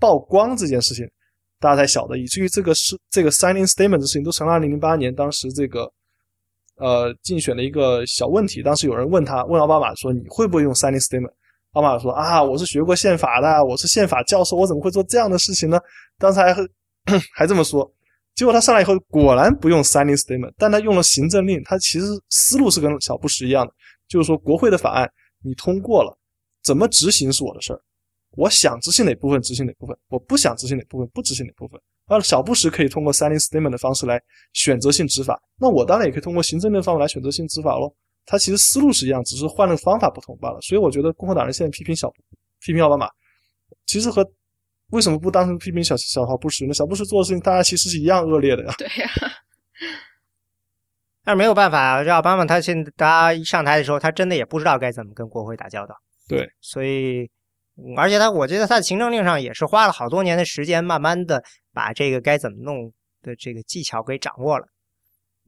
[0.00, 1.08] 曝光这件事情，
[1.60, 5.92] 大家才晓得，以至于这个是这个 signing statement 的事情都成了2008年当时这个
[6.76, 8.62] 呃竞选的一个小问题。
[8.62, 11.32] 当时有人问他，问奥巴马说：“你会不会用 signing statement？”
[11.72, 15.78] 奥巴马说：“啊，我是学过宪法的，我是宪法教授，我怎么会做这样的事情呢？”
[16.18, 16.54] 当时还
[17.32, 17.90] 还这么说。
[18.34, 21.62] 结果他上来以后，果然不用 signing statement，但他用了行政令。
[21.64, 23.72] 他其实思路是跟小布什一样的，
[24.08, 25.10] 就是说国会的法案
[25.44, 26.18] 你通过了，
[26.62, 27.80] 怎么执行是我的事儿，
[28.36, 31.80] 我想执行哪部分执行哪部分，我不想执行哪部分不执行哪部分。
[32.06, 34.20] 而小布什可以通过 signing statement 的方式来
[34.54, 37.94] 选择性执法，那我当然也可以通过行政令的方法来选择性执法喽。
[38.24, 40.60] 他其实思路是一样，只是换了个方法不同罢了。
[40.60, 42.10] 所以我觉得共和党人现在批评小
[42.60, 43.08] 批评奥巴马，
[43.86, 44.24] 其实和
[44.92, 46.72] 为什么不当成批评小小布什呢？
[46.72, 48.74] 小布什做的事情，大家其实是一样恶劣的呀。
[48.78, 49.10] 对呀，
[51.24, 55.94] 但是没有办法，这奥巴马他现在他一上台的时候，他真的也不知道该怎么跟国会打交道。
[56.28, 57.30] 对，所以，
[57.96, 61.42] 而且他，我觉得他的行政令上也是花了好多年的时间，慢慢的
[61.72, 62.92] 把这个该怎么弄
[63.22, 64.66] 的这个技巧给掌握了。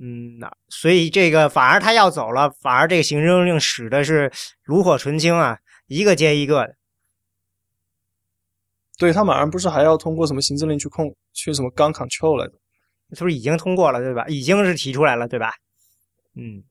[0.00, 4.32] 嗯，那所以这个反而他要走了，反而这个行政令使的是
[4.64, 6.74] 炉火纯青啊，一个接一个的。
[8.98, 12.52] 对他马上不是还要通过什么行政令去控去什么 gun control 来着？
[13.12, 14.24] 是不是已经通过了，对吧？
[14.28, 15.52] 已经是提出来了，对吧？
[16.36, 16.64] 嗯，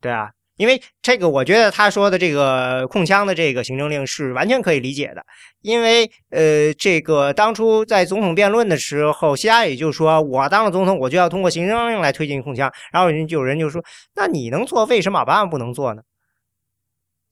[0.00, 5.24] 对啊，因为这个我觉得他说的这个控枪的这个行政令是完全可以理解的，
[5.60, 13.84] 因为呃，这个当初在总统辩论的时候，希拉里就说我当了总统，我就要通过行政令来推进控枪，然后人就有人就说，
[14.14, 16.02] 那你能做，为什么奥巴马不能做呢？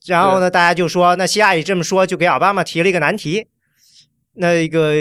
[0.05, 3.47] 然后呢，大家就说，那希拉里这么说，就给奥巴马提了一个难题。
[4.35, 4.95] 那一个，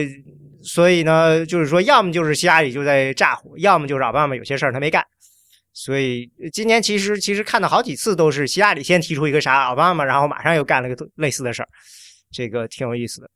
[0.61, 5.03] 所以呢，就是说，要么就是希拉里就在咋呼，要么就是奥巴马有些事儿他没干。
[5.73, 11.69] 所以今年其实其实看到好几次都是希拉里先提出一个啥，奥巴马然后马上又干了个类似的事儿，
[12.31, 13.29] 这个挺有意思的。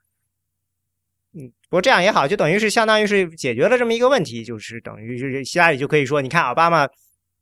[1.34, 6.88] 嗯，不过这样也好，就等于是相当于是解决了这么一个问题，就是等于是希拉里就可以说，你看奥巴马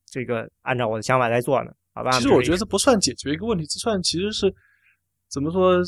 [0.09, 1.71] 这个按照我的想法来做呢。
[1.95, 4.53] 奥巴马其实我觉得这不算解决一个问题，这算其实是
[5.29, 5.83] 怎么说？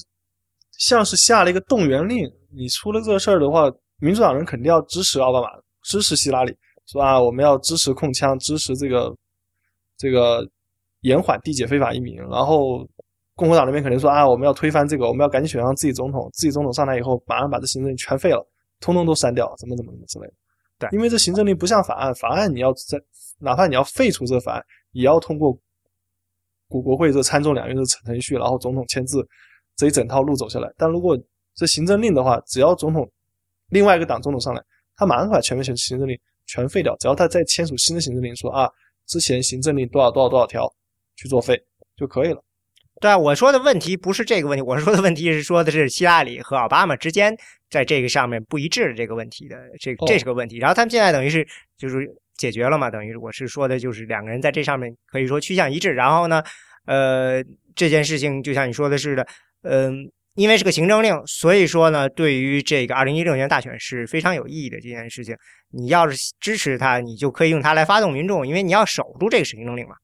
[0.77, 5.49] 像是下了一个动员令，你出了这个事儿的话，民主党人肯定要支持奥巴马，
[5.83, 6.55] 支持希拉里，
[6.87, 9.15] 说啊，我们要支持控枪，支持这个
[9.97, 10.43] 这个
[11.01, 12.15] 延缓递解非法移民。
[12.15, 12.87] 然后
[13.35, 18.45] 共和党那边肯定说啊，我们要推翻这个，我们要赶紧选上自己总统，自己总统上台以后，马上把这行政令全废了，
[18.79, 20.33] 通通都删掉，怎么怎么怎么之类的。
[20.79, 22.99] 对，因为这行政令不像法案，法案你要在
[23.39, 25.57] 哪怕你要废除这个法案，也要通过
[26.67, 29.27] 国国会这参众两院的程序，然后总统签字。
[29.75, 31.15] 这一整套路走下来，但如果
[31.57, 33.11] 这行政令的话，只要总统
[33.69, 34.63] 另外一个党总统上来，
[34.95, 38.69] 他马上把全面行行政令全废掉，只要他再签署新的行政令，说啊，
[39.07, 40.71] 之前行政令多少多少多少条
[41.15, 41.59] 去作废
[41.97, 42.41] 就可以了。
[43.01, 47.35] 对啊，我说的问题不是这个问题，我说的问题是说的是希拉里和奥巴马之间
[47.71, 50.57] 在这个上面不一致的这个问题的，这这是个问题。
[50.57, 52.07] 然后他们现在等于是就是
[52.37, 55.91] 解决了嘛，等于我是说的就是两个人在这上面可以说趋向一致。
[55.91, 56.43] 然后呢，
[56.85, 57.43] 呃，
[57.75, 59.27] 这件事情就像你说的似的。
[59.63, 65.35] 嗯，因为是个行政令，所以说呢，对于这个二零一六年大选是非常有意义的这件事情。
[65.71, 69.95] 你要是支持他，你就可以用它来发动民众，因为你要守住这个行政令嘛。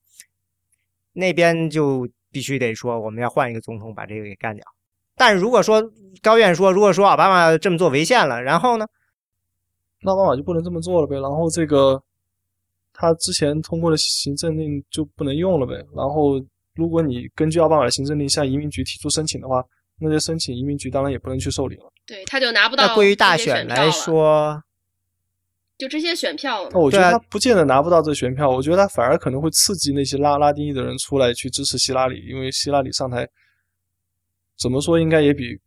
[1.14, 4.66] 那边就必须得说，我们要换一个总统把这个给干掉。
[5.16, 5.84] 但是如果说
[6.24, 8.88] 高院说，如果说奥巴马这么做违宪了，然后呢，
[10.02, 11.16] 那奥巴马就不能这么做了呗。
[11.22, 12.02] 然后这个
[12.92, 15.76] 他之前通过的行政令就不能用了呗。
[15.96, 16.44] 然后。
[16.76, 19.64] 如果你根据奥巴马的行政令向移民局提出申请的话，
[20.00, 21.92] 那就申请移民局当然也不能去受理了。
[22.06, 22.88] 对，他就拿不到。
[22.88, 24.62] 那对于大选来说，
[25.78, 26.68] 就这些选票。
[26.72, 33.28] 那我觉得他不见得拿不到这选票，我觉得他反而可能会刺激那些拉拉丁裔的人出来去支持希拉里，因为希拉里上台，
[34.58, 35.58] 怎么说应该也比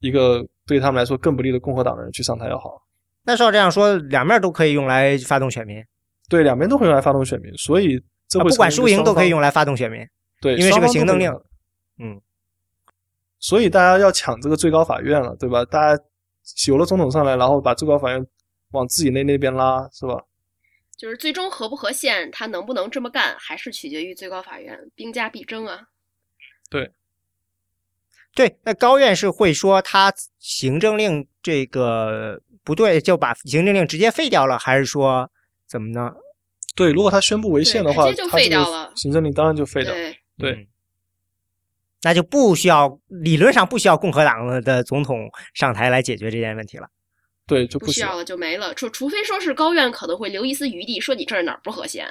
[0.00, 2.82] 一个对他们来说更不利的共和党的人去上台要好。
[3.24, 5.82] 那照这样说，两面都可以用来发动选民。
[6.28, 8.40] 对，两边都会用来发动选民，所以这。
[8.40, 10.04] 不管输赢都可以用来发动选民，
[10.40, 11.30] 对，因为是个行政令，
[11.98, 12.20] 嗯，
[13.46, 15.64] 所以大家要抢这个最高法院了，对吧？
[15.66, 16.02] 大家
[16.66, 18.26] 有了总统上来，然后把最高法院
[18.72, 20.20] 往自己那那边拉，是吧？
[20.98, 25.82] 就是最终合不合宪，他能不能这么干，还是取决于最高法院兵家必争啊。
[26.68, 26.90] 对，
[28.34, 35.30] 对，那高院是会说他行政令这个不对，就把行政令直接废掉了，还是说
[35.68, 36.12] 怎么呢？
[36.74, 38.92] 对，如果他宣布违宪的话，直接就废掉了。
[38.96, 39.94] 行政令当然就废掉。
[40.36, 40.68] 对，
[42.06, 46.86] 那就不需要理论上不需要共和党的总统上台来解决这件问题了。
[47.48, 48.72] 对，就不需要了，就没了。
[48.74, 52.06] 除除非说是高院可能会留一丝余地，说你这儿哪儿不和谐，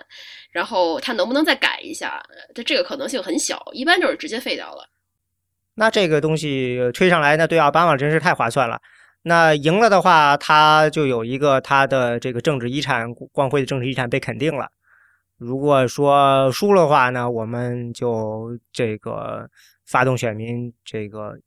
[0.51, 2.21] 然后他能不能再改一下？
[2.53, 4.85] 这这个可能性很小，一般就是直接废掉了。
[5.75, 8.81] 那这个东西推上来，那对奥巴马真是太划算了。
[9.21, 14.67] 那赢了的话，他就有一个他的这个政治遗产，光辉的政治遗产被肯定了。
[15.37, 19.49] 如果说输了的话呢，我们就这个
[19.85, 21.37] 发动选民，这个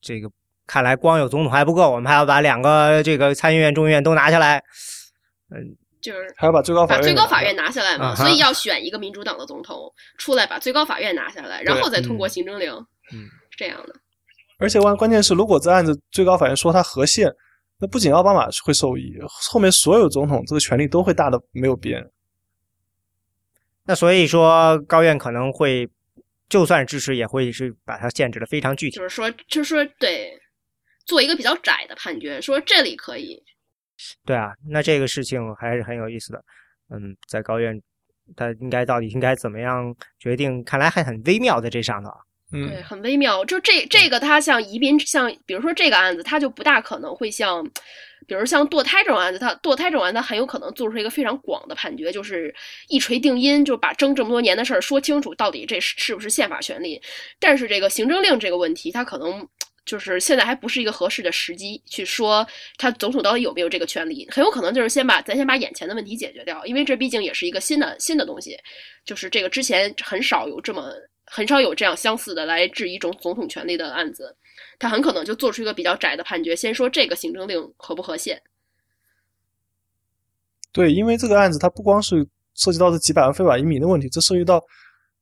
[0.00, 0.30] 这个
[0.66, 4.62] 看来光有总统还不够，我们还要把两个这个参议院、众议院都拿下来。
[5.50, 12.72] 嗯，就是还要把最高法院把最高法拿院拿下来嘛，啊所以要选一个民主党的总统出来把最高法院拿下来，然后再通过行政令，
[13.12, 13.94] 嗯是这样的。
[14.58, 17.30] 而且关关键是，如果这案子最高法院说他合宪，
[17.78, 22.08] 那不仅奥巴马会受益，后面所有总统这个权力都会大的没有边。
[23.84, 25.90] 那所以说高院可能会，
[26.52, 29.02] 就算支持，也会是把它限制的非常具体就。
[29.02, 30.38] 是说，就是说，对，
[31.06, 33.42] 做一个比较窄的判决，说这里可以，
[34.26, 36.44] 对啊，那这个事情还是很有意思的。
[36.90, 37.80] 嗯，在高院，
[38.36, 40.62] 他应该到底应该怎么样决定？
[40.62, 42.18] 看来还很微妙在这上头啊。
[42.50, 43.42] 对，嗯，很微妙。
[43.46, 47.66] 就这这个，它像宜宾，像比如说这个案子，它就不大可能会像，
[48.26, 52.54] 比如像堕胎这种案子，它堕胎这种案子，它很有可能做出一个非常广的判决，就是
[52.88, 57.00] 一锤定音，就把争这么多年的事儿说清楚，到底这是是不是宪法权利。
[57.38, 59.46] 但是这个行政令这个问题，它可能。
[59.84, 62.46] 就是现在还不是一个合适的时机去说
[62.78, 68.56] 他总统到底有没有这个权利，很有可能就是先把咱先把眼前的问题解决掉，因为这毕竟也是一个新的新的东西，
[69.04, 70.92] 就是这个之前很少有这么
[71.26, 74.32] 很少有这样相似的来质疑总总统权力的案子，
[74.78, 78.40] 他很可能就做出一个比较窄的判决，先说这个行政令合不合宪。
[80.72, 84.58] 对，因为这个案子它不光是涉及到这几百万非法移民的问题，这涉及到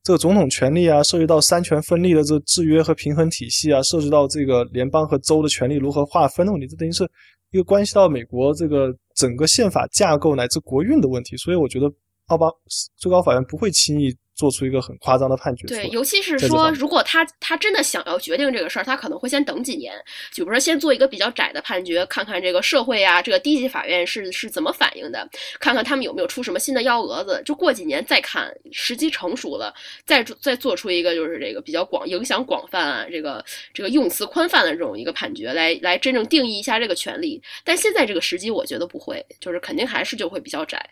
[0.01, 7.03] 这个总统权力啊，涉及到三权分立的这制约和平衡体系啊，涉及到这个联邦和州的权力如何划分的问题，这等于是
[7.51, 11.35] 一个关系到美国这个整个宪法架构乃至国运的问题。
[11.35, 11.91] 所以我觉得
[12.27, 12.47] 奥巴
[12.95, 15.67] 最高法院不会轻易做出一个很夸张的判决。
[15.67, 19.93] 对，尤其是说，如果他他真的想要决定这个事儿，他可能会先等几年，
[20.33, 25.27] 就比如说先做一个比较窄的判决，看看这个社会啊，这个低级法院是是怎么反应的，
[25.59, 27.41] 看看他们有没有出什么新的幺蛾子。
[27.45, 29.73] 就过几年再看，时机成熟了，
[30.05, 33.43] 再做再做出一个就是这个比较广影响广泛啊，这个
[33.73, 37.41] 这个用词宽泛的这种一个判决，来来真正定义一下这个权利。
[37.63, 40.83] 但现在这个时机，我觉得不会，就是肯定还是就会比较窄。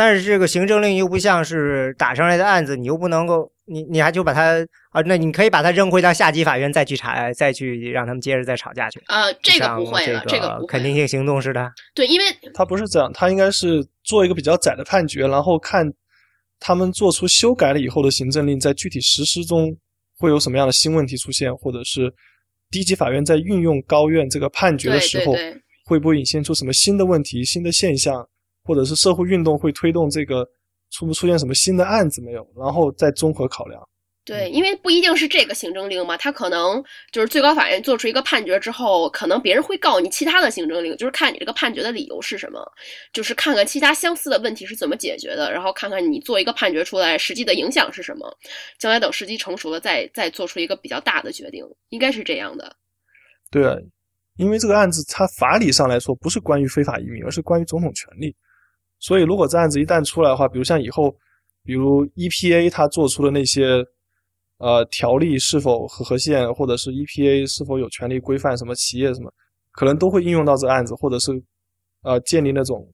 [0.00, 8.98] 但是这个行政令又不像是打上来的案子，你又不能够，你你还就把它啊，那你可以把它扔回到下级法院再去查，再去让他们接着再吵架去。
[9.08, 10.64] 呃，这个不会了，这这个。
[10.66, 11.70] 肯定性行动似的。
[11.94, 12.24] 对，因为
[12.54, 15.86] 他不是这样，他应该是做一个比较窄的判决，然后看
[16.58, 19.68] 他们做出修改了以后的行政令在具体实施中
[20.16, 22.10] 会有什么样的新问题出现，或者是
[22.70, 25.60] 低级法院在运用高院这个判决的时候，对对。
[25.84, 28.26] 会不会引现出什么新的问题、新的现象，
[28.70, 30.48] 或者是社会运动会推动这个
[30.92, 33.82] 出不出现什么新的案子没有，然后再综合考量。
[34.24, 36.80] 对，因为不一定是这个行政令嘛，他可能
[37.10, 42.64] 就是最高法院做出一个判决之后，可能别人会告你其他的行政令，就是看你这个判决的理由是什么，
[43.12, 48.30] 就是看看其他相似的问题是怎么解决的，然后看看你做一个判决出来实际的影响是什么，
[48.78, 52.76] 将来等时机成熟了再再做出一个比较大的决定，应该是这样的。
[53.50, 53.74] 对啊，
[54.36, 58.36] 因为这个案子它法理上来说不是关于非法移民，而是关于总统权利。
[59.00, 61.10] 所以如果这案子一旦出来的话，比如像以后，
[61.64, 63.84] 比如 EPA 它做出的那些
[64.58, 69.32] 呃条例是否合合宪，或者是 EPA 是否有权利规范什么企业什么，
[69.72, 71.32] 可能都会应用到这个案子，或者是
[72.02, 72.86] 呃建立那种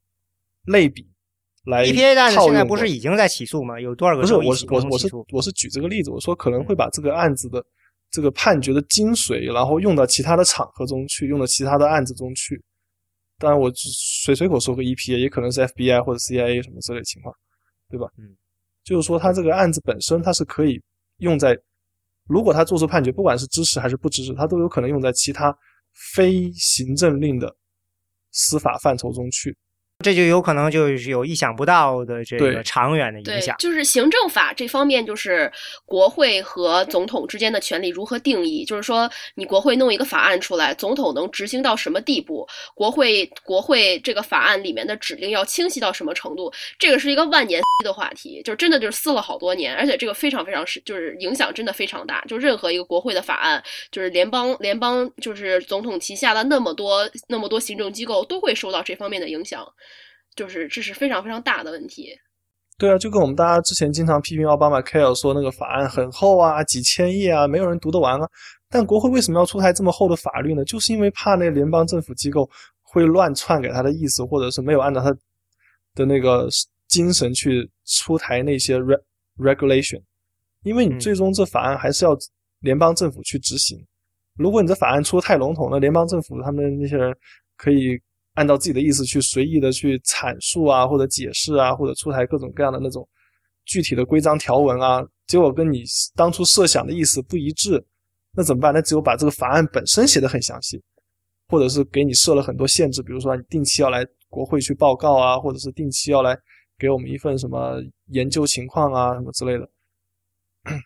[0.66, 1.04] 类比
[1.64, 3.80] 来 EPA 的案子现在不是已经在起诉吗？
[3.80, 5.08] 有多少个不是，我是我我是？
[5.32, 7.64] 我是举这个例子，我说可能会把这个案子的
[8.12, 12.62] 这个判决的精髓，然后用到其他的场合中去，用到其他的案子中去。
[13.38, 17.34] 当然，我只随随口说个 EPA，也可能是 FBI 或者 CIA 什么之类情况，
[17.90, 18.06] 对吧？
[18.18, 18.36] 嗯，
[18.82, 20.80] 就是说，他这个案子本身它是可以
[21.18, 21.58] 用在，
[22.26, 25.56] 如果他做出判决，不管是支持还是不支持，他都有可能用在其他
[26.14, 27.54] 非行政令的
[28.32, 29.56] 司法范畴中去。
[30.04, 33.56] 这就有可能就是有意想不到的这个长远的影响，。
[33.58, 35.50] 就是行政法这方面，就是
[35.84, 38.64] 国会和总统之间的权利如何定义。
[38.64, 42.46] 就是说，你国会弄一个法案出来，总统能执行到什么地步？
[42.74, 46.52] 国会国会这个法案里面的指令要清晰到什么程度？
[46.78, 52.22] 这个是一个万年 的话题，就是真的就是撕了好多年，而且这个非常非常是就是影响真的非常大。
[52.28, 53.60] 就任何一个国会的法案，
[53.90, 59.66] 就是联邦联邦就是总统旗下的那么多那么多行政机构都会受到这方面的影响。
[60.36, 62.10] 就是这是非常非常大的问题。
[62.78, 68.28] 对啊，就跟我们大家之前经常批评奥巴马 care 说那个法案很厚啊，几千页啊，没有人读得完啊。
[68.68, 70.62] 但国会为什么要出台这么厚的法律呢？
[70.64, 72.46] 就是因为怕那联邦政府机构
[72.82, 75.10] 会乱篡改他的意思，或者是没有按照他
[75.94, 76.48] 的那个
[76.86, 79.00] 精神去出台那些 re
[79.38, 80.02] regulation。
[80.64, 82.14] 因为你嗯最终这法案还是要
[82.60, 83.78] 联邦政府去执行。
[84.36, 87.16] 如果你这法案出的太笼统，那联邦政府他们那些人
[87.56, 87.98] 可以
[88.36, 93.06] 按照自己的意思去随意的去阐述啊，或者解释啊，或者出台各种各样的那种
[93.64, 95.82] 具体的规章条文啊，结果跟你
[96.14, 97.84] 当初设想的意思不一致，
[98.32, 98.72] 那怎么办？
[98.72, 100.80] 那只有把这个法案本身写得很详细，
[101.48, 106.38] 或者是给你设了很多限制，比如说你定期要来国会去报告啊，或者是定期要来
[106.78, 109.68] 给我们一份什么研究情况啊什么之类的。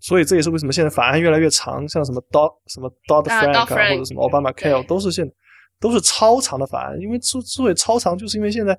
[0.00, 5.24] 所以这也是为什么现在法案越来越长，像什么 Dodd 什么 Dodd Frank 啊，或者什么 Obama Care 都是现
[5.80, 7.00] 都是超长的法案。
[7.00, 8.78] 因为之之所以超长，就是因为现在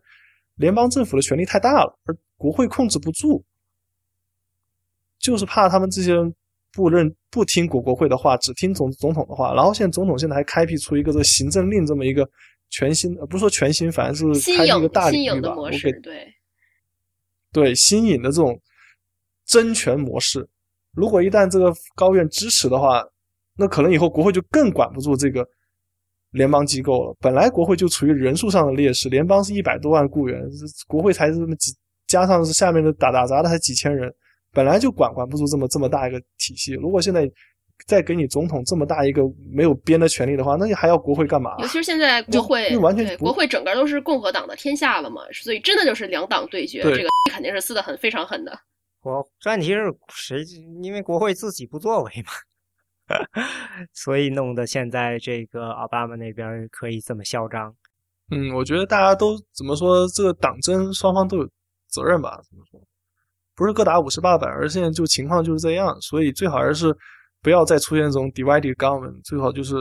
[0.56, 3.44] 联邦政府的权力太大了，而国会控制不住，
[5.20, 6.34] 就是怕他们这些人
[6.72, 9.54] 不认不听国国会的话，只听总总统的话。
[9.54, 12.28] 然后现在总统现在还开辟出一个这个行政令这么一个
[12.70, 15.56] 全新，呃，不是说全新，反正是开一个大领域吧。
[15.56, 16.34] 我给对
[17.52, 18.60] 对新颖的这种
[19.46, 20.48] 争权模式。
[20.94, 23.04] 如果一旦这个高院支持的话，
[23.56, 25.48] 那可能以后国会就更管不住这个
[26.32, 27.16] 联邦机构了。
[27.20, 30.42] 本来国会就处于人数上的劣势，联邦是一百多万雇员，
[30.88, 31.74] 国会才这么几，
[32.08, 34.14] 加上是下面的打打杂的才几千人，
[34.52, 36.74] 本来就管管不住这么这么大一个体系。
[36.74, 37.30] 如果现在
[37.86, 39.22] 再给你总统这么大一个
[39.52, 41.56] 没有边的权利的话，那你还要国会干嘛？
[41.60, 48.60] 尤其是现在国会完全国会整个都是共和党的天下了嘛，所以真的就是两党对决，这个肯定是撕的很非常狠的。
[49.04, 50.44] 我问题是谁？
[50.82, 52.32] 因为国会自己不作为嘛，
[53.94, 57.74] 所以弄得现在这个奥巴马那边可以这么嚣张。
[58.30, 61.50] 嗯，我觉得大家都怎么说，这个党争双方都有
[61.90, 62.40] 责任吧？
[62.50, 62.82] 怎么说？
[63.56, 66.96] 不是各打五十八板，而现在就情况就是这样，所以最好还是
[67.42, 69.76] 不要再出现这种 divided government，最好就是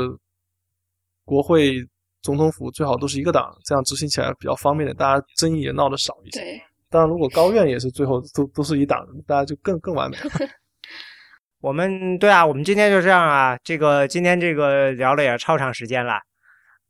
[1.25, 1.77] 国会、
[2.23, 6.41] 总统府最好都是一个党，这样执行起来比较方便的，大家争议也闹得少一些。
[6.41, 6.63] 对。
[6.89, 10.31] 当然，如果高院也是最后都都是一党，大家就更更完美了。
[11.61, 13.59] 我们对啊，我们今天就这样啊。
[13.65, 16.21] 这个今天这个聊了也超长时间了。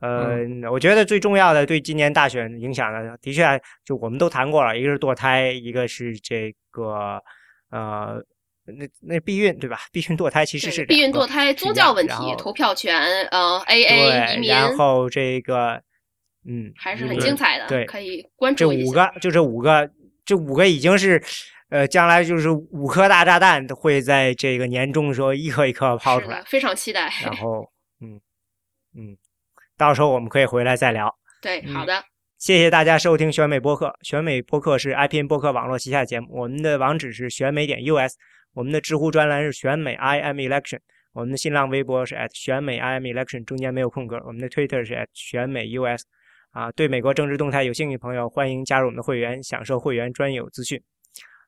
[0.01, 0.39] 呃，
[0.71, 7.23] 我觉得最重要的对今年大选影响的，的确就我们都谈过了，一个是堕胎，一个是这个
[7.71, 8.23] 呃，
[8.65, 9.81] 那那避孕对吧？
[9.91, 12.95] 避孕堕胎其实是避孕堕胎、宗教问题、投票权，
[13.31, 15.83] 呃，AA 移民，然后这个。
[16.49, 19.91] 嗯，还是很精彩的，对，可以关注这五个，就这五个，
[20.25, 21.21] 这五个已经是，
[21.69, 27.11] 呃，将来就是五颗大炸弹会在这个年终的时候一颗一颗抛出来，非常期待。
[27.25, 27.69] 然 后，
[28.01, 28.21] 嗯
[28.97, 29.17] 嗯，
[29.77, 31.13] 到时候我们可以回来再聊。
[31.43, 32.05] 对，好的，
[32.39, 33.93] 谢谢大家收听选美播客。
[34.03, 38.15] 选美播客是 IPN 播客网络旗下节目，我们的网址是选美点 US，
[38.55, 40.79] 我们的知乎专栏是选美 IM Election，
[41.13, 46.05] 我们的新浪微博是 at 选美 IM Election，中间没有空格，我们的 Twitter 是 at 选美 US。
[46.53, 50.81] 啊，对美国政治动态有兴趣的朋友，欢迎加入我们的会员，享受会员专有资讯。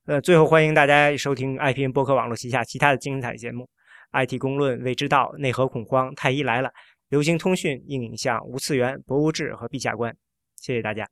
[0.09, 3.69] 呃，最后欢迎大家收听 IPN 播客网络旗下其他的精彩节目
[4.13, 6.71] ：IT 公论、未知道、内核恐慌、太医来了、
[7.11, 10.17] 流行通讯、硬影像、无次元、博物志和陛下观。
[10.57, 11.07] 谢谢大家。